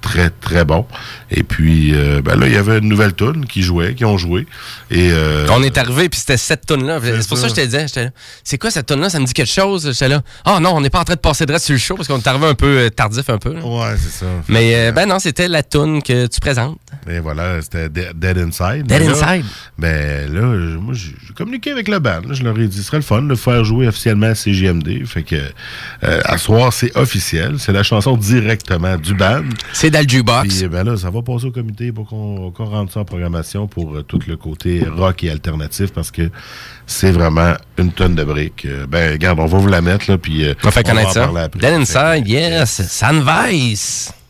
Très, 0.00 0.30
très 0.30 0.64
bon. 0.64 0.86
Et 1.30 1.42
puis, 1.42 1.92
ben 2.24 2.34
là, 2.36 2.46
il 2.46 2.54
y 2.54 2.56
avait 2.56 2.78
une 2.78 2.88
nouvelle 2.88 3.14
tune 3.14 3.44
qui 3.44 3.60
jouait, 3.62 3.94
qui 3.94 4.04
ont 4.06 4.16
joué. 4.16 4.46
Et, 4.90 5.10
euh, 5.12 5.33
On 5.50 5.62
est 5.62 5.76
arrivé, 5.78 6.08
puis 6.08 6.20
c'était 6.20 6.36
cette 6.36 6.66
tonne-là. 6.66 7.00
C'est 7.02 7.28
pour 7.28 7.38
ça 7.38 7.44
que 7.48 7.54
je 7.54 7.60
te 7.60 7.64
disais, 7.64 7.86
j'étais 7.88 8.04
là, 8.04 8.10
c'est 8.42 8.58
quoi 8.58 8.70
cette 8.70 8.86
tonne-là? 8.86 9.10
Ça 9.10 9.18
me 9.20 9.26
dit 9.26 9.32
quelque 9.34 9.50
chose? 9.52 9.90
J'étais 9.92 10.08
là, 10.08 10.22
oh 10.46 10.58
non, 10.60 10.70
on 10.76 10.80
n'est 10.80 10.90
pas 10.90 11.00
en 11.00 11.04
train 11.04 11.14
de 11.14 11.20
passer 11.20 11.46
de 11.46 11.52
reste 11.52 11.66
sur 11.66 11.72
le 11.74 11.78
show 11.78 11.94
parce 11.96 12.08
qu'on 12.08 12.18
est 12.18 12.26
arrivé 12.26 12.46
un 12.46 12.54
peu 12.54 12.78
euh, 12.78 12.90
tardif 12.90 13.28
un 13.30 13.38
peu. 13.38 13.52
là. 13.54 13.60
Ouais, 13.64 13.94
c'est 13.98 14.10
ça. 14.24 14.26
Mais 14.48 14.74
euh, 14.74 14.92
ben 14.92 15.06
non, 15.06 15.18
c'était 15.18 15.48
la 15.48 15.62
toune 15.62 16.02
que 16.02 16.26
tu 16.26 16.40
présentes. 16.40 16.78
Et 17.08 17.18
voilà, 17.18 17.60
c'était 17.62 17.88
De- 17.88 18.12
Dead 18.14 18.38
Inside. 18.38 18.86
Dead 18.86 19.02
là, 19.02 19.10
Inside. 19.10 19.44
Ben 19.78 20.32
là, 20.32 20.40
moi, 20.80 20.94
j'ai 20.94 21.12
communiqué 21.34 21.70
avec 21.72 21.88
le 21.88 21.98
band. 21.98 22.22
Je 22.30 22.42
leur 22.42 22.58
ai 22.58 22.66
dit, 22.66 22.76
ce 22.78 22.82
serait 22.84 22.98
le 22.98 23.02
fun 23.02 23.22
de 23.22 23.34
faire 23.34 23.64
jouer 23.64 23.88
officiellement 23.88 24.26
à 24.28 24.34
CGMD. 24.34 25.04
Fait 25.06 25.22
que, 25.22 25.36
euh, 26.04 26.20
à 26.24 26.38
soir, 26.38 26.72
c'est 26.72 26.96
officiel. 26.96 27.56
C'est 27.58 27.72
la 27.72 27.82
chanson 27.82 28.16
directement 28.16 28.96
du 28.96 29.14
band. 29.14 29.42
C'est 29.72 29.90
dans 29.90 30.00
le 30.02 30.08
jukebox. 30.08 30.48
Puis, 30.48 30.68
ben 30.68 30.84
là, 30.84 30.96
ça 30.96 31.10
va 31.10 31.22
passer 31.22 31.46
au 31.46 31.50
comité 31.50 31.92
pour 31.92 32.06
qu'on 32.08 32.52
rentre 32.56 32.92
ça 32.92 33.00
en 33.00 33.04
programmation 33.04 33.66
pour 33.66 33.96
euh, 33.96 34.02
tout 34.02 34.20
le 34.26 34.36
côté 34.36 34.84
rock 34.84 35.23
et 35.26 35.30
alternatif 35.30 35.92
parce 35.92 36.10
que 36.10 36.30
c'est 36.86 37.10
vraiment 37.12 37.54
une 37.78 37.92
tonne 37.92 38.14
de 38.14 38.24
briques. 38.24 38.66
Euh, 38.66 38.86
ben, 38.86 39.12
regarde, 39.12 39.40
on 39.40 39.46
va 39.46 39.58
vous 39.58 39.68
la 39.68 39.80
mettre, 39.80 40.10
là, 40.10 40.18
puis 40.18 40.44
euh, 40.44 40.54
On 40.62 40.66
va 40.66 40.70
faire 40.70 40.82
va 40.82 40.90
connaître 40.90 41.08
en 41.10 41.12
ça. 41.12 41.20
parler 41.24 41.42
après. 41.42 41.66
Inside, 41.66 42.28
yes. 42.28 42.82
Sunvice. 42.88 44.12
Big 44.12 44.23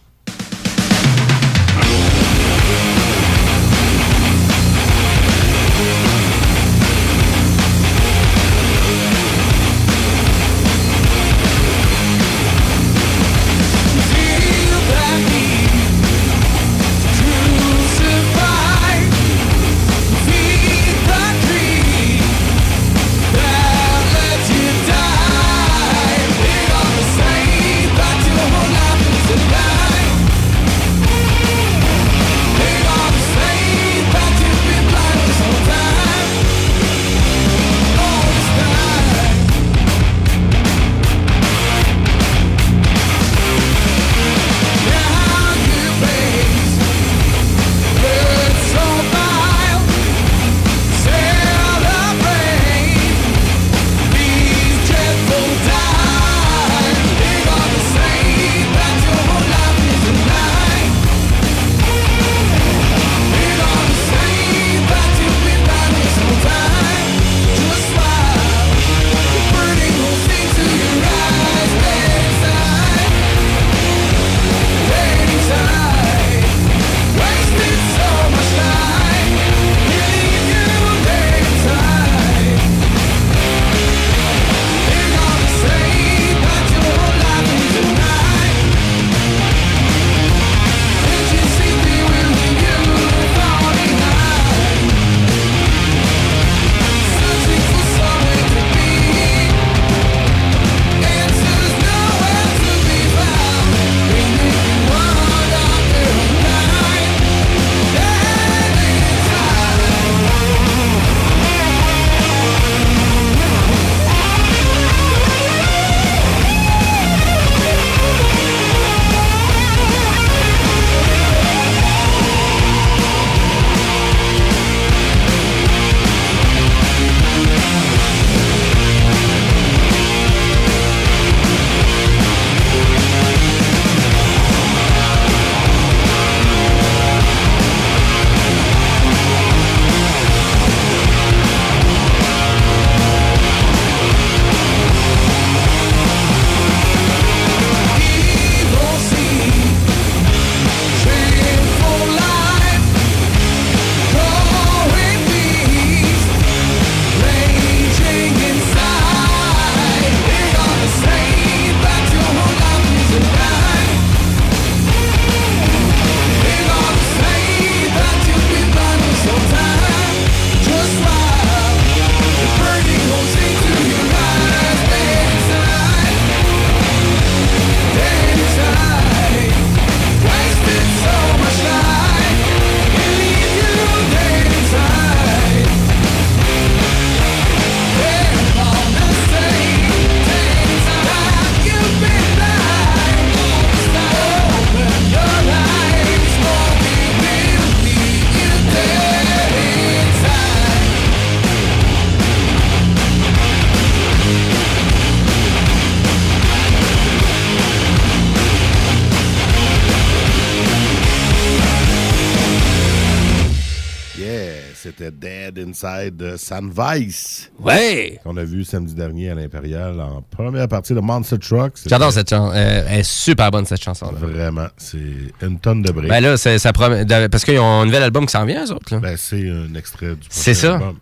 Dead 215.85 216.12
Inside 216.12 216.16
de 216.16 216.37
San 216.37 216.70
Vice. 216.74 217.51
Ouais! 217.59 218.18
Qu'on 218.24 218.37
a 218.37 218.45
vu 218.45 218.64
samedi 218.64 218.95
dernier 218.95 219.30
à 219.30 219.35
l'Impérial 219.35 220.01
en 220.01 220.22
première 220.22 220.68
partie 220.68 220.95
de 220.95 221.01
Monster 221.01 221.39
Truck. 221.39 221.74
J'adore 221.87 222.12
cette 222.12 222.30
chanson. 222.30 222.53
Euh, 222.55 222.85
elle 222.89 223.01
est 223.01 223.03
super 223.09 223.51
bonne, 223.51 223.66
cette 223.66 223.82
chanson-là. 223.82 224.18
Vraiment, 224.18 224.68
c'est 224.76 224.99
une 225.43 225.59
tonne 225.61 225.82
de 225.82 225.93
briques. 225.93 226.09
Ben 226.09 226.20
là, 226.20 226.37
c'est- 226.37 226.59
ça 226.59 226.72
promet- 226.72 227.05
de- 227.05 227.26
parce 227.26 227.45
qu'ils 227.45 227.59
ont 227.59 227.80
un 227.82 227.87
nouvel 227.87 228.03
album 228.03 228.26
qui 228.26 228.32
s'en 228.32 228.45
vient, 228.45 228.64
eux 228.64 228.72
autres. 228.72 228.93
là. 228.95 229.01
Ben, 229.01 229.16
c'est 229.16 229.49
un 229.51 229.74
extrait 229.74 230.14
du 230.14 230.26
C'est 230.30 230.55
ça. 230.55 230.74
album. 230.74 230.99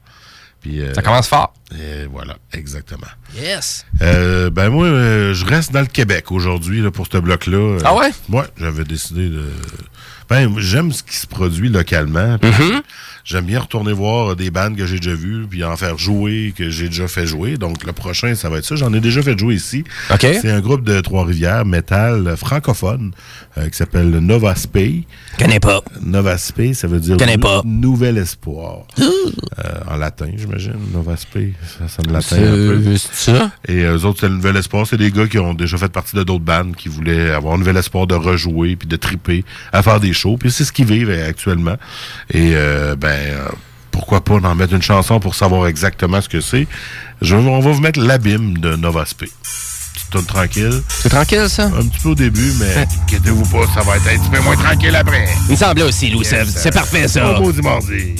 Puis, 0.60 0.80
euh, 0.80 0.94
Ça 0.94 1.02
commence 1.02 1.26
fort. 1.26 1.52
Et 1.72 2.06
voilà, 2.06 2.36
exactement. 2.52 3.08
Yes! 3.36 3.84
Euh, 4.00 4.48
ben 4.48 4.68
moi, 4.70 4.86
euh, 4.86 5.34
je 5.34 5.44
reste 5.44 5.72
dans 5.72 5.80
le 5.80 5.86
Québec 5.86 6.30
aujourd'hui 6.30 6.80
là, 6.80 6.92
pour 6.92 7.06
ce 7.10 7.18
bloc-là. 7.18 7.78
Ah 7.84 7.96
ouais? 7.96 8.10
Moi, 8.28 8.46
j'avais 8.56 8.84
décidé 8.84 9.28
de... 9.28 9.42
Ben, 10.30 10.54
j'aime 10.58 10.92
ce 10.92 11.02
qui 11.02 11.16
se 11.16 11.26
produit 11.26 11.68
localement. 11.68 12.36
Mm-hmm. 12.36 12.80
J'aime 13.24 13.44
bien 13.44 13.60
retourner 13.60 13.92
voir 13.92 14.36
des 14.36 14.50
bandes 14.50 14.76
que 14.76 14.86
j'ai 14.86 14.96
déjà 14.96 15.14
vues, 15.14 15.46
puis 15.48 15.64
en 15.64 15.76
faire 15.76 15.98
jouer, 15.98 16.54
que 16.56 16.70
j'ai 16.70 16.88
déjà 16.88 17.08
fait 17.08 17.26
jouer. 17.26 17.56
Donc, 17.56 17.84
le 17.84 17.92
prochain, 17.92 18.34
ça 18.34 18.48
va 18.48 18.58
être 18.58 18.64
ça. 18.64 18.76
J'en 18.76 18.92
ai 18.92 19.00
déjà 19.00 19.22
fait 19.22 19.38
jouer 19.38 19.54
ici. 19.54 19.84
OK. 20.10 20.20
C'est 20.20 20.50
un 20.50 20.60
groupe 20.60 20.84
de 20.84 21.00
Trois-Rivières, 21.00 21.64
métal 21.64 22.26
euh, 22.26 22.36
francophone, 22.36 23.12
euh, 23.58 23.68
qui 23.68 23.76
s'appelle 23.76 24.10
Nova 24.10 24.54
Spay. 24.54 25.04
Connais 25.38 25.60
pas. 25.60 25.82
Nova 26.00 26.38
Spay, 26.38 26.74
ça 26.74 26.88
veut 26.88 27.00
dire 27.00 27.16
Connais 27.16 27.38
pas. 27.38 27.62
Nouvel 27.64 28.18
Espoir. 28.18 28.86
Euh, 28.98 29.80
en 29.86 29.96
latin, 29.96 30.30
j'imagine. 30.36 30.78
Nova 30.92 31.16
Spay, 31.16 31.52
ça 31.78 31.86
sonne 31.86 32.12
latin 32.12 32.36
un 32.36 32.56
peu. 32.56 32.96
C'est 32.96 33.36
ça? 33.36 33.50
Et 33.68 33.82
eux 33.82 34.04
autres, 34.06 34.20
c'est 34.20 34.28
le 34.28 34.36
Nouvel 34.36 34.56
Espoir. 34.56 34.86
C'est 34.86 34.96
des 34.96 35.10
gars 35.10 35.26
qui 35.26 35.38
ont 35.38 35.54
déjà 35.54 35.76
fait 35.76 35.90
partie 35.92 36.16
de 36.16 36.22
d'autres 36.22 36.44
bandes, 36.44 36.74
qui 36.76 36.88
voulaient 36.88 37.30
avoir 37.30 37.54
un 37.54 37.58
nouvel 37.58 37.76
espoir 37.76 38.06
de 38.06 38.14
rejouer, 38.14 38.76
puis 38.76 38.88
de 38.88 38.96
triper, 38.96 39.44
à 39.72 39.82
faire 39.82 40.00
des 40.00 40.12
shows. 40.12 40.36
Puis 40.36 40.50
c'est 40.50 40.64
ce 40.64 40.72
qu'ils 40.72 40.86
vivent 40.86 41.10
euh, 41.10 41.28
actuellement. 41.28 41.76
Et 42.30 42.52
euh, 42.54 42.96
ben, 42.96 43.11
euh, 43.12 43.48
pourquoi 43.90 44.22
pas 44.24 44.34
en 44.34 44.54
mettre 44.54 44.74
une 44.74 44.82
chanson 44.82 45.20
pour 45.20 45.34
savoir 45.34 45.66
exactement 45.68 46.20
ce 46.20 46.28
que 46.28 46.40
c'est? 46.40 46.66
Je- 47.20 47.36
On 47.36 47.60
va 47.60 47.70
vous 47.72 47.80
mettre 47.80 48.00
l'abîme 48.00 48.58
de 48.58 48.74
Nova 48.76 49.04
Spé. 49.06 49.30
Petite 49.94 50.26
tranquille. 50.26 50.82
C'est 50.88 51.08
tranquille, 51.10 51.46
ça? 51.48 51.64
Un 51.66 51.86
petit 51.86 51.98
peu 52.02 52.08
au 52.10 52.14
début, 52.14 52.52
mais 52.58 52.86
inquiétez-vous 53.04 53.44
pas, 53.44 53.66
ça 53.74 53.82
va 53.82 53.96
être 53.96 54.08
un 54.08 54.18
petit 54.18 54.30
peu 54.30 54.40
moins 54.40 54.56
tranquille 54.56 54.94
après. 54.96 55.28
Il 55.48 55.52
me 55.52 55.56
semblait 55.56 55.82
aussi, 55.84 56.10
Lou. 56.10 56.22
c'est- 56.22 56.36
Yes, 56.36 56.54
C'est 56.56 56.68
euh, 56.68 56.72
parfait, 56.72 57.08
ça. 57.08 57.34
Bon 57.34 57.40
maudit 57.42 57.60
mardi. 57.62 58.14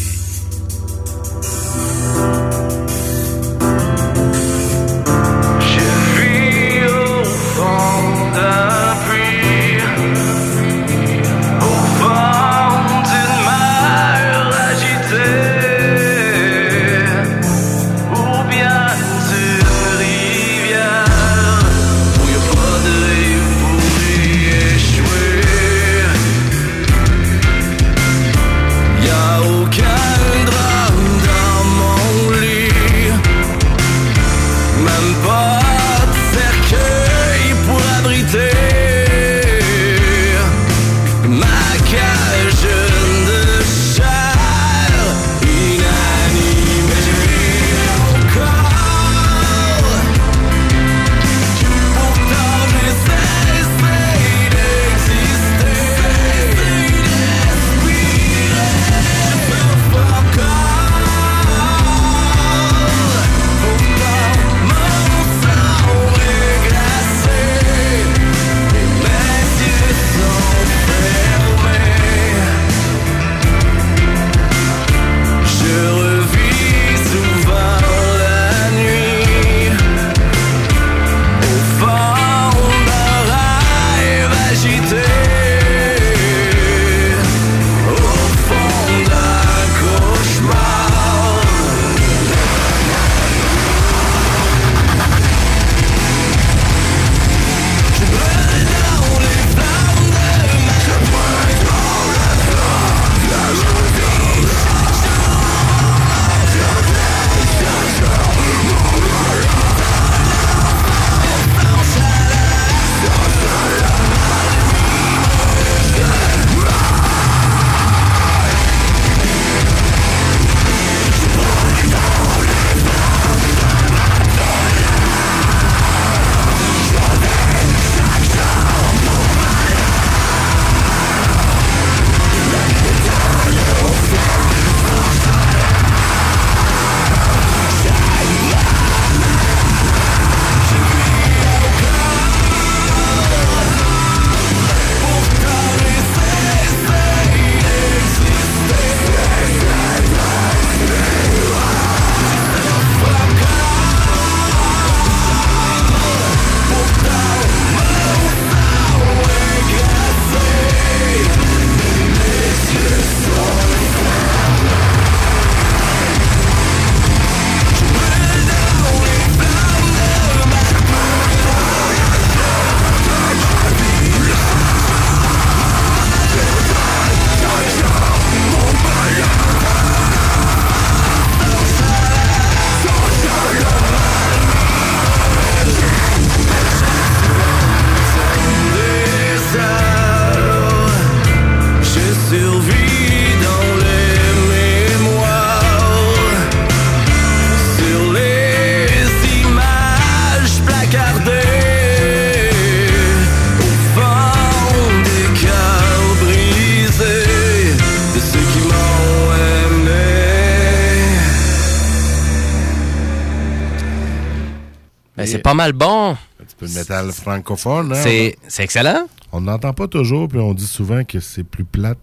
C'est 215.33 215.39
pas 215.43 215.55
mal 215.55 215.73
bon. 215.73 216.13
Un 216.13 216.45
petit 216.45 216.57
peu 216.59 216.67
de 216.67 216.73
métal 216.73 217.11
francophone. 217.13 217.93
hein? 217.93 218.01
C'est 218.49 218.63
excellent. 218.63 219.07
On 219.33 219.41
n'entend 219.41 219.73
pas 219.73 219.89
toujours, 219.89 220.29
puis 220.29 220.39
on 220.39 220.53
dit 220.55 220.67
souvent 220.67 221.05
que 221.05 221.19
c'est 221.21 221.45
plus 221.45 221.65
plate 221.65 221.99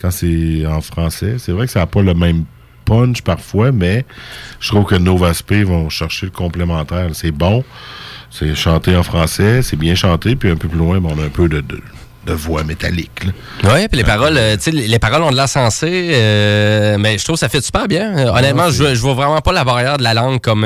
quand 0.00 0.10
c'est 0.10 0.64
en 0.66 0.80
français. 0.80 1.36
C'est 1.38 1.52
vrai 1.52 1.66
que 1.66 1.72
ça 1.72 1.80
n'a 1.80 1.86
pas 1.86 2.02
le 2.02 2.14
même 2.14 2.44
punch 2.84 3.22
parfois, 3.22 3.72
mais 3.72 4.04
je 4.60 4.68
trouve 4.68 4.84
que 4.84 4.94
Novaspé 4.94 5.64
vont 5.64 5.88
chercher 5.88 6.26
le 6.26 6.32
complémentaire. 6.32 7.08
C'est 7.14 7.30
bon, 7.32 7.64
c'est 8.30 8.54
chanté 8.54 8.94
en 8.94 9.02
français, 9.02 9.62
c'est 9.62 9.76
bien 9.76 9.94
chanté, 9.94 10.36
puis 10.36 10.50
un 10.50 10.56
peu 10.56 10.68
plus 10.68 10.78
loin, 10.78 11.00
ben, 11.00 11.10
on 11.16 11.22
a 11.22 11.24
un 11.24 11.30
peu 11.30 11.48
de, 11.48 11.60
de, 11.62 11.80
de 12.26 12.32
voix 12.34 12.62
métallique. 12.62 13.22
Oui, 13.64 13.88
puis 13.88 13.96
les 13.98 14.04
paroles, 14.04 14.36
euh, 14.36 14.56
tu 14.56 14.64
sais, 14.64 14.70
les 14.70 14.86
les 14.86 14.98
paroles 14.98 15.22
ont 15.22 15.30
de 15.30 15.36
l'air 15.36 15.48
sensé, 15.48 16.10
euh, 16.12 16.98
mais 16.98 17.16
je 17.18 17.24
trouve 17.24 17.36
que 17.36 17.40
ça 17.40 17.48
fait 17.48 17.64
super 17.64 17.88
bien. 17.88 18.16
Euh, 18.18 18.30
Honnêtement, 18.32 18.70
je, 18.70 18.94
je 18.94 19.00
vois 19.00 19.14
vraiment 19.14 19.40
pas 19.40 19.52
la 19.52 19.64
barrière 19.64 19.96
de 19.96 20.02
la 20.02 20.12
langue 20.14 20.40
comme. 20.40 20.64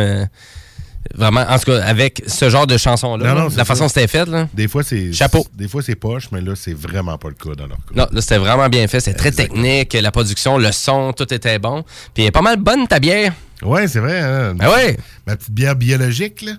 Vraiment, 1.15 1.41
en 1.49 1.59
tout 1.59 1.71
cas, 1.71 1.83
avec 1.85 2.23
ce 2.27 2.51
genre 2.51 2.67
de 2.67 2.77
chanson-là, 2.77 3.29
Non, 3.29 3.35
non, 3.35 3.45
là, 3.45 3.51
c'est 3.51 3.57
la 3.57 3.65
façon 3.65 3.85
dont 3.85 3.89
c'était 3.89 4.07
fait, 4.09 4.27
là. 4.27 4.49
Des 4.55 4.69
fois, 4.69 4.83
c'est. 4.83 5.13
Chapeau. 5.13 5.47
Des 5.55 5.69
fois, 5.69 5.83
c'est 5.83 5.95
poche, 5.95 6.29
mais 6.33 6.41
là, 6.41 6.55
c'est 6.55 6.75
vraiment 6.75 7.19
pas 7.19 7.29
le 7.29 7.35
cas 7.35 7.55
dans 7.57 7.67
leur 7.67 7.77
cas. 7.79 7.95
Non, 7.95 8.07
là, 8.11 8.21
c'était 8.21 8.39
vraiment 8.39 8.69
bien 8.69 8.87
fait. 8.89 9.01
C'était 9.01 9.17
très 9.17 9.33
technique. 9.33 9.93
La 9.95 10.11
production, 10.11 10.59
le 10.59 10.73
son, 10.73 11.13
tout 11.13 11.33
était 11.33 11.59
bon. 11.59 11.83
Puis 12.15 12.23
elle 12.25 12.27
est 12.29 12.33
pas 12.33 12.43
mal 12.43 12.57
bonne, 12.59 12.87
ta 12.87 12.99
bière. 13.01 13.33
Ouais, 13.63 13.89
c'est 13.89 14.01
vrai. 14.01 14.21
Hein? 14.21 14.55
Ben 14.55 14.69
ouais. 14.69 14.97
Ma 15.27 15.37
petite 15.37 15.53
bière 15.53 15.75
biologique, 15.77 16.43
là. 16.43 16.53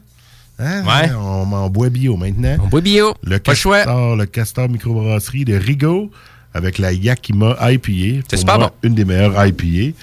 Hein? 0.59 0.83
Ouais. 0.83 1.09
On, 1.15 1.51
on 1.53 1.69
boit 1.69 1.89
bio 1.89 2.17
maintenant. 2.17 2.57
On 2.61 2.67
boit 2.67 2.81
bio. 2.81 3.13
Le 3.23 3.39
Pas 3.39 3.51
le 3.53 3.57
choix. 3.57 3.77
castor, 3.77 4.15
le 4.17 4.25
castor 4.25 4.67
microbrasserie 4.69 5.45
de 5.45 5.55
Rigaud 5.55 6.11
avec 6.53 6.77
la 6.77 6.91
Yakima 6.91 7.55
IPA. 7.61 8.21
C'est 8.27 8.29
Pour 8.31 8.39
super 8.39 8.59
moi, 8.59 8.67
bon. 8.67 8.87
Une 8.89 8.95
des 8.95 9.05
meilleures 9.05 9.45
IPA. 9.45 9.95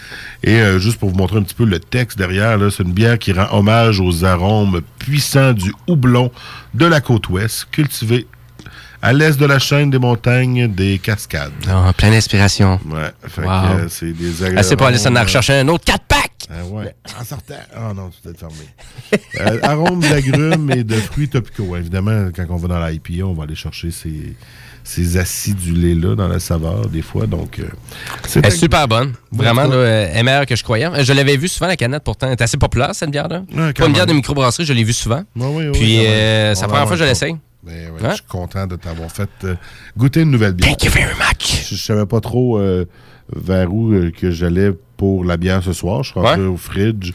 Et 0.45 0.61
euh, 0.61 0.79
juste 0.79 0.99
pour 0.99 1.11
vous 1.11 1.17
montrer 1.17 1.39
un 1.39 1.43
petit 1.43 1.55
peu 1.55 1.65
le 1.65 1.81
texte 1.81 2.17
derrière, 2.19 2.57
là, 2.57 2.71
c'est 2.71 2.83
une 2.85 2.93
bière 2.93 3.19
qui 3.19 3.33
rend 3.33 3.47
hommage 3.51 4.01
aux 4.01 4.25
arômes 4.25 4.81
puissants 4.99 5.53
du 5.53 5.73
houblon 5.87 6.31
de 6.75 6.87
la 6.87 7.01
côte 7.01 7.29
ouest, 7.29 7.67
cultivé 7.71 8.27
à 9.03 9.13
l'est 9.13 9.39
de 9.39 9.47
la 9.47 9.59
chaîne 9.59 9.91
des 9.91 9.99
montagnes 9.99 10.69
des 10.73 10.99
Cascades. 10.99 11.53
Ah, 11.69 11.93
plein 11.97 12.11
d'inspiration. 12.11 12.81
Ouais, 12.89 13.11
fait 13.29 13.43
Wow. 13.43 13.47
que, 13.47 13.81
euh, 13.83 13.89
c'est 13.89 14.13
des 14.13 14.43
Elle 14.45 14.65
sait 14.65 14.77
pas 14.77 14.89
aller 14.89 14.99
s'en 14.99 15.13
rechercher 15.15 15.55
un 15.61 15.69
autre 15.69 15.85
4 15.85 16.05
pack. 16.09 16.33
ah 16.51 16.65
ouais. 16.65 16.95
En 17.21 17.25
sortant. 17.25 17.55
Ah 17.75 17.93
non, 17.95 18.11
tu 18.11 18.29
être 18.29 18.39
fermé. 18.39 18.55
Euh, 19.41 19.59
arômes 19.63 20.01
d'agrumes 20.11 20.71
et 20.73 20.83
de 20.83 20.95
fruits 20.95 21.29
topicaux. 21.29 21.77
Évidemment, 21.77 22.31
quand 22.35 22.47
on 22.49 22.57
va 22.57 22.69
dans 22.69 22.87
l'IPA, 22.87 23.25
on 23.25 23.35
va 23.35 23.45
aller 23.45 23.55
chercher 23.55 23.91
ces, 23.91 24.35
ces 24.87 25.17
acidulés-là 25.17 26.15
dans 26.15 26.29
la 26.29 26.39
saveur, 26.39 26.87
des 26.89 27.03
fois. 27.03 27.27
Donc, 27.27 27.59
euh, 27.59 27.65
c'est 28.27 28.39
Elle 28.39 28.53
est 28.53 28.57
super 28.57 28.87
bonne. 28.87 29.15
Vraiment, 29.33 29.65
là, 29.65 29.75
euh, 29.75 30.09
elle 30.13 30.19
est 30.19 30.23
meilleure 30.23 30.47
que 30.47 30.55
je 30.55 30.63
croyais. 30.63 30.89
Je 31.03 31.13
l'avais 31.13 31.37
vu 31.37 31.49
souvent, 31.49 31.67
la 31.67 31.77
canette, 31.77 32.05
pourtant. 32.05 32.29
Elle 32.29 32.35
est 32.35 32.43
assez 32.43 32.57
populaire, 32.57 32.95
cette 32.95 33.11
bière-là. 33.11 33.43
Ouais, 33.53 33.73
Pas 33.73 33.87
une 33.87 33.93
bière 33.93 34.07
de 34.07 34.13
microbrasserie, 34.13 34.65
je 34.65 34.73
l'ai 34.73 34.85
vue 34.85 34.93
souvent. 34.93 35.25
Ouais, 35.35 35.47
ouais, 35.47 35.55
ouais, 35.67 35.73
Puis, 35.73 36.07
euh, 36.07 36.55
c'est 36.55 36.63
la 36.63 36.69
première 36.69 36.87
fois 36.87 36.97
que 36.97 37.03
je 37.03 37.09
l'essaye. 37.09 37.37
Ben 37.65 37.91
ouais, 37.91 38.01
Hein? 38.05 38.11
Je 38.11 38.15
suis 38.15 38.25
content 38.29 38.65
de 38.69 38.77
t'avoir 38.77 39.11
fait 39.11 39.29
euh, 39.43 39.57
goûter 39.99 40.21
une 40.21 40.31
nouvelle 40.31 40.53
bière. 40.53 40.71
Thank 40.71 40.85
you 40.85 40.93
very 40.93 41.15
much. 41.19 41.65
Je, 41.69 41.75
je 41.75 41.83
savais 41.83 42.07
pas 42.07 42.21
trop 42.21 42.59
euh, 42.61 42.85
vers 43.35 43.75
où 43.75 43.93
euh, 43.93 44.13
que 44.13 44.31
j'allais 44.31 44.71
pour 44.97 45.25
la 45.25 45.37
bière 45.37 45.63
ce 45.63 45.73
soir. 45.73 46.03
Je 46.03 46.11
suis 46.11 46.21
rentré 46.21 46.41
Ouais. 46.41 46.47
au 46.47 46.57
fridge, 46.57 47.13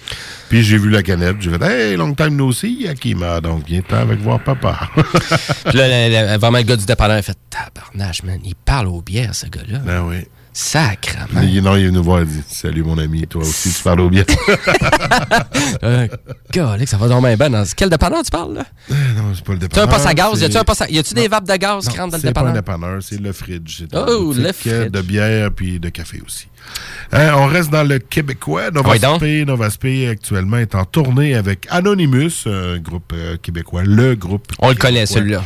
puis 0.49 0.63
j'ai 0.63 0.77
vu 0.77 0.89
la 0.89 1.01
canette. 1.03 1.37
J'ai 1.39 1.49
fait 1.51 1.61
«Hey, 1.91 1.95
long 1.97 2.13
time 2.13 2.35
no 2.35 2.51
see, 2.51 2.83
Yakima.» 2.83 3.41
Donc, 3.41 3.63
viens-t'en 3.67 3.97
avec 3.97 4.19
voir 4.19 4.43
papa. 4.43 4.77
Puis 5.65 5.77
là, 5.77 6.09
la- 6.09 6.37
vraiment, 6.37 6.57
le 6.59 6.63
gars 6.63 6.75
du 6.77 6.85
dépanneur 6.85 7.17
a 7.17 7.21
fait 7.21 7.37
Tabarnache, 7.49 8.23
man. 8.23 8.39
Il 8.43 8.55
parle 8.55 8.87
aux 8.87 9.01
bières, 9.01 9.33
ce 9.35 9.47
gars-là. 9.47 9.79
ben 9.79 10.03
oui. 10.07 10.17
Sacrement. 10.53 11.39
Il, 11.43 11.63
non, 11.63 11.77
il 11.77 11.83
est 11.83 11.87
venu 11.87 11.99
voir, 11.99 12.19
il 12.23 12.27
dit 12.27 12.41
Salut 12.49 12.83
mon 12.83 12.97
ami, 12.97 13.25
toi 13.25 13.41
aussi, 13.41 13.71
tu 13.73 13.81
parles 13.83 14.01
au 14.01 14.09
bien. 14.09 14.25
Euh, 15.83 16.07
ça 16.85 16.97
va 16.97 17.07
donc 17.07 17.23
bien 17.25 17.37
ben. 17.37 17.49
Dans 17.49 17.63
quel 17.75 17.89
dépanneur 17.89 18.21
tu 18.23 18.31
parles, 18.31 18.55
là? 18.55 18.65
non, 18.89 19.33
c'est 19.33 19.45
pas 19.45 19.53
le 19.53 19.59
Tu 19.59 19.65
as 19.65 19.67
dépanneur. 19.69 19.89
un 19.89 19.91
poste 19.93 20.07
à 20.07 20.13
gaz? 20.13 20.89
Y 20.89 20.99
a-tu 20.99 21.13
des 21.13 21.27
vapes 21.29 21.47
de 21.47 21.55
gaz 21.55 21.87
qui 21.87 21.97
rentrent 21.97 22.11
dans 22.11 22.17
le 22.17 22.21
C'est 22.21 22.33
pas 22.33 22.41
un 22.41 22.51
dépanneur? 22.51 22.79
dépanneur, 22.81 23.01
c'est 23.01 23.21
le 23.21 23.31
fridge. 23.31 23.77
C'est 23.79 23.95
Oh, 23.97 24.33
le 24.35 24.45
euh, 24.47 24.53
fridge. 24.53 24.91
De 24.91 25.01
bière 25.01 25.51
puis 25.55 25.79
de 25.79 25.87
café 25.89 26.21
aussi. 26.25 26.47
Hein, 27.13 27.31
on 27.35 27.47
reste 27.47 27.69
dans 27.69 27.83
le 27.83 27.99
québécois. 27.99 28.71
Novaspé, 28.71 29.43
Novaspé 29.45 30.07
actuellement 30.07 30.57
est 30.57 30.75
en 30.75 30.85
tournée 30.85 31.35
avec 31.35 31.67
Anonymous, 31.69 32.45
un 32.47 32.77
groupe 32.79 33.11
euh, 33.13 33.35
québécois, 33.37 33.83
le 33.83 34.15
groupe. 34.15 34.47
On 34.59 34.69
le 34.69 34.75
connaît, 34.75 35.05
celui-là. 35.05 35.43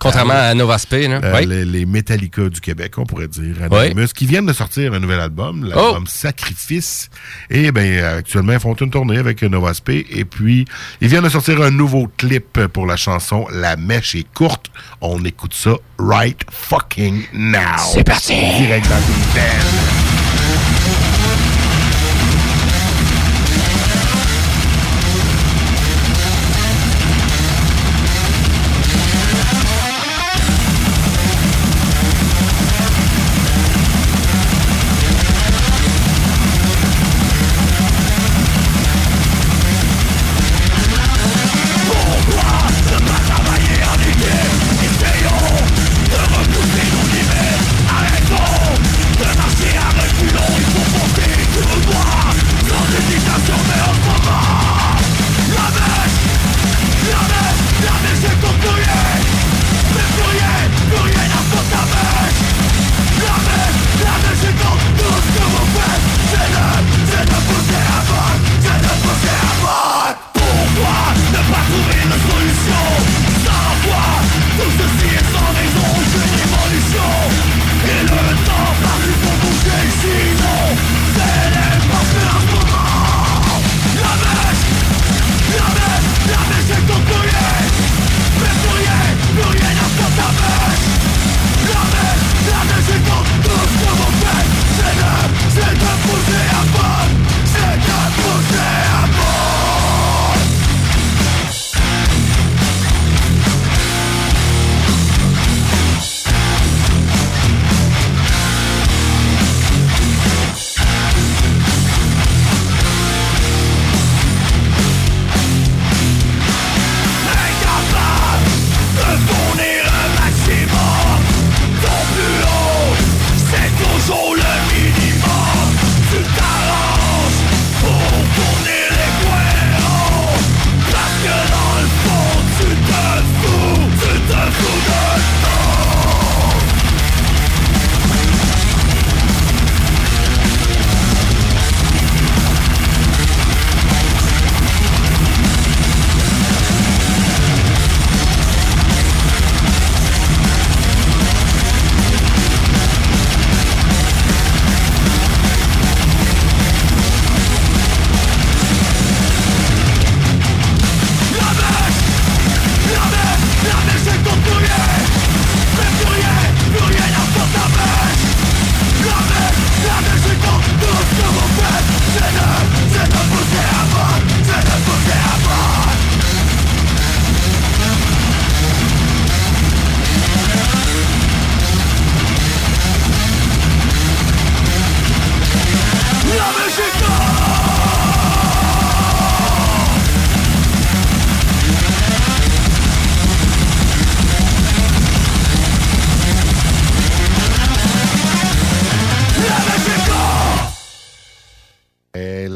Contrairement 0.00 0.34
à 0.34 0.54
Novaspé, 0.54 1.06
là. 1.06 1.20
Euh, 1.22 1.32
Oui. 1.36 1.46
les, 1.46 1.64
les 1.64 1.86
Metallica 1.86 2.48
du 2.48 2.60
Québec, 2.60 2.98
on 2.98 3.06
pourrait 3.06 3.28
dire. 3.28 3.54
Anonymous, 3.62 4.08
qui 4.14 4.26
viennent 4.26 4.46
de 4.46 4.52
sortir 4.52 4.92
un 4.94 4.98
nouvel 4.98 5.20
album, 5.20 5.64
l'album 5.64 6.02
Oh! 6.04 6.08
Sacrifice. 6.08 7.10
Et 7.50 7.70
ben 7.70 8.02
actuellement, 8.04 8.52
ils 8.54 8.60
font 8.60 8.74
une 8.74 8.90
tournée 8.90 9.18
avec 9.18 9.42
Novaspé. 9.42 10.04
Et 10.10 10.24
puis, 10.24 10.64
ils 11.00 11.08
viennent 11.08 11.24
de 11.24 11.28
sortir 11.28 11.62
un 11.62 11.70
nouveau 11.70 12.08
clip 12.16 12.66
pour 12.72 12.86
la 12.86 12.96
chanson 12.96 13.46
La 13.52 13.76
mèche 13.76 14.14
est 14.16 14.26
courte. 14.34 14.66
On 15.00 15.24
écoute 15.24 15.54
ça 15.54 15.74
right 15.98 16.40
fucking 16.50 17.22
now. 17.32 17.58
C'est 17.92 18.04
parti! 18.04 18.34
Direct 18.34 18.88
dans 18.88 18.96
une 18.96 19.93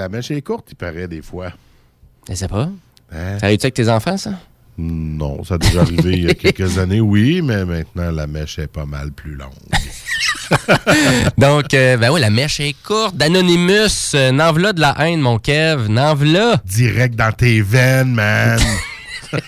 la 0.09 0.17
mèche 0.17 0.31
est 0.31 0.41
courte, 0.41 0.69
il 0.71 0.75
paraît, 0.75 1.07
des 1.07 1.21
fois. 1.21 1.53
Je 2.31 2.35
sais 2.35 2.49
pas. 2.49 2.71
Hein? 3.13 3.39
Ça 3.39 3.45
arrive-tu 3.45 3.67
avec 3.67 3.75
tes 3.75 3.91
enfants, 3.91 4.17
ça? 4.17 4.31
Non, 4.79 5.45
ça 5.45 5.57
a 5.57 5.59
déjà 5.59 5.83
arrivé 5.83 6.13
il 6.15 6.25
y 6.25 6.31
a 6.31 6.35
quelques 6.35 6.79
années, 6.79 7.03
oui, 7.03 7.43
mais 7.43 7.67
maintenant, 7.67 8.11
la 8.11 8.27
mèche 8.27 8.59
est 8.59 8.69
pas 8.69 8.87
mal 8.87 9.13
plus 9.13 9.35
longue. 9.35 9.51
Donc, 11.39 11.75
euh, 11.75 11.99
ben 11.99 12.11
oui, 12.11 12.21
la 12.21 12.31
mèche 12.31 12.59
est 12.61 12.75
courte. 12.83 13.17
D'Anonymous, 13.17 14.15
euh, 14.15 14.33
n'envela 14.33 14.73
de 14.73 14.81
la 14.81 14.95
haine, 14.99 15.21
mon 15.21 15.39
Kev. 15.39 15.91
N'envela. 15.91 16.63
Direct 16.65 17.15
dans 17.15 17.33
tes 17.33 17.61
veines, 17.61 18.15
man. 18.15 18.59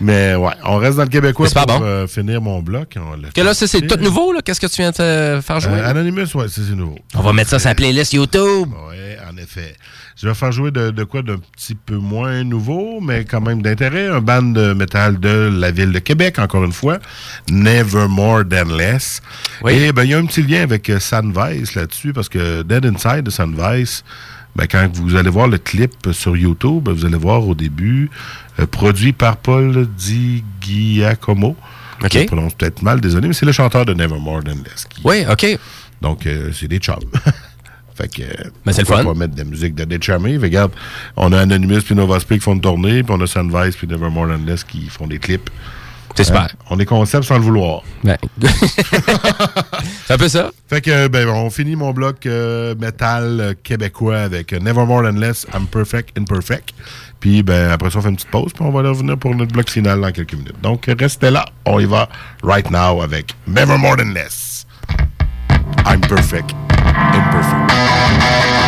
Mais 0.00 0.34
ouais, 0.36 0.52
on 0.64 0.76
reste 0.76 0.96
dans 0.96 1.02
le 1.02 1.08
Québécois 1.08 1.48
pour 1.52 1.66
bon. 1.66 1.80
euh, 1.82 2.06
finir 2.06 2.40
mon 2.40 2.60
bloc. 2.62 2.96
Que 3.34 3.40
là, 3.40 3.54
c'est 3.54 3.86
tout 3.86 3.96
nouveau, 3.96 4.32
là. 4.32 4.40
Qu'est-ce 4.44 4.60
que 4.60 4.66
tu 4.66 4.76
viens 4.80 4.90
de 4.90 4.96
te 4.96 5.40
faire 5.44 5.60
jouer? 5.60 5.72
Euh, 5.72 5.90
Anonymous, 5.90 6.34
ouais, 6.34 6.46
c'est 6.48 6.60
nouveau. 6.74 6.98
On 7.14 7.22
va 7.22 7.32
mettre 7.32 7.50
ça 7.50 7.58
sur 7.58 7.68
la 7.68 7.74
playlist 7.74 8.12
YouTube. 8.12 8.68
Oui, 8.88 8.96
en 9.30 9.36
effet. 9.36 9.74
Je 10.16 10.26
vais 10.26 10.34
faire 10.34 10.50
jouer 10.50 10.72
de, 10.72 10.90
de 10.90 11.04
quoi 11.04 11.22
d'un 11.22 11.36
petit 11.56 11.76
peu 11.76 11.96
moins 11.96 12.42
nouveau, 12.42 13.00
mais 13.00 13.24
quand 13.24 13.40
même 13.40 13.62
d'intérêt. 13.62 14.08
Un 14.08 14.20
band 14.20 14.42
de 14.42 14.72
métal 14.72 15.20
de 15.20 15.50
la 15.52 15.70
ville 15.70 15.92
de 15.92 15.98
Québec, 16.00 16.38
encore 16.38 16.64
une 16.64 16.72
fois. 16.72 16.98
Never 17.50 18.06
More 18.08 18.42
Than 18.48 18.74
Less. 18.76 19.20
Et 19.68 19.92
ben, 19.92 20.04
il 20.04 20.10
y 20.10 20.14
a 20.14 20.18
un 20.18 20.26
petit 20.26 20.42
lien 20.42 20.62
avec 20.62 20.88
euh, 20.90 20.98
Sandvice 20.98 21.74
là-dessus, 21.74 22.12
parce 22.12 22.28
que 22.28 22.62
Dead 22.62 22.84
Inside 22.84 23.22
de 23.22 23.30
Sandvice, 23.30 24.02
ben, 24.58 24.66
quand 24.70 24.88
vous 24.94 25.14
allez 25.16 25.30
voir 25.30 25.46
le 25.48 25.56
clip 25.56 25.92
sur 26.12 26.36
YouTube, 26.36 26.82
ben, 26.82 26.92
vous 26.92 27.04
allez 27.06 27.16
voir 27.16 27.46
au 27.48 27.54
début, 27.54 28.10
euh, 28.58 28.66
produit 28.66 29.12
par 29.12 29.36
Paul 29.38 29.86
Di 29.96 30.42
Giacomo. 30.60 31.56
OK. 32.04 32.12
Je 32.12 32.24
prononce 32.24 32.54
peut-être 32.54 32.82
mal, 32.82 33.00
désolé, 33.00 33.28
mais 33.28 33.34
c'est 33.34 33.46
le 33.46 33.52
chanteur 33.52 33.84
de 33.86 33.94
Never 33.94 34.18
More 34.20 34.42
Than 34.44 34.56
Less. 34.64 34.84
qui- 34.88 35.00
Oui, 35.04 35.24
OK. 35.30 35.58
donc, 36.02 36.26
euh, 36.26 36.50
c'est 36.52 36.68
des 36.68 36.78
chums. 36.78 36.96
fait 37.94 38.08
que. 38.12 38.22
Ben, 38.66 38.72
c'est 38.72 38.82
le 38.82 38.86
fun. 38.86 39.04
pas 39.04 39.14
mettre 39.14 39.34
de 39.34 39.38
la 39.38 39.44
musique 39.44 39.74
de. 39.74 39.84
Fait, 39.84 40.36
Regarde, 40.38 40.72
on 41.16 41.32
a 41.32 41.40
Anonymous 41.40 41.82
puis 41.82 41.94
Nova 41.94 42.20
Speak 42.20 42.38
qui 42.38 42.44
font 42.44 42.54
une 42.54 42.60
tournée, 42.60 43.02
puis 43.02 43.14
on 43.16 43.20
a 43.20 43.26
Sunvice 43.26 43.76
puis 43.76 43.86
Nevermore 43.86 44.28
Than 44.28 44.44
Less 44.46 44.64
qui 44.64 44.88
font 44.88 45.06
des 45.06 45.18
clips. 45.18 45.50
On 46.70 46.78
est 46.78 46.84
concept 46.84 47.24
sans 47.24 47.36
le 47.36 47.42
vouloir. 47.42 47.82
Ben. 48.04 48.16
c'est 50.06 50.14
un 50.14 50.18
peu 50.18 50.28
ça? 50.28 50.50
Fait 50.68 50.80
que, 50.80 51.08
ben, 51.08 51.28
on 51.28 51.50
finit 51.50 51.76
mon 51.76 51.92
bloc 51.92 52.26
euh, 52.26 52.74
métal 52.74 53.40
euh, 53.40 53.54
québécois 53.62 54.18
avec 54.18 54.52
euh, 54.52 54.58
Nevermore 54.58 55.02
Than 55.02 55.18
Less, 55.18 55.46
I'm 55.54 55.66
Perfect, 55.66 56.16
Imperfect. 56.18 56.74
Puis, 57.20 57.42
ben, 57.42 57.70
après 57.70 57.90
ça, 57.90 57.98
on 57.98 58.02
fait 58.02 58.08
une 58.10 58.16
petite 58.16 58.30
pause, 58.30 58.52
puis 58.52 58.64
on 58.64 58.70
va 58.70 58.88
revenir 58.88 59.16
pour 59.18 59.34
notre 59.34 59.52
bloc 59.52 59.70
final 59.70 60.00
dans 60.00 60.12
quelques 60.12 60.34
minutes. 60.34 60.60
Donc, 60.62 60.90
restez 60.98 61.30
là. 61.30 61.44
On 61.64 61.80
y 61.80 61.86
va 61.86 62.08
right 62.42 62.70
now 62.70 63.02
avec 63.02 63.34
Nevermore 63.46 63.96
Than 63.96 64.12
Less. 64.12 64.66
I'm 65.86 66.00
Perfect, 66.00 66.54
Imperfect. 67.14 68.67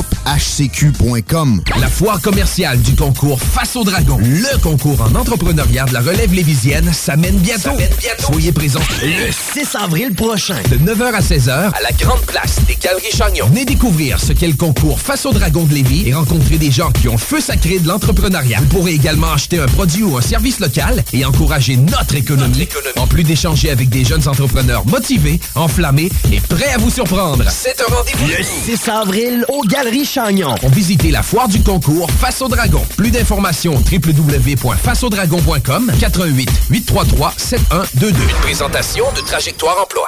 HCQ.com. 0.25 1.61
La 1.79 1.87
foire 1.87 2.21
commerciale 2.21 2.79
du 2.81 2.95
concours 2.95 3.39
Face 3.41 3.75
au 3.75 3.83
Dragon, 3.83 4.17
le 4.19 4.57
concours 4.59 5.01
en 5.01 5.15
entrepreneuriat 5.15 5.85
de 5.85 5.93
la 5.93 5.99
relève 5.99 6.33
lévisienne, 6.33 6.91
s'amène 6.93 7.37
bientôt. 7.37 7.71
Soyez 8.19 8.51
présents 8.51 8.79
le 9.01 9.31
6 9.31 9.75
avril 9.75 10.13
prochain, 10.13 10.57
de 10.69 10.77
9h 10.77 11.13
à 11.13 11.19
16h, 11.19 11.49
à 11.49 11.81
la 11.81 11.91
Grande 11.99 12.21
Place 12.21 12.57
des 12.67 12.75
Galeries 12.75 13.11
Chagnon. 13.11 13.47
Venez 13.47 13.65
découvrir 13.65 14.19
ce 14.19 14.33
qu'est 14.33 14.47
le 14.47 14.53
concours 14.53 14.99
Face 14.99 15.25
au 15.25 15.33
Dragon 15.33 15.63
de 15.63 15.73
Lévis 15.73 16.07
et 16.07 16.13
rencontrer 16.13 16.57
des 16.57 16.71
gens 16.71 16.91
qui 16.91 17.07
ont 17.07 17.13
le 17.13 17.17
feu 17.17 17.41
sacré 17.41 17.79
de 17.79 17.87
l'entrepreneuriat. 17.87 18.59
Vous 18.61 18.67
pourrez 18.67 18.93
également 18.93 19.33
acheter 19.33 19.59
un 19.59 19.67
produit 19.67 20.03
ou 20.03 20.17
un 20.17 20.21
service 20.21 20.59
local 20.59 21.03
et 21.13 21.25
encourager 21.25 21.77
notre 21.77 22.15
économie, 22.15 22.67
en 22.97 23.07
plus 23.07 23.23
d'échanger 23.23 23.69
avec 23.69 23.89
des 23.89 24.05
jeunes 24.05 24.27
entrepreneurs 24.27 24.85
motivés, 24.87 25.39
enflammés 25.55 26.09
et 26.31 26.39
prêts 26.39 26.71
à 26.73 26.77
vous 26.77 26.89
surprendre. 26.89 27.43
C'est 27.49 27.81
un 27.81 27.93
rendez-vous 27.93 28.27
le 28.27 28.43
6 28.43 28.89
avril 28.89 29.45
aux 29.49 29.63
Galeries 29.63 29.90
Chagnon. 30.05 30.55
Pour 30.55 30.69
visiter 30.69 31.11
la 31.11 31.21
foire 31.21 31.47
du 31.47 31.61
concours 31.61 32.09
Face 32.09 32.41
au 32.41 32.47
Dragon. 32.47 32.81
Plus 32.97 33.11
d'informations 33.11 33.75
www.faceaudragon.com 33.91 35.91
88 35.99 36.49
833 36.69 37.33
7122. 37.37 38.07
Une 38.09 38.15
présentation 38.41 39.05
de 39.15 39.21
Trajectoire 39.21 39.77
Emploi. 39.83 40.07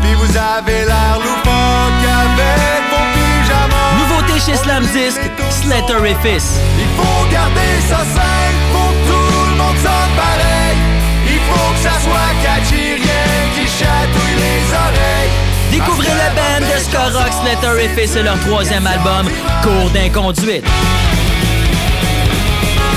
Puis 0.00 0.14
vous 0.14 0.36
avez 0.36 0.84
l'air 0.86 1.18
loufoque 1.18 2.04
avec 2.04 2.82
vos 2.90 3.06
pyjamas. 3.14 3.92
Nouveauté 3.98 4.38
chez 4.40 4.56
Slam 4.56 4.84
Disc, 4.86 5.20
Slater 5.50 6.04
et 6.06 6.16
Fils. 6.22 6.58
Il 6.78 6.86
faut 6.96 7.26
garder 7.30 7.80
ça 7.88 7.98
simple, 7.98 8.58
faut 8.72 8.92
que 8.92 9.08
tout 9.08 9.44
le 9.50 9.56
monde 9.56 9.76
sonne 9.76 10.12
pareil. 10.16 10.76
Il 11.26 11.40
faut 11.48 11.70
que 11.74 11.80
ça 11.82 11.92
soit 12.02 12.32
catchy, 12.42 12.94
rien 12.94 13.26
qui 13.54 13.66
chatouille. 13.68 14.27
Découvrez 15.78 16.08
le 16.08 16.34
band 16.34 16.66
de 16.66 16.80
ska 16.80 17.04
rock 17.04 17.32
Slater 17.40 17.84
et 17.84 17.88
Fils 17.90 18.16
et 18.16 18.22
leur 18.24 18.36
troisième 18.40 18.84
album, 18.84 19.30
Cours 19.62 19.90
d'inconduite. 19.90 20.66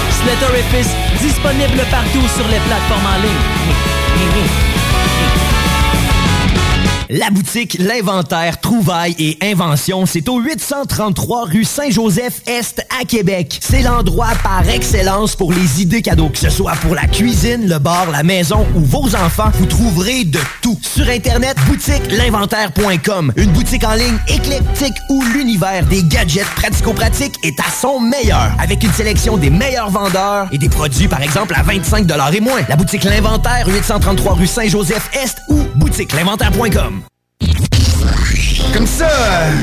Slater 0.09 0.63
Fils, 0.71 0.88
disponible 1.21 1.86
partout 1.91 2.27
sur 2.36 2.47
les 2.47 2.57
plateformes 2.57 3.05
en 3.05 3.21
ligne. 3.21 4.80
La 7.14 7.30
boutique 7.30 7.76
L'Inventaire, 7.78 8.62
Trouvailles 8.62 9.18
et 9.20 9.38
Inventions, 9.41 10.05
c'est 10.05 10.30
au 10.30 10.39
833 10.39 11.43
rue 11.43 11.66
Saint-Joseph-Est 11.66 12.86
à 13.01 13.03
Québec. 13.03 13.59
C'est 13.62 13.82
l'endroit 13.82 14.30
par 14.41 14.66
excellence 14.70 15.36
pour 15.36 15.51
les 15.51 15.82
idées 15.82 16.01
cadeaux. 16.01 16.30
Que 16.30 16.38
ce 16.38 16.49
soit 16.49 16.72
pour 16.78 16.95
la 16.95 17.07
cuisine, 17.07 17.68
le 17.68 17.80
bar, 17.80 18.09
la 18.12 18.24
maison 18.24 18.66
ou 18.76 18.80
vos 18.80 19.14
enfants, 19.14 19.51
vous 19.55 19.66
trouverez 19.66 20.24
de 20.24 20.39
tout. 20.62 20.80
Sur 20.82 21.09
Internet, 21.09 21.57
boutique 21.68 22.09
l'inventaire.com. 22.12 23.34
Une 23.36 23.51
boutique 23.51 23.84
en 23.84 23.95
ligne 23.95 24.18
éclectique 24.30 24.95
où 25.09 25.22
l'univers 25.34 25.86
des 25.88 26.03
gadgets 26.05 26.47
pratico-pratiques 26.55 27.36
est 27.43 27.59
à 27.59 27.70
son 27.70 27.99
meilleur. 27.99 28.53
Avec 28.57 28.86
une 28.86 28.93
sélection 28.93 29.36
des 29.36 29.49
meilleurs 29.49 29.89
vendeurs 29.89 30.47
et 30.53 30.57
des 30.57 30.70
produits, 30.70 31.09
par 31.09 31.22
exemple, 31.22 31.55
à 31.57 31.64
25 31.64 32.09
et 32.34 32.39
moins. 32.39 32.62
La 32.70 32.78
boutique 32.78 33.03
L'Inventaire, 33.03 33.68
833 33.68 34.36
rue 34.36 34.47
Saint-Joseph-Est 34.47 35.39
ou 35.49 35.59
boutique 35.76 36.14
l'inventaire.com. 36.14 37.01
Comme 38.74 38.88
ça, 38.88 39.10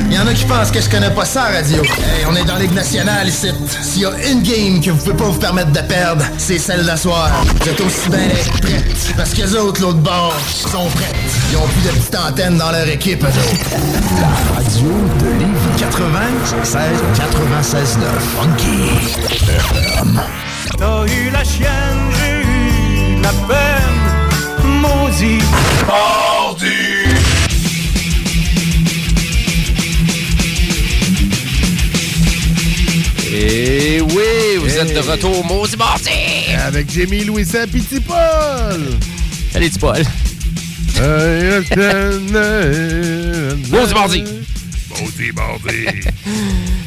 il 0.07 0.13
y 0.13 0.19
en 0.19 0.27
a 0.27 0.33
qui 0.33 0.45
pensent 0.45 0.69
que 0.69 0.79
je 0.79 0.89
connais 0.89 1.09
pas 1.09 1.25
ça, 1.25 1.45
radio. 1.45 1.81
Hey, 1.83 2.25
on 2.29 2.35
est 2.35 2.43
dans 2.45 2.57
Ligue 2.57 2.73
nationale 2.73 3.27
ici. 3.27 3.47
S'il 3.81 4.03
y 4.03 4.05
a 4.05 4.11
une 4.29 4.43
game 4.43 4.79
que 4.81 4.91
vous 4.91 4.97
pouvez 4.97 5.15
pas 5.15 5.25
vous 5.25 5.39
permettre 5.39 5.71
de 5.71 5.79
perdre, 5.79 6.23
c'est 6.37 6.59
celle 6.59 6.85
d'asseoir. 6.85 7.31
Vous 7.59 7.69
êtes 7.69 7.81
aussi 7.81 8.09
bien 8.09 8.19
être 8.19 8.61
prêtes. 8.61 9.13
Parce 9.17 9.31
que 9.33 9.41
les 9.41 9.55
autres, 9.55 9.81
l'autre 9.81 9.97
bord, 9.99 10.35
sont 10.47 10.87
prêtes. 10.89 11.15
Ils 11.51 11.57
ont 11.57 11.67
plus 11.67 11.81
de 11.81 11.89
petites 11.89 12.15
antennes 12.15 12.57
dans 12.57 12.71
leur 12.71 12.87
équipe, 12.87 13.23
eux 13.23 13.27
autres. 13.27 13.69
La 14.21 14.55
radio 14.55 14.89
de 15.19 15.25
Lévis 15.39 15.79
96 15.79 16.83
96 17.17 17.97
9 17.97 18.09
Funky. 18.37 18.89
T'as 20.77 21.05
eu 21.05 21.29
la 21.31 21.43
chienne, 21.43 22.11
j'ai 22.19 22.41
eu 22.41 23.21
la 23.21 23.29
peine, 23.47 24.81
maudit. 24.81 25.43
Mardi. 25.87 26.98
Et 33.31 34.01
oui, 34.01 34.57
vous 34.59 34.77
êtes 34.77 34.93
de 34.93 34.99
retour 34.99 35.39
au 35.39 35.43
Maudit 35.43 35.77
Mardi! 35.77 36.09
Avec 36.57 36.89
Jamie 36.91 37.23
Louis 37.25 37.43
et 37.43 37.67
Petit 37.67 37.99
Paul! 37.99 38.81
Allez, 39.53 39.69
petit 39.69 39.79
Paul. 39.79 40.03
Maudit 43.69 43.93
Mardi! 43.93 44.23
Maudit 44.89 45.31
Mardi! 45.35 46.09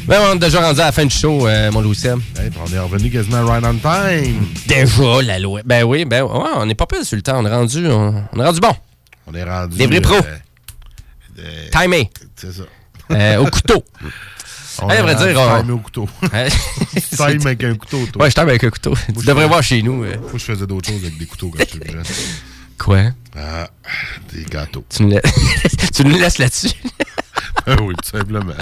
Ben, 0.05 0.19
on 0.29 0.35
est 0.35 0.39
déjà 0.39 0.59
rendu 0.59 0.81
à 0.81 0.85
la 0.87 0.91
fin 0.91 1.05
du 1.05 1.15
show, 1.15 1.47
euh, 1.47 1.71
mon 1.71 1.79
Louis 1.79 1.95
Sam. 1.95 2.21
Hey, 2.37 2.49
puis 2.49 2.59
on 2.61 2.73
est 2.75 2.77
revenu 2.77 3.09
quasiment 3.09 3.45
right 3.45 3.63
on 3.63 3.75
time. 3.75 4.45
Déjà, 4.67 5.21
la 5.21 5.39
loi. 5.39 5.61
Ben 5.63 5.83
oui, 5.85 6.03
ben 6.03 6.23
ouais, 6.23 6.49
on 6.57 6.65
n'est 6.65 6.75
pas 6.75 6.85
pire 6.85 7.05
sur 7.05 7.15
le 7.15 7.21
temps. 7.21 7.39
On 7.41 7.45
est 7.45 7.49
rendu, 7.49 7.87
on, 7.87 8.21
on 8.33 8.39
est 8.41 8.45
rendu 8.45 8.59
bon. 8.59 8.75
On 9.27 9.33
est 9.33 9.45
rendu. 9.45 9.77
Des 9.77 9.87
vrais 9.87 10.01
pros. 10.01 10.15
euh, 11.39 11.67
Timé. 11.71 12.09
C'est 12.35 12.51
ça. 12.51 12.63
Euh, 13.11 13.37
au 13.37 13.45
couteau. 13.45 13.81
On 14.81 14.89
Hey, 14.89 14.97
à 14.97 15.01
vrai 15.03 15.15
dire, 15.15 15.39
on- 15.39 15.69
au 15.73 15.77
couteau. 15.77 16.09
Ouais. 16.33 16.49
Time 17.15 17.41
avec 17.45 17.63
un 17.63 17.75
couteau, 17.75 18.05
toi. 18.11 18.23
Ouais, 18.23 18.29
je 18.29 18.35
t'aime 18.35 18.49
avec 18.49 18.63
un 18.63 18.69
couteau. 18.69 18.93
tu 19.19 19.25
devrais 19.25 19.47
voir 19.47 19.61
chez 19.63 19.81
nous. 19.83 20.03
euh. 20.03 20.15
Moi, 20.19 20.31
je 20.33 20.39
faisais 20.43 20.65
d'autres 20.67 20.89
choses 20.89 21.01
avec 21.03 21.17
des 21.17 21.25
couteaux 21.25 21.49
quand 21.55 21.59
j'étais 21.59 21.91
jeune. 21.91 22.03
Quoi? 22.77 23.03
Ah, 23.35 23.67
des 24.31 24.43
gâteaux. 24.43 24.85
Tu 24.89 25.03
nous, 25.03 25.09
la- 25.09 25.21
tu 25.93 26.03
nous 26.05 26.17
laisses 26.17 26.37
là-dessus. 26.37 26.69
Ah 27.65 27.75
oui, 27.81 27.95
tout 28.03 28.17
simplement. 28.17 28.53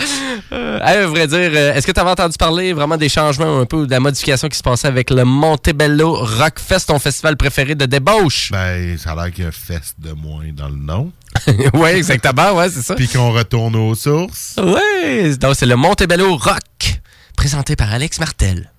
Euh, 0.51 0.79
à 0.81 1.05
vrai 1.07 1.25
dire, 1.27 1.49
euh, 1.53 1.73
est-ce 1.73 1.87
que 1.87 1.91
tu 1.91 1.99
avais 1.99 2.11
entendu 2.11 2.37
parler 2.37 2.71
vraiment 2.71 2.97
des 2.97 3.09
changements 3.09 3.59
un 3.59 3.65
peu, 3.65 3.77
ou 3.77 3.85
de 3.87 3.91
la 3.91 3.99
modification 3.99 4.47
qui 4.47 4.57
se 4.57 4.61
passait 4.63 4.87
avec 4.87 5.09
le 5.09 5.25
Montebello 5.25 6.13
Rockfest, 6.13 6.85
ton 6.87 6.99
festival 6.99 7.35
préféré 7.35 7.73
de 7.73 7.85
débauche? 7.85 8.51
Ben, 8.51 8.97
ça 8.99 9.11
a 9.11 9.15
l'air 9.15 9.33
qu'il 9.33 9.43
y 9.43 9.45
a 9.45 9.49
un 9.49 9.51
fest 9.51 9.95
de 9.97 10.11
moins 10.11 10.45
dans 10.53 10.69
le 10.69 10.75
nom. 10.75 11.11
oui, 11.73 11.89
exactement, 11.89 12.53
ouais, 12.53 12.69
c'est 12.69 12.83
ça. 12.83 12.95
Puis 12.95 13.07
qu'on 13.07 13.31
retourne 13.31 13.75
aux 13.75 13.95
sources. 13.95 14.55
Oui, 14.61 15.35
donc 15.37 15.55
c'est 15.55 15.65
le 15.65 15.75
Montebello 15.77 16.37
Rock, 16.37 16.99
présenté 17.35 17.75
par 17.75 17.91
Alex 17.91 18.19
Martel. 18.19 18.71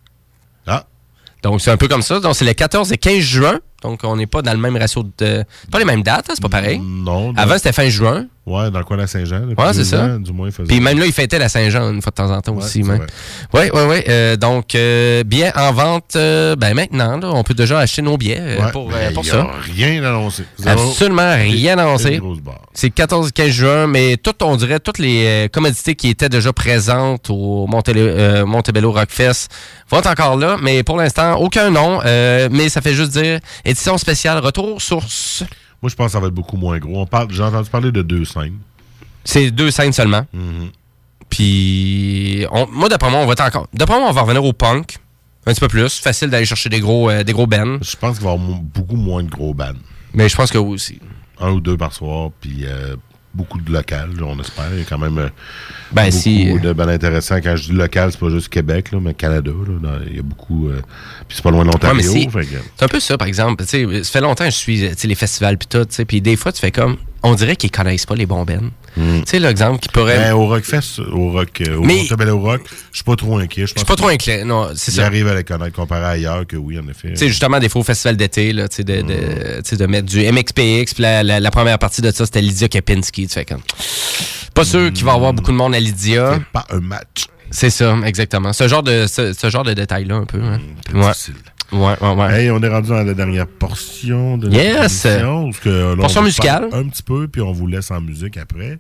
Ah. 0.66 0.84
Donc 1.43 1.61
c'est 1.61 1.70
un 1.72 1.76
peu 1.76 1.88
comme 1.88 2.03
ça. 2.03 2.20
Donc 2.20 2.36
c'est 2.36 2.45
le 2.45 2.53
14 2.55 2.93
et 2.93 2.99
15 2.99 3.18
juin. 3.18 3.59
Donc 3.83 4.01
on 4.05 4.16
n'est 4.16 4.26
pas 4.26 4.43
dans 4.43 4.53
le 4.53 4.59
même 4.59 4.76
ratio 4.76 5.05
de. 5.18 5.45
Pas 5.70 5.78
les 5.78 5.85
mêmes 5.85 6.03
dates, 6.03 6.26
hein, 6.30 6.33
c'est 6.35 6.43
pas 6.43 6.49
pareil. 6.49 6.80
Non. 6.83 7.33
Avant 7.37 7.55
c'était 7.57 7.72
fin 7.72 7.89
juin. 7.89 8.26
Ouais, 8.45 8.72
dans 8.72 8.80
le 8.80 8.85
coin 8.85 8.97
de 8.97 9.03
la 9.03 9.07
Saint-Jean. 9.07 9.43
Ouais, 9.57 9.72
c'est 9.72 9.85
ça. 9.85 10.03
ans, 10.05 10.18
Du 10.18 10.33
moins, 10.33 10.51
faisait. 10.51 10.66
Puis 10.66 10.80
même 10.80 10.99
là, 10.99 11.07
il 11.07 11.12
fêtait 11.12 11.39
la 11.39 11.49
Saint-Jean 11.49 11.93
une 11.93 12.03
fois 12.03 12.11
de 12.11 12.16
temps 12.16 12.28
en 12.33 12.41
temps 12.41 12.53
Ouais, 12.55 12.64
aussi. 12.64 12.83
même. 12.83 13.07
Oui, 13.55 13.61
oui, 13.72 13.80
oui. 13.89 14.37
donc, 14.37 14.74
euh, 14.74 15.22
billets 15.22 15.57
en 15.57 15.72
vente, 15.72 16.16
euh, 16.16 16.57
ben 16.57 16.74
maintenant, 16.74 17.18
là, 17.18 17.30
on 17.33 17.45
peut 17.45 17.55
déjà 17.55 17.78
acheter 17.78 18.03
nos 18.03 18.16
billets 18.16 18.41
euh, 18.41 18.64
Ouais, 18.64 18.72
pour, 18.72 18.91
euh, 18.93 19.12
pour 19.14 19.24
y 19.24 19.28
ça. 19.28 19.43
a 19.43 19.51
rien 19.72 20.03
annoncé. 20.03 20.43
Absolument 20.66 21.33
rien 21.37 21.78
annoncé. 21.78 22.20
C'est 22.74 22.91
14 22.91 23.30
15 23.30 23.49
juin, 23.51 23.87
mais 23.87 24.16
tout, 24.16 24.33
on 24.43 24.57
dirait, 24.57 24.80
toutes 24.80 24.99
les 24.99 25.24
euh, 25.24 25.49
commodités 25.49 25.95
qui 25.95 26.09
étaient 26.09 26.28
déjà 26.28 26.53
présentes 26.53 27.30
au 27.30 27.68
Monte- 27.68 27.91
euh, 27.95 28.45
Montebello 28.45 28.91
Rockfest 28.91 29.51
vont 29.89 29.99
être 30.01 30.11
encore 30.11 30.37
là, 30.37 30.57
mais 30.61 30.83
pour 30.83 30.97
l'instant, 30.97 31.37
aucun 31.37 31.70
nom. 31.70 32.01
euh, 32.05 32.49
mais 32.51 32.68
ça 32.68 32.80
fait 32.80 32.95
juste 32.95 33.12
dire 33.12 33.39
édition 33.73 33.99
spéciale, 33.99 34.39
retour 34.39 34.81
source. 34.81 35.45
Moi, 35.83 35.91
je 35.91 35.95
pense 35.97 36.07
que 36.07 36.12
ça 36.12 36.20
va 36.20 36.29
être 36.29 36.35
beaucoup 36.35 36.57
moins 36.57 36.79
gros. 36.79 37.01
On 37.01 37.07
parle, 37.07 37.29
j'ai 37.33 37.43
entendu 37.43 37.68
parler 37.68 37.91
de 37.93 38.03
deux 38.03 38.25
scènes. 38.25 38.59
C'est 39.25 39.51
deux 39.51 39.70
scènes 39.70 39.93
seulement. 39.93 40.25
Mhm. 40.33 40.70
Puis, 41.29 42.47
on- 42.53 42.66
moi, 42.70 42.89
d'après 42.89 43.11
moi, 43.11 43.20
on 43.20 43.27
va 43.27 43.33
être 43.33 43.41
encore. 43.43 43.66
D'après 43.73 43.99
moi, 43.99 44.09
on 44.09 44.12
va 44.12 44.23
revenir 44.23 44.45
au 44.45 44.53
punk. 44.53 44.99
Un 45.47 45.53
petit 45.53 45.61
peu 45.61 45.68
plus. 45.68 45.99
Facile 45.99 46.31
d'aller 46.31 46.45
chercher 46.45 46.68
des 46.68 46.79
gros, 46.79 47.11
euh, 47.11 47.25
des 47.25 47.33
gros 47.33 47.47
bands. 47.49 47.79
Je 47.83 47.97
pense 47.97 48.18
qu'il 48.18 48.25
va 48.27 48.33
y 48.33 48.35
avoir 48.39 48.61
beaucoup 48.61 48.97
moins 48.97 49.25
de 49.25 49.31
gros 49.31 49.55
bands. 49.55 49.73
Mais 50.14 50.29
je 50.29 50.37
pense 50.37 50.53
que 50.53 50.59
oui 50.59 50.75
aussi. 50.75 51.01
Un 51.41 51.51
ou 51.51 51.61
deux 51.61 51.77
par 51.77 51.93
soir, 51.93 52.31
puis 52.41 52.61
euh, 52.64 52.95
beaucoup 53.35 53.61
de 53.61 53.72
local, 53.72 54.11
on 54.22 54.39
espère. 54.41 54.66
Il 54.72 54.78
y 54.80 54.83
a 54.83 54.85
quand 54.85 54.99
même 54.99 55.18
euh, 55.18 55.28
Ben, 55.93 56.07
beaucoup 56.07 56.16
si, 56.18 56.59
de 56.61 56.72
bands 56.72 56.89
intéressants. 56.89 57.37
Quand 57.43 57.57
je 57.57 57.64
dis 57.70 57.72
local, 57.72 58.11
c'est 58.12 58.20
pas 58.20 58.28
juste 58.30 58.49
Québec, 58.49 58.93
là, 58.93 58.99
mais 59.01 59.14
Canada. 59.14 59.51
là, 59.51 59.78
dans- 59.80 60.05
Il 60.07 60.16
y 60.16 60.18
a 60.18 60.22
beaucoup... 60.22 60.68
euh, 60.68 60.80
puis 61.28 61.37
c'est 61.37 61.43
pas 61.43 61.51
loin 61.51 61.64
de 61.64 61.70
l'Ontario. 61.70 62.12
Ouais, 62.12 62.28
c'est- 62.33 62.47
que- 62.47 62.85
un 62.85 62.89
peu 62.89 63.01
ça, 63.01 63.16
par 63.16 63.28
exemple. 63.28 63.64
Ça 63.64 63.78
fait 63.78 64.20
longtemps 64.20 64.45
que 64.45 64.51
je 64.51 64.57
suis 64.57 64.80
tu 64.80 64.95
sais, 64.97 65.09
les 65.09 65.14
festivals 65.14 65.57
puis 65.59 65.68
tout. 65.68 65.85
tu 65.85 65.95
sais, 65.95 66.05
Puis 66.05 66.20
des 66.20 66.37
fois, 66.37 66.53
tu 66.53 66.61
fais 66.61 66.70
comme. 66.70 66.97
On 67.23 67.35
dirait 67.35 67.57
qu'ils 67.57 67.70
connaissent 67.70 68.07
pas 68.07 68.14
les 68.16 68.27
bons 68.27 68.45
bands. 68.45 68.59
Tu 68.95 69.01
sais, 69.27 69.39
l'exemple 69.39 69.81
qui 69.81 69.89
pourrait. 69.89 70.18
Ben, 70.18 70.33
au 70.35 70.47
Rockfest, 70.49 71.01
au 71.12 71.31
Rock, 71.31 71.62
euh, 71.66 71.77
au 71.77 71.83
Mais- 71.83 71.97
Montebello 72.03 72.39
Rock, 72.41 72.62
je 72.91 72.97
suis 72.99 73.05
pas 73.05 73.16
trop 73.16 73.39
inquiet. 73.39 73.62
Je 73.62 73.73
suis 73.77 73.85
pas 73.87 73.97
trop 73.97 74.09
inquiet. 74.09 74.45
Non, 74.45 74.68
c'est 74.75 74.91
ça. 74.91 75.07
arrive 75.07 75.29
à 75.29 75.35
les 75.35 75.45
connaître 75.45 75.75
comparé 75.75 76.05
à 76.05 76.09
ailleurs 76.09 76.47
que 76.47 76.57
oui, 76.57 76.79
en 76.79 76.87
effet. 76.89 77.11
Tu 77.11 77.16
sais, 77.16 77.29
justement, 77.29 77.59
des 77.59 77.68
faux 77.70 77.83
festivals 77.83 78.16
d'été, 78.18 78.53
là, 78.53 78.68
tu 78.68 78.77
sais, 78.77 78.85
de, 78.85 79.03
sais, 79.64 79.77
de 79.77 79.87
mettre 79.87 80.07
du 80.09 80.20
MXPX, 80.31 80.93
puis 80.95 81.03
la, 81.03 81.23
la, 81.23 81.41
la 81.41 81.51
première 81.51 81.79
partie 81.79 82.03
de 82.03 82.11
ça, 82.11 82.27
c'était 82.27 82.43
Lydia 82.43 82.68
Kepinski. 82.68 83.27
Tu 83.29 83.33
fais 83.35 83.45
comme. 83.47 83.62
Pas 84.55 84.64
sûr 84.64 84.93
qu'il 84.93 85.05
va 85.07 85.12
y 85.12 85.14
avoir 85.14 85.33
beaucoup 85.33 85.53
de 85.53 85.57
monde 85.57 85.75
à 85.75 85.81
Lydia. 85.81 86.35
C'est 86.35 86.45
pas 86.53 86.66
un 86.70 86.81
match. 86.81 87.25
C'est 87.51 87.70
ça, 87.70 87.97
exactement. 88.05 88.53
Ce 88.53 88.66
genre 88.68 88.83
de, 88.83 89.07
ce, 89.07 89.33
ce 89.33 89.51
genre 89.51 89.64
de 89.64 89.73
détails-là, 89.75 90.16
un 90.16 90.25
peu. 90.25 90.41
hein. 90.43 90.59
Ouais. 90.95 91.09
difficile. 91.09 91.35
Ouais, 91.73 91.95
ouais, 92.01 92.14
ouais. 92.14 92.43
Hey, 92.45 92.51
on 92.51 92.61
est 92.62 92.68
rendu 92.68 92.89
dans 92.91 93.03
la 93.03 93.14
dernière 93.14 93.47
portion 93.47 94.37
de 94.39 94.51
Yes. 94.51 95.05
émission. 95.07 95.45
parce 95.47 95.61
que, 95.61 95.68
là, 95.70 95.95
on 95.95 95.97
Portion 95.97 96.20
vous 96.20 96.27
musicale. 96.27 96.68
Un 96.73 96.89
petit 96.89 97.03
peu, 97.03 97.29
puis 97.29 97.41
on 97.41 97.53
vous 97.53 97.66
laisse 97.66 97.91
en 97.91 98.01
musique 98.01 98.37
après. 98.37 98.79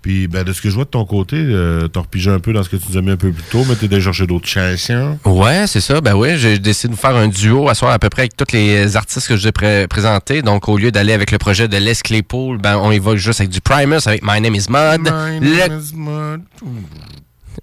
Puis, 0.00 0.28
ben, 0.28 0.44
de 0.44 0.52
ce 0.52 0.60
que 0.60 0.68
je 0.68 0.74
vois 0.74 0.84
de 0.84 0.90
ton 0.90 1.06
côté, 1.06 1.36
euh, 1.38 1.88
t'as 1.88 2.00
repigé 2.00 2.30
un 2.30 2.38
peu 2.38 2.52
dans 2.52 2.62
ce 2.62 2.68
que 2.68 2.76
tu 2.76 2.84
nous 2.90 2.98
as 2.98 3.00
mis 3.00 3.10
un 3.12 3.16
peu 3.16 3.30
plus 3.32 3.42
tôt, 3.44 3.64
mais 3.66 3.74
t'es 3.74 3.88
déjà 3.88 4.04
cherché 4.12 4.26
d'autres 4.26 4.46
chansons. 4.46 5.18
Ouais, 5.24 5.66
c'est 5.66 5.80
ça. 5.80 6.02
Ben 6.02 6.14
oui, 6.14 6.36
j'ai 6.36 6.58
décidé 6.58 6.92
de 6.94 6.98
faire 6.98 7.16
un 7.16 7.28
duo 7.28 7.70
à 7.70 7.74
soir 7.74 7.90
à 7.92 7.98
peu 7.98 8.10
près 8.10 8.22
avec 8.22 8.36
tous 8.36 8.52
les 8.52 8.96
artistes 8.96 9.26
que 9.28 9.34
je 9.36 9.40
vous 9.42 9.48
ai 9.48 9.52
pré- 9.52 9.86
présentés. 9.88 10.42
Donc, 10.42 10.68
au 10.68 10.76
lieu 10.76 10.90
d'aller 10.92 11.14
avec 11.14 11.30
le 11.30 11.38
projet 11.38 11.68
de 11.68 11.76
Les 11.78 11.94
Claypool, 11.94 12.58
ben, 12.58 12.76
on 12.82 12.92
y 12.92 12.98
va 12.98 13.16
juste 13.16 13.40
avec 13.40 13.50
du 13.50 13.62
Primus, 13.62 14.00
avec 14.06 14.22
My 14.22 14.42
Name 14.42 14.54
is 14.54 14.66
Mud. 14.68 15.00
My 15.10 15.40
Le- 15.40 15.68
name 15.68 15.80
is 15.80 15.94
Mud. 15.94 16.42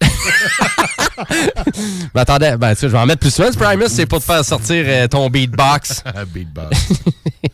Ben, 2.14 2.22
attendez, 2.22 2.56
ben, 2.58 2.74
tu 2.74 2.82
sais, 2.82 2.88
je 2.88 2.92
vais 2.92 2.98
en 3.00 3.06
mettre 3.06 3.20
plus 3.20 3.34
souvent. 3.34 3.50
Primus, 3.52 3.88
c'est 3.90 4.06
pour 4.06 4.20
te 4.20 4.26
faire 4.26 4.44
sortir 4.44 4.84
euh, 4.88 5.08
ton 5.08 5.30
beatbox. 5.30 6.04
Beatbox. 6.34 6.78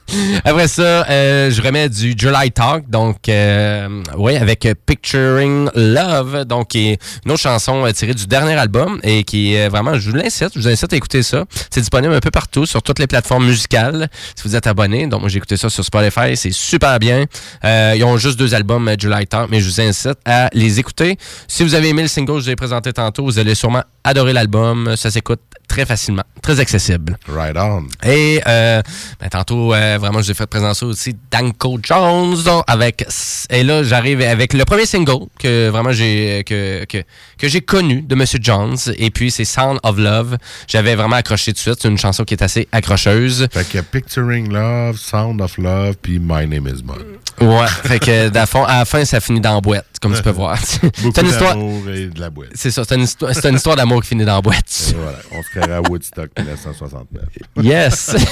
Après 0.45 0.67
ça, 0.67 1.05
euh, 1.09 1.51
je 1.51 1.61
remets 1.61 1.89
du 1.89 2.13
July 2.17 2.51
Talk, 2.51 2.89
donc 2.89 3.28
euh, 3.30 4.03
oui, 4.17 4.36
avec 4.36 4.67
Picturing 4.86 5.69
Love, 5.75 6.45
donc 6.45 6.69
qui 6.69 6.89
est 6.89 6.99
une 7.25 7.32
autre 7.32 7.41
chanson 7.41 7.86
euh, 7.86 7.91
tirée 7.91 8.13
du 8.13 8.25
dernier 8.25 8.53
album 8.53 8.99
et 9.03 9.23
qui 9.23 9.53
est 9.53 9.67
vraiment, 9.69 9.95
je 9.99 10.09
vous 10.09 10.15
l'incite, 10.15 10.49
je 10.55 10.59
vous 10.59 10.67
incite 10.67 10.91
à 10.93 10.95
écouter 10.95 11.23
ça. 11.23 11.45
C'est 11.69 11.82
disponible 11.82 12.13
un 12.13 12.19
peu 12.19 12.32
partout 12.32 12.65
sur 12.65 12.82
toutes 12.82 12.99
les 12.99 13.07
plateformes 13.07 13.45
musicales 13.45 14.09
si 14.36 14.47
vous 14.47 14.55
êtes 14.55 14.67
abonné. 14.67 15.07
Donc 15.07 15.21
moi 15.21 15.30
j'ai 15.30 15.38
écouté 15.38 15.57
ça 15.57 15.69
sur 15.69 15.84
Spotify, 15.84 16.36
c'est 16.36 16.53
super 16.53 16.99
bien. 16.99 17.25
Euh, 17.63 17.93
ils 17.95 18.03
ont 18.03 18.17
juste 18.17 18.39
deux 18.39 18.55
albums 18.55 18.89
July 18.97 19.28
Talk, 19.28 19.49
mais 19.51 19.59
je 19.59 19.65
vous 19.65 19.82
incite 19.82 20.17
à 20.25 20.49
les 20.53 20.80
écouter. 20.80 21.17
Si 21.47 21.63
vous 21.63 21.75
avez 21.75 21.89
aimé 21.89 22.01
le 22.01 22.07
single 22.07 22.34
que 22.34 22.39
je 22.39 22.45
vous 22.45 22.51
ai 22.51 22.55
présenté 22.55 22.93
tantôt, 22.93 23.23
vous 23.25 23.39
allez 23.39 23.55
sûrement 23.55 23.84
adorer 24.03 24.16
l'album. 24.26 24.95
Ça 24.95 25.11
s'écoute 25.11 25.39
très 25.68 25.86
facilement, 25.86 26.24
très 26.41 26.59
accessible. 26.61 27.18
Right 27.28 27.55
on. 27.57 27.88
Et 28.07 28.41
euh, 28.47 28.82
ben, 29.20 29.28
tantôt, 29.30 29.74
euh, 29.74 29.97
vraiment, 29.99 30.20
je 30.22 30.26
vous 30.28 30.32
ai 30.32 30.34
fait 30.34 30.47
présenter 30.47 30.86
aussi 30.86 31.15
Danko 31.30 31.78
Jones 31.84 32.38
avec 32.68 33.05
et 33.49 33.63
là 33.63 33.84
j'arrive 33.84 34.22
avec 34.22 34.53
le 34.53 34.63
premier 34.63 34.86
single 34.86 35.26
que 35.38 35.68
vraiment 35.68 35.91
j'ai 35.91 36.43
que, 36.45 36.86
que, 36.86 36.99
que 37.38 37.47
j'ai 37.49 37.59
connu 37.61 38.01
de 38.01 38.15
Monsieur 38.15 38.39
Jones 38.41 38.78
et 38.97 39.09
puis 39.11 39.30
c'est 39.30 39.43
Sound 39.45 39.80
of 39.84 39.97
Love. 39.97 40.38
J'avais 40.70 40.95
vraiment 40.95 41.18
accroché 41.18 41.51
tout 41.51 41.55
de 41.57 41.59
suite. 41.59 41.80
C'est 41.82 41.89
une 41.89 41.97
chanson 41.97 42.24
qui 42.24 42.34
est 42.34 42.41
assez 42.43 42.68
accrocheuse. 42.72 43.47
Fait 43.51 43.68
que 43.68 43.80
Picturing 43.80 44.49
Love, 44.51 44.97
Sound 44.97 45.41
of 45.41 45.57
Love, 45.57 45.95
puis 46.01 46.18
My 46.20 46.47
Name 46.47 46.68
is 46.68 46.82
Mud. 46.84 47.05
Ouais. 47.41 47.68
fait 47.84 47.99
que 47.99 48.30
d'à 48.30 48.45
fond- 48.45 48.63
à 48.63 48.80
la 48.80 48.86
fin 48.86 49.03
ça 49.05 49.20
finit 49.20 49.41
dans 49.41 49.55
la 49.55 49.61
boîte, 49.61 49.86
comme 50.00 50.16
tu 50.16 50.22
peux 50.22 50.30
voir. 50.32 50.58
C'est 50.64 50.82
une 51.22 51.28
histoire. 51.28 51.56
d'amour 51.56 51.89
et 51.89 52.08
de 52.08 52.20
la 52.20 52.30
boîte. 52.30 52.50
C'est 52.56 52.72
ça. 52.72 52.84
C'est 52.88 52.95
une, 52.95 53.02
histoire- 53.04 53.34
c'est 53.34 53.48
une 53.50 53.56
histoire 53.56 53.76
d'amour 53.76 54.02
qui 54.02 54.10
finit 54.10 54.26
dans 54.26 54.36
la 54.36 54.41
boîte. 54.41 54.89
Et 54.91 54.95
voilà, 54.95 55.20
on 55.32 55.41
se 55.43 55.50
créera 55.50 55.78
à 55.78 55.82
Woodstock 55.82 56.30
1969. 56.38 57.24
Yes. 57.64 58.16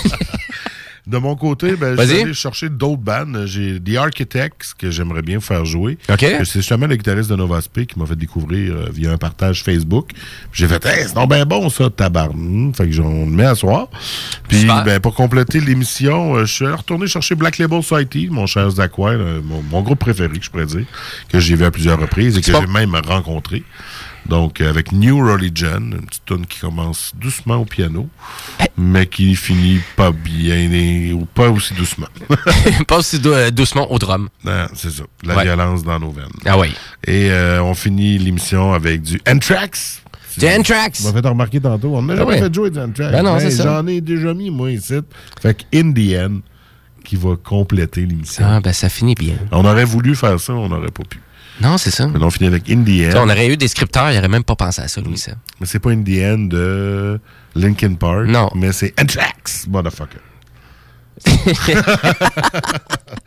De 1.07 1.17
mon 1.19 1.35
côté, 1.35 1.75
ben, 1.75 1.95
vais 1.95 2.21
aller 2.21 2.33
chercher 2.33 2.69
d'autres 2.69 3.01
bandes. 3.01 3.43
J'ai 3.45 3.79
The 3.79 3.97
Architects 3.97 4.73
que 4.77 4.89
j'aimerais 4.89 5.21
bien 5.21 5.39
faire 5.39 5.63
jouer. 5.63 5.99
OK. 6.09 6.19
Que 6.19 6.43
C'est 6.43 6.59
justement 6.59 6.87
le 6.87 6.95
guitariste 6.95 7.29
de 7.29 7.35
Nova 7.35 7.61
Spe 7.61 7.85
qui 7.85 7.99
m'a 7.99 8.07
fait 8.07 8.15
découvrir 8.15 8.73
euh, 8.73 8.89
via 8.91 9.11
un 9.11 9.17
partage 9.17 9.63
Facebook. 9.63 10.09
J'ai 10.51 10.67
fait, 10.67 10.83
hey, 10.85 11.03
c'est 11.07 11.13
donc 11.13 11.29
bien 11.29 11.45
bon 11.45 11.69
ça, 11.69 11.91
tabarn. 11.91 12.73
Fait 12.73 12.85
que 12.85 12.91
j'en 12.91 13.25
mets 13.27 13.45
à 13.45 13.53
soir. 13.53 13.87
Puis 14.47 14.65
ben, 14.65 14.99
pour 14.99 15.13
compléter 15.13 15.59
l'émission, 15.59 16.35
euh, 16.35 16.45
je 16.45 16.53
suis 16.53 16.65
allé 16.65 16.73
retourner 16.73 17.05
chercher 17.07 17.35
Black 17.35 17.59
Label 17.59 17.83
Society, 17.83 18.27
mon 18.31 18.47
cher 18.47 18.69
Zach 18.71 18.97
Wild, 18.97 19.21
euh, 19.21 19.41
mon, 19.43 19.61
mon 19.61 19.81
groupe 19.83 19.99
préféré, 19.99 20.39
que 20.39 20.43
je 20.43 20.49
pourrais 20.49 20.65
dire, 20.65 20.85
que 21.29 21.39
j'ai 21.39 21.55
vu 21.55 21.65
à 21.65 21.71
plusieurs 21.71 21.99
reprises 21.99 22.37
et 22.37 22.41
que 22.41 22.51
j'ai 22.51 22.67
même 22.67 22.95
rencontré. 22.95 23.63
Donc, 24.27 24.59
euh, 24.61 24.69
avec 24.69 24.91
New 24.91 25.17
Religion, 25.19 25.77
une 25.77 26.05
petite 26.05 26.25
tune 26.25 26.45
qui 26.47 26.59
commence 26.59 27.11
doucement 27.19 27.57
au 27.57 27.65
piano, 27.65 28.09
mais 28.77 29.05
qui 29.05 29.35
finit 29.35 29.79
pas 29.95 30.11
bien 30.11 30.71
et- 30.71 31.13
ou 31.13 31.25
pas 31.25 31.49
aussi 31.49 31.73
doucement. 31.75 32.07
Pas 32.87 32.97
aussi 32.97 33.19
dou- 33.19 33.31
euh, 33.33 33.51
doucement 33.51 33.91
au 33.91 33.99
drum. 33.99 34.29
Non, 34.43 34.67
c'est 34.73 34.89
ça. 34.91 35.03
La 35.23 35.35
Ouais. 35.37 35.43
violence 35.43 35.83
dans 35.83 35.99
nos 35.99 36.11
veines. 36.11 36.25
Ah 36.45 36.57
oui. 36.57 36.69
Et 37.05 37.29
euh, 37.31 37.61
on 37.63 37.73
finit 37.75 38.17
l'émission 38.17 38.73
avec 38.73 39.01
du 39.03 39.19
Anthrax. 39.27 40.01
Du 40.37 40.45
Anthrax. 40.47 40.99
Tu 41.01 41.05
m'as 41.13 41.21
fait 41.21 41.27
remarquer 41.27 41.61
tantôt. 41.61 41.95
On 41.95 42.01
n'a 42.01 42.13
Ah 42.13 42.17
jamais 42.17 42.33
oui. 42.33 42.39
fait 42.39 42.53
jouer 42.53 42.69
du 42.69 42.79
Anthrax. 42.79 43.11
Ben 43.11 43.23
non, 43.23 43.35
Mais 43.35 43.39
c'est 43.41 43.51
ça. 43.51 43.63
J'en 43.63 43.87
ai 43.87 44.01
déjà 44.01 44.33
mis, 44.33 44.49
moi, 44.49 44.71
ici. 44.71 44.95
Fait 45.41 45.53
que 45.53 45.63
In 45.77 45.93
the 45.93 46.17
End, 46.29 46.39
qui 47.03 47.15
va 47.15 47.35
compléter 47.41 48.01
l'émission. 48.05 48.43
Ah 48.47 48.59
ben 48.59 48.73
ça 48.73 48.89
finit 48.89 49.15
bien. 49.15 49.35
On 49.51 49.63
aurait 49.63 49.85
voulu 49.85 50.15
faire 50.15 50.39
ça, 50.39 50.53
on 50.53 50.67
n'aurait 50.67 50.89
pas 50.91 51.03
pu. 51.07 51.21
Non, 51.61 51.77
c'est 51.77 51.91
ça. 51.91 52.07
Mais 52.07 52.21
on 52.21 52.29
finit 52.29 52.47
avec 52.47 52.63
on 52.69 53.29
aurait 53.29 53.47
eu 53.47 53.57
des 53.57 53.67
scripteurs, 53.67 54.11
ils 54.11 54.15
n'auraient 54.15 54.27
même 54.27 54.43
pas 54.43 54.55
pensé 54.55 54.81
à 54.81 54.87
ça, 54.87 55.01
Louis. 55.01 55.17
Ça. 55.17 55.33
Mais 55.59 55.65
c'est 55.65 55.79
pas 55.79 55.91
In 55.91 56.03
the 56.03 56.19
End 56.21 56.47
de 56.49 57.19
Linkin 57.55 57.93
Park. 57.93 58.27
Non. 58.27 58.49
Mais 58.55 58.71
c'est 58.71 58.93
Anthrax, 58.99 59.67
motherfucker. 59.67 60.19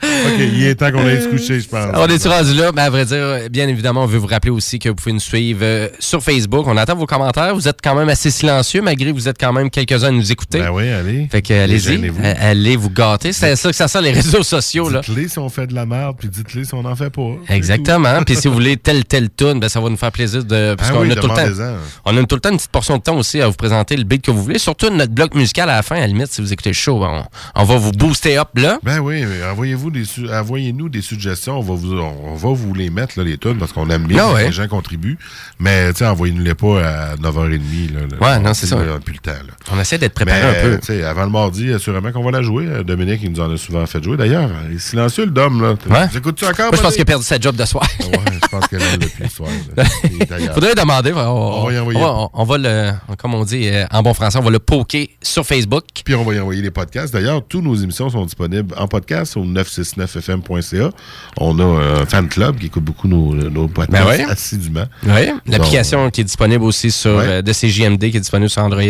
OK, 0.00 0.38
il 0.38 0.64
est 0.66 0.74
temps 0.74 0.90
qu'on 0.92 1.06
aille 1.06 1.22
se 1.22 1.28
coucher, 1.28 1.60
je 1.60 1.68
pense. 1.68 1.86
On 1.94 2.06
est 2.06 2.26
rendu 2.26 2.54
là, 2.54 2.70
mais 2.74 2.82
à 2.82 2.90
vrai 2.90 3.04
dire, 3.04 3.50
bien 3.50 3.68
évidemment, 3.68 4.04
on 4.04 4.06
veut 4.06 4.18
vous 4.18 4.26
rappeler 4.26 4.50
aussi 4.50 4.78
que 4.78 4.88
vous 4.88 4.94
pouvez 4.94 5.12
nous 5.12 5.20
suivre 5.20 5.60
euh, 5.62 5.88
sur 5.98 6.22
Facebook. 6.22 6.66
On 6.66 6.76
attend 6.76 6.94
vos 6.94 7.06
commentaires. 7.06 7.54
Vous 7.54 7.68
êtes 7.68 7.78
quand 7.82 7.94
même 7.94 8.08
assez 8.08 8.30
silencieux, 8.30 8.82
malgré 8.82 9.10
que 9.10 9.14
vous 9.16 9.28
êtes 9.28 9.38
quand 9.38 9.52
même 9.52 9.70
quelques-uns 9.70 10.08
à 10.08 10.10
nous 10.10 10.30
écouter. 10.30 10.60
Ben 10.60 10.70
oui, 10.70 10.88
allez. 10.88 11.28
Fait 11.30 11.42
que 11.42 11.52
allez-y, 11.54 12.08
euh, 12.08 12.34
allez 12.38 12.76
vous 12.76 12.90
gâter. 12.90 13.32
C'est 13.32 13.56
ça 13.56 13.70
que 13.70 13.76
ça 13.76 13.88
sent 13.88 14.02
les 14.02 14.12
réseaux 14.12 14.42
sociaux. 14.42 14.90
Dites-les 14.90 15.28
si 15.28 15.38
on 15.38 15.48
fait 15.48 15.66
de 15.66 15.74
la 15.74 15.86
merde, 15.86 16.16
puis 16.18 16.28
dites-les 16.28 16.64
si 16.64 16.74
on 16.74 16.82
n'en 16.82 16.96
fait 16.96 17.10
pas. 17.10 17.30
Exactement. 17.48 18.22
Puis 18.24 18.36
si 18.36 18.48
vous 18.48 18.54
voulez 18.54 18.76
telle, 18.76 19.04
telle 19.04 19.28
tune, 19.30 19.60
ben, 19.60 19.68
ça 19.68 19.80
va 19.80 19.88
nous 19.88 19.96
faire 19.96 20.12
plaisir 20.12 20.44
de. 20.44 20.74
Parce 20.76 20.90
Ah 20.90 20.94
qu'on 20.94 21.00
oui, 21.02 21.12
a 21.12 21.16
tout 21.16 21.28
le 21.28 21.34
temps. 21.34 21.76
On 22.04 22.16
a 22.16 22.24
tout 22.24 22.34
le 22.36 22.40
temps 22.40 22.50
une 22.50 22.56
petite 22.56 22.70
portion 22.70 22.96
de 22.98 23.02
temps 23.02 23.16
aussi 23.16 23.40
à 23.40 23.46
vous 23.48 23.54
présenter 23.54 23.96
le 23.96 24.04
beat 24.04 24.22
que 24.22 24.30
vous 24.30 24.42
voulez. 24.42 24.58
Surtout 24.58 24.90
notre 24.90 25.12
bloc 25.12 25.34
musical 25.34 25.68
à 25.70 25.76
la 25.76 25.82
fin, 25.82 25.96
à 25.96 26.00
la 26.00 26.06
limite, 26.06 26.28
si 26.32 26.40
vous 26.40 26.52
écoutez 26.52 26.70
le 26.70 26.74
show, 26.74 27.02
on, 27.02 27.22
on 27.54 27.64
va 27.64 27.77
vous 27.78 27.92
booster 27.92 28.38
up 28.38 28.48
là. 28.54 28.78
Ben 28.82 28.98
oui, 29.00 29.24
envoyez-vous 29.50 29.90
des 29.90 30.04
su- 30.04 30.28
envoyez-nous 30.32 30.88
des 30.88 31.02
suggestions, 31.02 31.58
on 31.58 31.62
va 31.62 31.74
vous 31.74 31.94
on 31.98 32.34
va 32.34 32.48
vous 32.50 32.74
les 32.74 32.90
mettre 32.90 33.18
là, 33.18 33.24
les 33.24 33.38
tunes 33.38 33.58
parce 33.58 33.72
qu'on 33.72 33.88
aime 33.90 34.04
bien 34.06 34.24
Ah 34.28 34.34
ouais. 34.34 34.46
les 34.46 34.52
gens 34.52 34.68
contribuent. 34.68 35.18
Mais 35.58 35.92
tu 35.92 36.04
envoyez-nous 36.04 36.42
les 36.42 36.54
pas 36.54 36.82
à 36.84 37.16
9h30 37.16 37.94
là. 37.94 38.00
là. 38.00 38.26
Ouais, 38.36 38.38
non, 38.42 38.50
On 38.50 38.54
c'est 38.54 38.66
ça. 38.66 38.76
là, 38.76 38.98
Plus 39.04 39.14
le 39.14 39.18
temps 39.20 39.30
là. 39.32 39.52
On 39.72 39.80
essaie 39.80 39.98
d'être 39.98 40.14
préparé 40.14 40.40
Mais, 40.42 40.74
un 40.74 40.78
peu. 40.78 41.04
avant 41.06 41.24
le 41.24 41.30
mardi, 41.30 41.72
assurément 41.72 42.12
qu'on 42.12 42.22
va 42.24 42.30
la 42.30 42.42
jouer. 42.42 42.66
Dominique, 42.84 43.20
il 43.22 43.32
nous 43.32 43.40
en 43.40 43.52
a 43.52 43.56
souvent 43.56 43.84
fait 43.86 44.02
jouer. 44.02 44.16
D'ailleurs, 44.16 44.50
il 44.70 44.76
est 44.76 44.80
silencieux, 44.80 45.24
le 45.24 45.30
Dom, 45.30 45.60
là. 45.62 45.74
Ouais. 45.88 46.08
Tu 46.10 46.18
écoutes-tu 46.18 46.44
encore? 46.44 46.66
Moi, 46.66 46.76
je 46.76 46.82
pense 46.82 46.92
qu'il 46.92 47.02
a 47.02 47.04
perdu 47.06 47.24
sa 47.24 47.38
job 47.38 47.56
de 47.56 47.64
soir. 47.64 47.86
Ouais, 48.00 48.18
je 48.50 48.56
pense 48.56 48.66
que 48.66 48.76
là, 48.76 48.84
depuis 48.98 49.24
le 49.24 50.32
ailleurs. 50.34 50.54
Faudrait 50.54 50.74
demander. 50.74 51.12
On, 51.12 51.18
On 51.18 51.66
va 51.66 51.72
y 51.72 51.78
envoyer. 51.78 51.98
on 52.00 52.02
va- 52.02 52.28
on- 52.32 52.44
va 52.44 52.58
le, 52.58 52.90
comme 53.18 53.34
on 53.34 53.44
dit 53.44 53.68
euh, 53.68 53.84
en 53.90 54.02
bon 54.02 54.14
français, 54.14 54.38
on 54.38 54.42
va 54.42 54.50
le 54.50 54.58
poker 54.58 55.08
sur 55.22 55.44
Facebook. 55.44 55.84
Puis 56.04 56.14
on 56.14 56.24
va 56.24 56.34
y 56.34 56.40
envoyer 56.40 56.62
les 56.62 56.70
podcasts. 56.70 57.12
D'ailleurs, 57.12 57.42
toutes 57.46 57.64
nos 57.64 57.74
émissions 57.74 58.08
sont 58.10 58.24
disponibles 58.24 58.74
en 58.78 58.88
podcast 58.88 59.36
au 59.36 59.44
969fm.ca. 59.44 60.90
On 61.38 61.58
a 61.58 61.64
un 62.00 62.06
fan 62.06 62.28
club 62.28 62.58
qui 62.58 62.66
écoute 62.66 62.84
beaucoup 62.84 63.08
nos, 63.08 63.34
nos 63.34 63.68
podcasts 63.68 64.04
Ben 64.04 64.08
ouais. 64.10 64.24
assidûment. 64.30 64.86
Oui. 65.04 65.30
L'application 65.46 66.10
qui 66.10 66.22
est 66.22 66.24
disponible 66.24 66.64
aussi 66.64 66.90
sur 66.90 67.16
Ouais. 67.16 67.24
euh, 67.26 67.42
de 67.42 67.52
CJMD, 67.52 68.10
qui 68.10 68.16
est 68.16 68.20
disponible 68.20 68.50
sur 68.50 68.62
Android, 68.62 68.82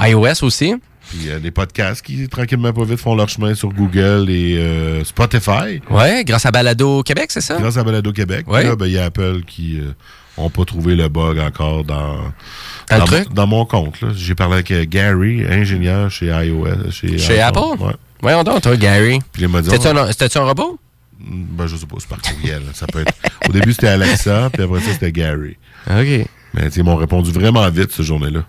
iOS 0.00 0.42
aussi. 0.44 0.74
Puis 1.08 1.18
il 1.20 1.26
y 1.26 1.30
a 1.30 1.38
des 1.38 1.50
podcasts 1.50 2.04
qui, 2.04 2.28
tranquillement 2.28 2.72
pas 2.72 2.84
vite, 2.84 2.98
font 2.98 3.14
leur 3.14 3.28
chemin 3.28 3.54
sur 3.54 3.68
Google 3.68 4.28
et 4.28 4.56
euh, 4.58 5.04
Spotify. 5.04 5.80
Ouais, 5.90 6.24
grâce 6.24 6.46
à 6.46 6.50
Balado 6.50 7.02
Québec, 7.02 7.26
c'est 7.28 7.40
ça? 7.40 7.56
Grâce 7.58 7.76
à 7.76 7.84
Balado 7.84 8.12
Québec. 8.12 8.46
Ouais. 8.48 8.60
Puis 8.60 8.68
Là, 8.68 8.76
ben, 8.76 8.86
il 8.86 8.92
y 8.92 8.98
a 8.98 9.04
Apple 9.04 9.42
qui 9.46 9.80
n'ont 10.38 10.50
pas 10.50 10.64
trouvé 10.64 10.96
le 10.96 11.08
bug 11.08 11.38
encore 11.38 11.84
dans, 11.84 12.32
mon, 12.90 13.04
dans 13.32 13.46
mon 13.46 13.64
compte. 13.64 13.96
J'ai 14.14 14.34
parlé 14.34 14.54
avec 14.54 14.70
euh, 14.70 14.84
Gary, 14.86 15.44
ingénieur 15.48 16.10
chez 16.10 16.26
iOS. 16.26 16.90
Chez, 16.90 17.18
Chez. 17.18 17.40
Apple? 17.40 17.80
Ouais. 17.80 17.94
Voyons 18.20 18.42
donc, 18.44 18.62
toi, 18.62 18.76
Gary. 18.76 19.20
Puis 19.32 19.42
il 19.42 19.48
m'a 19.48 19.62
dit, 19.62 19.70
C'était-tu 19.70 20.38
un, 20.38 20.44
robot? 20.44 20.78
ben, 21.18 21.66
je 21.66 21.76
sais 21.76 21.86
pas, 21.86 21.96
c'est 21.98 22.08
par 22.08 22.20
courriel. 22.20 22.62
ça 22.74 22.86
peut 22.86 23.00
être... 23.00 23.12
Au 23.48 23.52
début, 23.52 23.72
c'était 23.72 23.88
Alexa, 23.88 24.50
puis 24.52 24.62
après 24.62 24.80
ça, 24.80 24.92
c'était 24.92 25.12
Gary. 25.12 25.56
OK. 25.88 26.26
Mais 26.54 26.68
ils 26.74 26.84
m'ont 26.84 26.96
répondu 26.96 27.30
vraiment 27.30 27.68
vite, 27.70 27.92
cette 27.92 28.06
journée-là. 28.06 28.44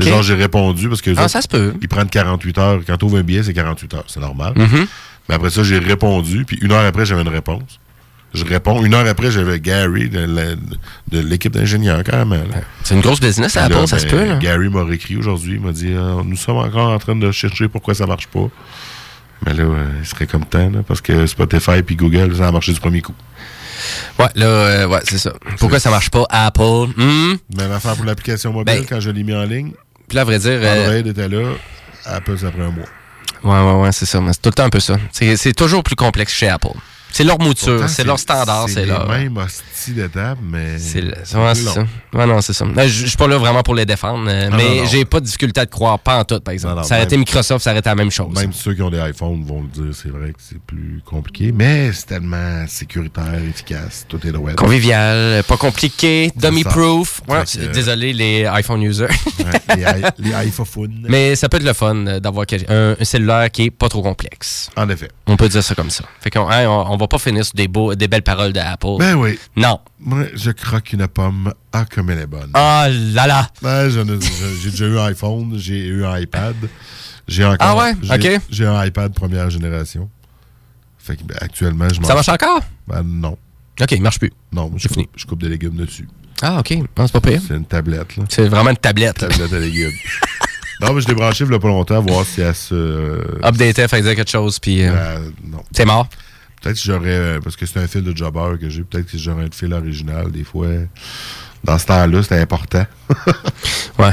Genre, 0.00 0.22
j'ai 0.22 0.34
répondu 0.34 0.88
parce 0.88 1.02
que 1.02 1.10
Ah, 1.16 1.22
autres, 1.22 1.30
ça 1.30 1.42
se 1.42 1.48
peut. 1.48 1.74
ils 1.80 1.88
prennent 1.88 2.08
48 2.08 2.58
heures. 2.58 2.80
Quand 2.86 2.96
tu 2.96 3.04
ouvres 3.04 3.18
un 3.18 3.22
billet, 3.22 3.42
c'est 3.42 3.52
48 3.52 3.94
heures. 3.94 4.04
C'est 4.06 4.20
normal. 4.20 4.54
Mhm. 4.56 4.86
Mais 5.28 5.34
après 5.34 5.50
ça, 5.50 5.62
j'ai 5.62 5.78
répondu, 5.78 6.44
puis 6.44 6.58
une 6.62 6.72
heure 6.72 6.84
après, 6.84 7.04
j'avais 7.06 7.22
une 7.22 7.28
réponse. 7.28 7.78
Je 8.34 8.44
réponds. 8.44 8.82
Une 8.82 8.94
heure 8.94 9.06
après, 9.06 9.30
j'avais 9.30 9.60
Gary 9.60 10.08
de, 10.08 10.56
l'équipe 11.12 11.52
d'ingénieurs, 11.52 12.02
carrément. 12.02 12.36
là. 12.36 12.62
C'est 12.82 12.94
une 12.94 13.02
grosse 13.02 13.20
business 13.20 13.56
à 13.56 13.68
ça 13.86 13.98
se 13.98 14.06
ben, 14.06 14.10
peut. 14.10 14.24
Là. 14.26 14.36
Gary 14.38 14.68
m'a 14.70 14.84
réécrit 14.84 15.16
aujourd'hui. 15.16 15.54
Il 15.56 15.60
m'a 15.60 15.72
dit 15.72 15.92
euh, 15.92 16.22
Nous 16.24 16.36
sommes 16.36 16.56
encore 16.56 16.90
en 16.90 16.98
train 16.98 17.14
de 17.14 17.30
chercher 17.30 17.68
pourquoi 17.68 17.94
ça 17.94 18.06
marche 18.06 18.28
pas. 18.28 18.48
Mais 19.44 19.52
là, 19.54 19.64
euh, 19.64 19.86
il 20.00 20.06
serait 20.06 20.26
comme 20.26 20.46
temps, 20.46 20.70
là, 20.70 20.82
parce 20.86 21.00
que 21.00 21.26
Spotify 21.26 21.82
puis 21.82 21.96
Google, 21.96 22.34
ça 22.36 22.48
a 22.48 22.52
marché 22.52 22.72
du 22.72 22.80
premier 22.80 23.02
coup. 23.02 23.14
Ouais, 24.18 24.28
là, 24.34 24.46
euh, 24.46 24.86
ouais, 24.86 25.00
c'est 25.04 25.18
ça. 25.18 25.32
Pourquoi 25.58 25.80
ça 25.80 25.90
marche 25.90 26.10
pas? 26.10 26.24
Apple? 26.30 26.92
Hmm? 26.96 27.34
Même 27.56 27.72
affaire 27.72 27.96
pour 27.96 28.04
l'application 28.04 28.52
mobile, 28.52 28.76
Ben, 28.78 28.86
quand 28.88 29.00
je 29.00 29.10
l'ai 29.10 29.24
mis 29.24 29.34
en 29.34 29.42
ligne. 29.44 29.72
Puis 30.12 30.16
là, 30.16 30.22
à 30.22 30.24
vrai 30.26 30.38
dire. 30.38 30.60
euh, 30.62 30.88
Android 30.98 31.10
était 31.10 31.26
là, 31.26 31.54
Apple, 32.04 32.36
ça 32.38 32.50
prend 32.50 32.64
un 32.64 32.70
mois. 32.70 32.84
Ouais, 33.42 33.72
ouais, 33.72 33.80
ouais, 33.84 33.92
c'est 33.92 34.04
ça. 34.04 34.20
C'est 34.30 34.42
tout 34.42 34.50
le 34.50 34.52
temps 34.52 34.64
un 34.64 34.68
peu 34.68 34.78
ça. 34.78 34.98
C'est 35.10 35.54
toujours 35.56 35.82
plus 35.82 35.96
complexe 35.96 36.34
chez 36.34 36.50
Apple. 36.50 36.76
C'est 37.10 37.24
leur 37.24 37.38
mouture, 37.38 37.88
c'est 37.88 38.04
leur 38.04 38.18
standard, 38.18 38.66
c'est 38.68 38.74
C'est 38.74 38.84
leur. 38.84 39.10
les 39.16 39.30
mais. 40.42 40.78
C'est 40.78 41.00
le- 41.00 41.10
ouais, 41.10 41.54
ça. 41.54 41.84
Ouais, 42.14 42.26
non, 42.26 42.40
c'est 42.40 42.52
ça. 42.52 42.64
Je 42.76 42.82
je 42.88 43.06
suis 43.06 43.16
pas 43.16 43.26
là 43.28 43.38
vraiment 43.38 43.62
pour 43.62 43.74
les 43.74 43.84
défendre, 43.86 44.24
euh, 44.28 44.48
Non, 44.48 44.56
mais 44.56 44.86
j'ai 44.86 45.04
pas 45.04 45.20
de 45.20 45.24
difficulté 45.26 45.60
à 45.60 45.66
te 45.66 45.70
croire, 45.70 45.98
pas 45.98 46.18
en 46.20 46.24
tout, 46.24 46.40
par 46.40 46.52
exemple. 46.52 46.74
Non, 46.74 46.80
non, 46.82 46.86
ça 46.86 46.94
aurait 46.96 47.04
été 47.04 47.16
Microsoft, 47.16 47.62
ça 47.64 47.70
aurait 47.70 47.80
été 47.80 47.88
la 47.88 47.94
même 47.94 48.10
chose. 48.10 48.34
Même 48.34 48.52
ceux 48.52 48.74
qui 48.74 48.82
ont 48.82 48.90
des 48.90 48.98
iPhones 49.00 49.44
vont 49.44 49.62
le 49.62 49.68
dire, 49.68 49.94
c'est 49.94 50.08
vrai 50.10 50.28
que 50.30 50.38
c'est 50.38 50.60
plus 50.60 51.02
compliqué, 51.04 51.52
mais 51.52 51.92
c'est 51.92 52.06
tellement 52.06 52.64
sécuritaire, 52.68 53.34
efficace, 53.48 54.06
tout 54.08 54.24
est 54.26 54.30
web. 54.36 54.56
Convivial, 54.56 55.42
pas 55.44 55.56
compliqué, 55.56 56.30
dummy-proof. 56.36 57.20
Ouais, 57.28 57.42
Désolé 57.72 58.12
les 58.12 58.44
iPhone 58.46 58.82
users. 58.82 59.06
Les, 59.76 59.82
i- 59.82 59.86
les 60.18 60.48
iPhones. 60.48 61.06
mais 61.08 61.34
ça 61.36 61.48
peut 61.48 61.56
être 61.58 61.64
le 61.64 61.72
fun 61.72 62.06
euh, 62.06 62.20
d'avoir 62.20 62.46
un, 62.68 62.96
un 62.98 63.04
cellulaire 63.04 63.50
qui 63.50 63.64
est 63.64 63.70
pas 63.70 63.88
trop 63.88 64.02
complexe. 64.02 64.70
En 64.76 64.88
effet. 64.88 65.08
On 65.26 65.36
peut 65.36 65.48
dire 65.48 65.62
ça 65.62 65.74
comme 65.74 65.90
ça. 65.90 66.04
Fait 66.20 66.30
qu'on 66.30 66.48
hein, 66.48 66.66
on, 66.66 66.92
on 66.92 66.96
va 66.96 67.06
pas 67.08 67.18
finir 67.18 67.44
sur 67.44 67.54
des, 67.54 67.68
beaux, 67.68 67.94
des 67.94 68.08
belles 68.08 68.22
paroles 68.22 68.52
de 68.52 68.60
Apple. 68.60 68.96
Ben 68.98 69.14
oui. 69.14 69.38
Non. 69.56 69.71
Moi, 70.00 70.24
je 70.34 70.50
croque 70.50 70.92
une 70.92 71.06
pomme. 71.08 71.52
Ah, 71.72 71.84
comme 71.84 72.10
elle 72.10 72.18
est 72.20 72.26
bonne. 72.26 72.50
Ah 72.54 72.88
là 72.90 73.26
là. 73.26 73.48
J'ai 73.62 74.70
déjà 74.70 74.86
eu 74.86 74.98
un 74.98 75.04
iPhone, 75.06 75.54
j'ai 75.56 75.86
eu 75.86 76.04
un 76.04 76.18
iPad. 76.18 76.56
J'ai 77.28 77.44
encore. 77.44 77.58
Ah 77.60 77.76
ouais? 77.76 77.92
j'ai- 78.02 78.34
Ok. 78.36 78.40
J'ai 78.50 78.66
un 78.66 78.84
iPad 78.84 79.14
première 79.14 79.48
génération. 79.50 80.08
Fait 80.98 81.16
que 81.16 81.22
ben, 81.24 81.36
actuellement, 81.40 81.88
je 81.88 82.02
Ça 82.06 82.14
marche 82.14 82.28
encore? 82.28 82.60
Ben 82.86 83.02
non. 83.02 83.36
Ok, 83.80 83.92
il 83.92 84.02
marche 84.02 84.18
plus. 84.18 84.32
Non, 84.52 84.70
je 84.76 84.86
coupe, 84.88 85.08
je 85.16 85.26
coupe 85.26 85.40
des 85.40 85.48
légumes 85.48 85.74
dessus. 85.76 86.08
Ah, 86.42 86.58
ok. 86.60 86.68
C'est 86.96 87.12
pas 87.12 87.20
pire. 87.20 87.40
C'est 87.46 87.54
une 87.56 87.64
tablette, 87.64 88.16
là. 88.16 88.24
C'est 88.28 88.48
vraiment 88.48 88.70
une 88.70 88.76
tablette. 88.76 89.22
là. 89.22 89.28
Tablette 89.28 89.52
à 89.52 89.58
légumes. 89.58 89.92
non, 90.80 90.92
mais 90.92 91.00
je 91.00 91.08
l'ai 91.08 91.14
branché 91.14 91.44
il 91.44 91.50
y 91.50 91.54
a 91.54 91.58
pas 91.58 91.68
longtemps, 91.68 92.00
voir 92.02 92.24
si 92.26 92.40
elle 92.40 92.54
se. 92.54 93.20
Updater, 93.44 93.88
faire 93.88 94.02
dire 94.02 94.14
quelque 94.16 94.30
chose, 94.30 94.58
puis. 94.58 94.82
euh, 94.84 94.92
Ben, 94.92 95.32
non. 95.50 95.62
C'est 95.74 95.84
mort. 95.84 96.08
Peut-être 96.62 96.76
que 96.76 96.82
j'aurais. 96.84 97.08
euh, 97.08 97.40
Parce 97.40 97.56
que 97.56 97.66
c'est 97.66 97.78
un 97.80 97.86
fil 97.86 98.02
de 98.02 98.16
jobber 98.16 98.56
que 98.60 98.68
j'ai. 98.70 98.82
Peut-être 98.82 99.10
que 99.10 99.18
j'aurais 99.18 99.44
un 99.44 99.48
fil 99.52 99.72
original, 99.74 100.30
des 100.30 100.44
fois. 100.44 100.68
Dans 101.64 101.78
ce 101.78 101.86
temps-là, 101.86 102.22
c'était 102.22 102.38
important. 102.40 102.86
Ouais. 103.98 104.10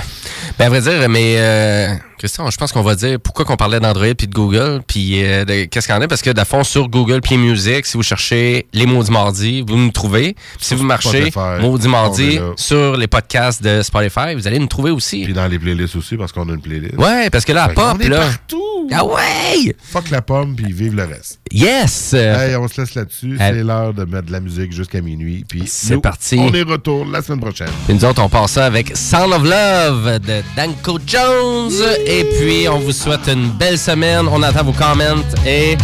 Ben, 0.57 0.65
à 0.65 0.69
vrai 0.69 0.81
dire, 0.81 1.07
mais 1.09 1.35
euh, 1.39 1.93
Christian, 2.19 2.49
je 2.51 2.57
pense 2.57 2.73
qu'on 2.73 2.81
va 2.81 2.95
dire 2.95 3.17
pourquoi 3.17 3.45
qu'on 3.45 3.55
parlait 3.55 3.79
d'Android 3.79 4.13
puis 4.13 4.27
de 4.27 4.33
Google, 4.33 4.81
puis 4.85 5.23
euh, 5.23 5.45
qu'est-ce 5.71 5.87
qu'il 5.87 5.95
y 5.95 5.97
en 5.97 6.01
a, 6.01 6.07
parce 6.09 6.21
que, 6.21 6.31
de 6.31 6.43
fond, 6.43 6.65
sur 6.65 6.89
Google 6.89 7.21
Play 7.21 7.37
Music, 7.37 7.85
si 7.85 7.95
vous 7.95 8.03
cherchez 8.03 8.67
Les 8.73 8.85
Maudits 8.85 9.09
Mardis, 9.09 9.63
vous 9.65 9.77
nous 9.77 9.91
trouvez. 9.91 10.33
Puis 10.33 10.65
si 10.65 10.75
vous 10.75 10.83
marchez 10.83 11.31
Maudits 11.61 11.87
là. 11.87 12.51
sur 12.57 12.97
les 12.97 13.07
podcasts 13.07 13.63
de 13.63 13.81
Spotify, 13.83 14.35
vous 14.35 14.47
allez 14.47 14.59
nous 14.59 14.67
trouver 14.67 14.91
aussi. 14.91 15.23
Puis 15.23 15.33
dans 15.33 15.47
les 15.47 15.57
playlists 15.57 15.95
aussi, 15.95 16.17
parce 16.17 16.33
qu'on 16.33 16.49
a 16.49 16.51
une 16.51 16.61
playlist. 16.61 16.97
Ouais, 16.97 17.29
parce 17.29 17.45
que 17.45 17.53
là, 17.53 17.63
à 17.63 17.69
pop, 17.69 17.97
là. 18.03 18.19
partout. 18.19 18.89
Ah 18.91 19.05
ouais! 19.05 19.75
Fuck 19.81 20.09
la 20.09 20.21
pomme, 20.21 20.55
puis 20.57 20.73
vive 20.73 20.95
le 20.95 21.05
reste. 21.05 21.39
Yes! 21.51 22.13
Hey, 22.13 22.55
on 22.57 22.67
se 22.67 22.81
laisse 22.81 22.95
là-dessus. 22.95 23.37
C'est 23.37 23.63
l'heure 23.63 23.93
de 23.93 24.03
mettre 24.03 24.27
de 24.27 24.31
la 24.33 24.41
musique 24.41 24.73
jusqu'à 24.73 24.99
minuit. 24.99 25.45
Puis 25.47 25.63
C'est 25.67 26.01
parti. 26.01 26.37
On 26.37 26.53
est 26.53 26.63
retour 26.63 27.05
la 27.05 27.21
semaine 27.21 27.39
prochaine. 27.39 27.69
Puis 27.85 27.93
nous 27.93 28.03
autres, 28.03 28.21
on 28.21 28.29
passe 28.29 28.51
ça 28.51 28.65
avec 28.65 28.97
Sound 28.97 29.31
of 29.31 29.43
Love 29.43 30.19
de 30.19 30.41
Danko 30.57 30.99
Jones. 31.05 31.71
Et 32.11 32.23
puis, 32.23 32.67
on 32.67 32.79
vous 32.79 32.91
souhaite 32.91 33.27
une 33.27 33.49
belle 33.51 33.77
semaine. 33.77 34.27
On 34.31 34.41
attend 34.41 34.63
vos 34.63 34.73
comments. 34.73 35.23
Et 35.45 35.77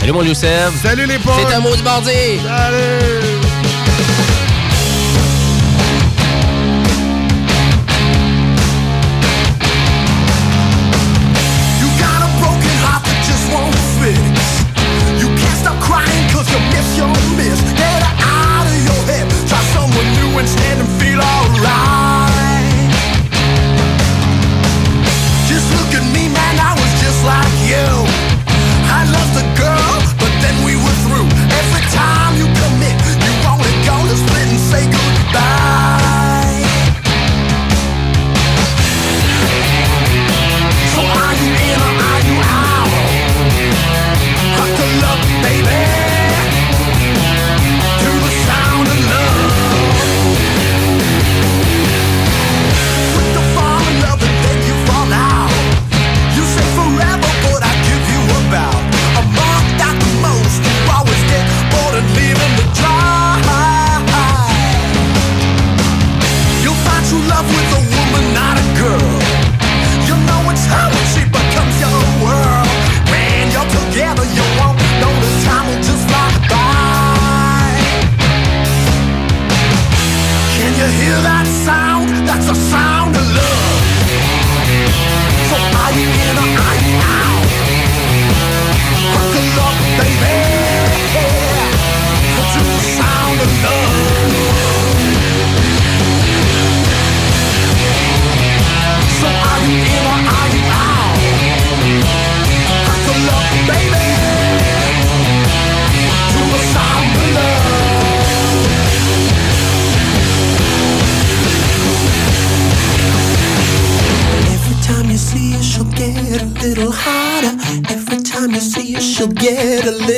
salut 0.00 0.12
mon 0.12 0.22
Youssef. 0.22 0.72
Salut 0.82 1.04
les 1.04 1.18
potes. 1.18 1.34
C'est 1.46 1.54
un 1.54 1.60
mot 1.60 1.76
du 1.76 1.82
mardi. 1.82 2.40
Salut! 2.42 3.34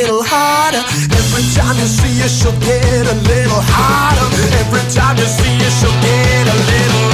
Little 0.07 0.23
hotter. 0.23 0.85
Every 1.11 1.43
time 1.55 1.77
you 1.79 1.87
see 1.87 2.21
her, 2.23 2.29
she'll 2.29 2.55
get 2.61 3.07
a 3.11 3.17
little 3.27 3.63
hotter. 3.75 4.29
Every 4.63 4.85
time 4.95 5.17
you 5.19 5.27
see 5.27 5.59
her, 5.59 5.71
she'll 5.79 5.91
get 6.01 6.47
a 6.47 6.57
little 6.71 7.06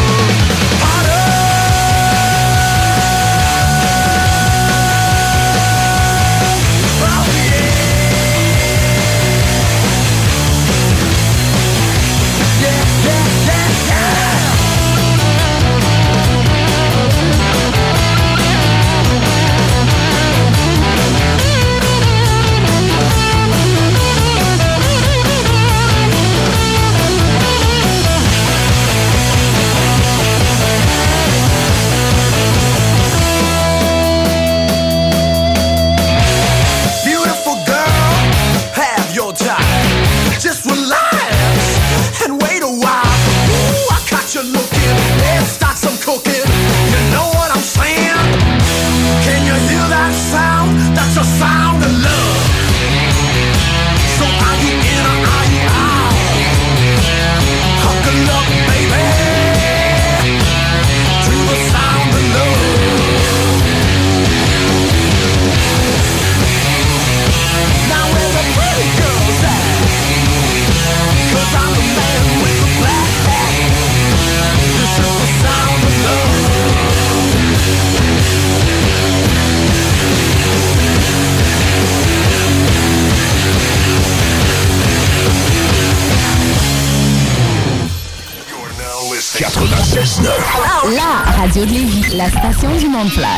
Cornflower. 93.03 93.32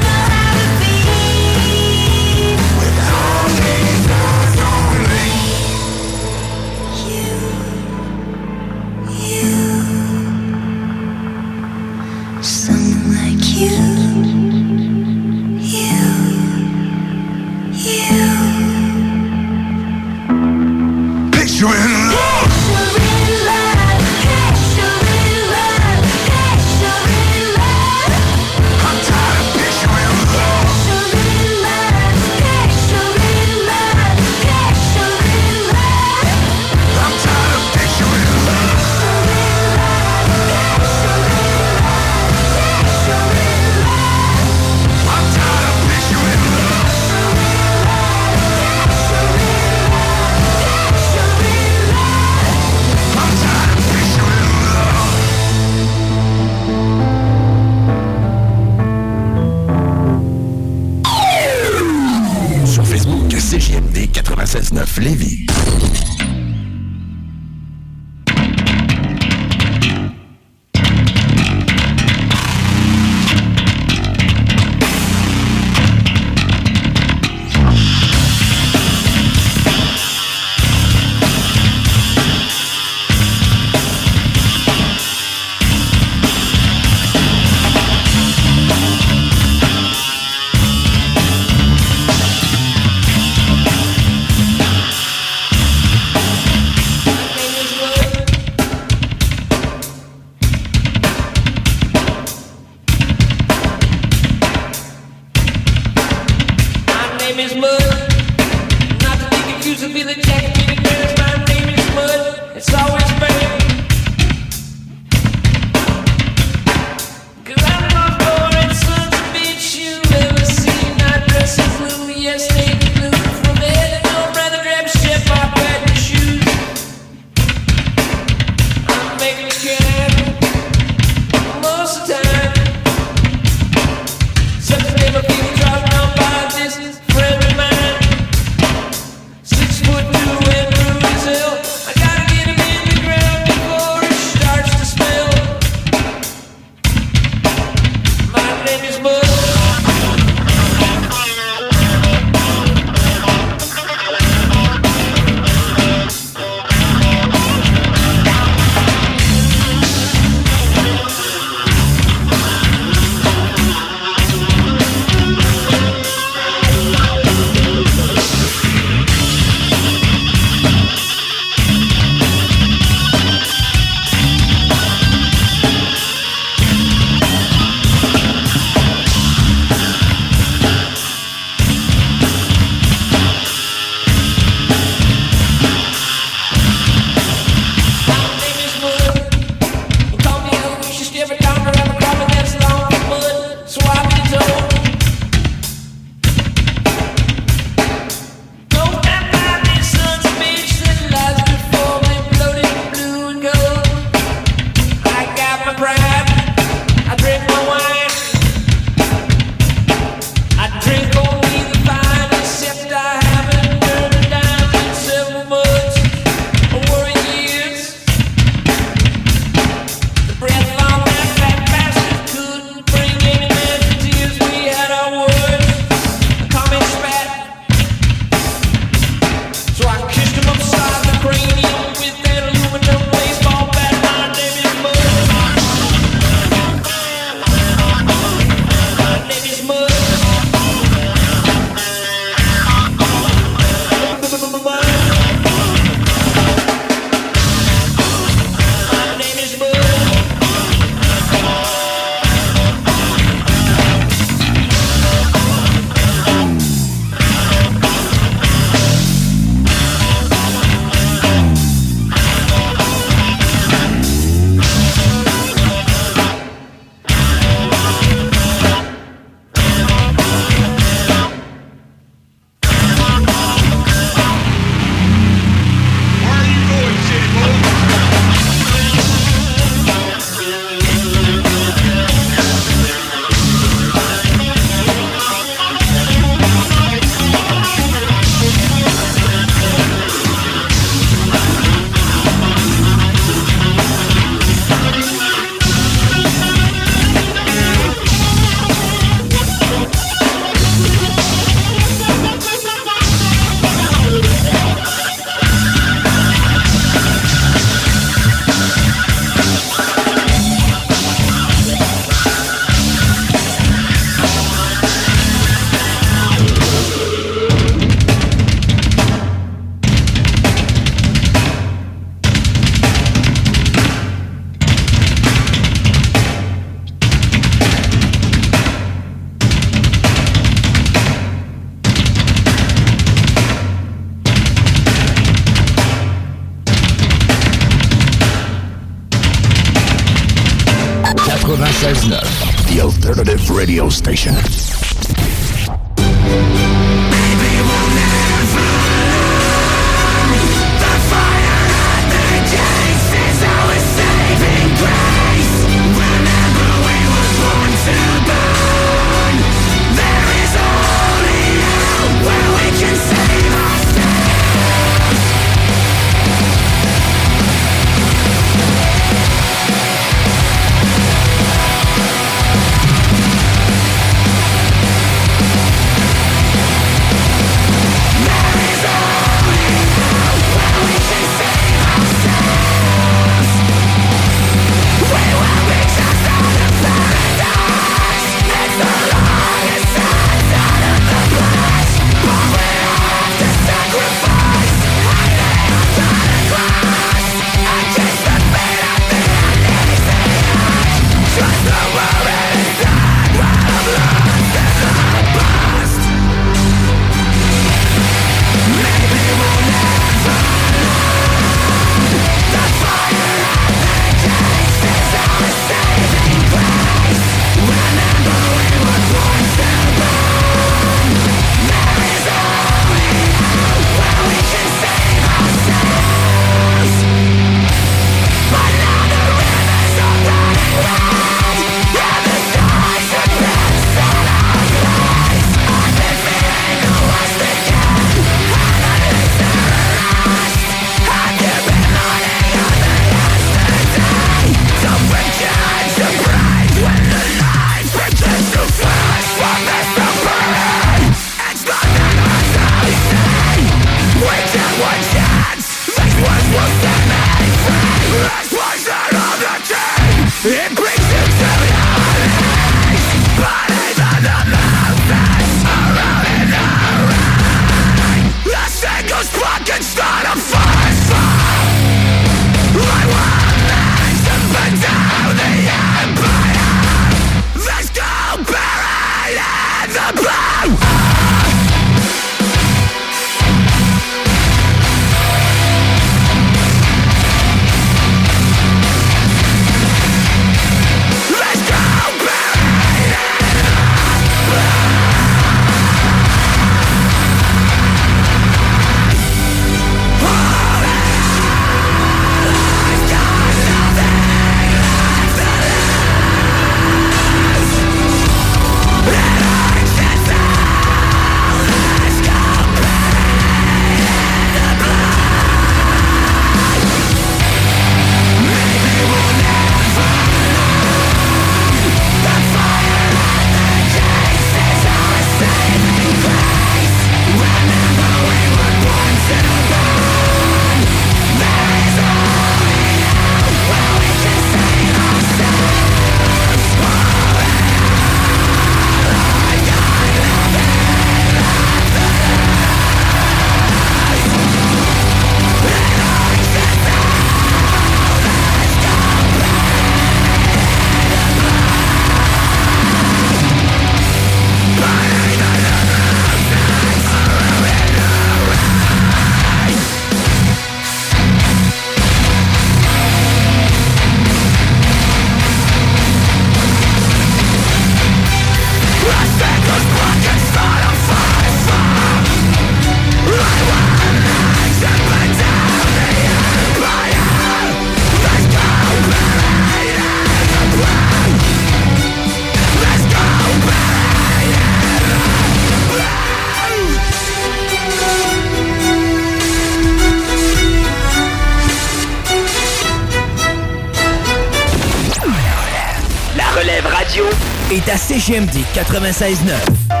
CGMD 598.21 598.63
96.9. 598.75 600.00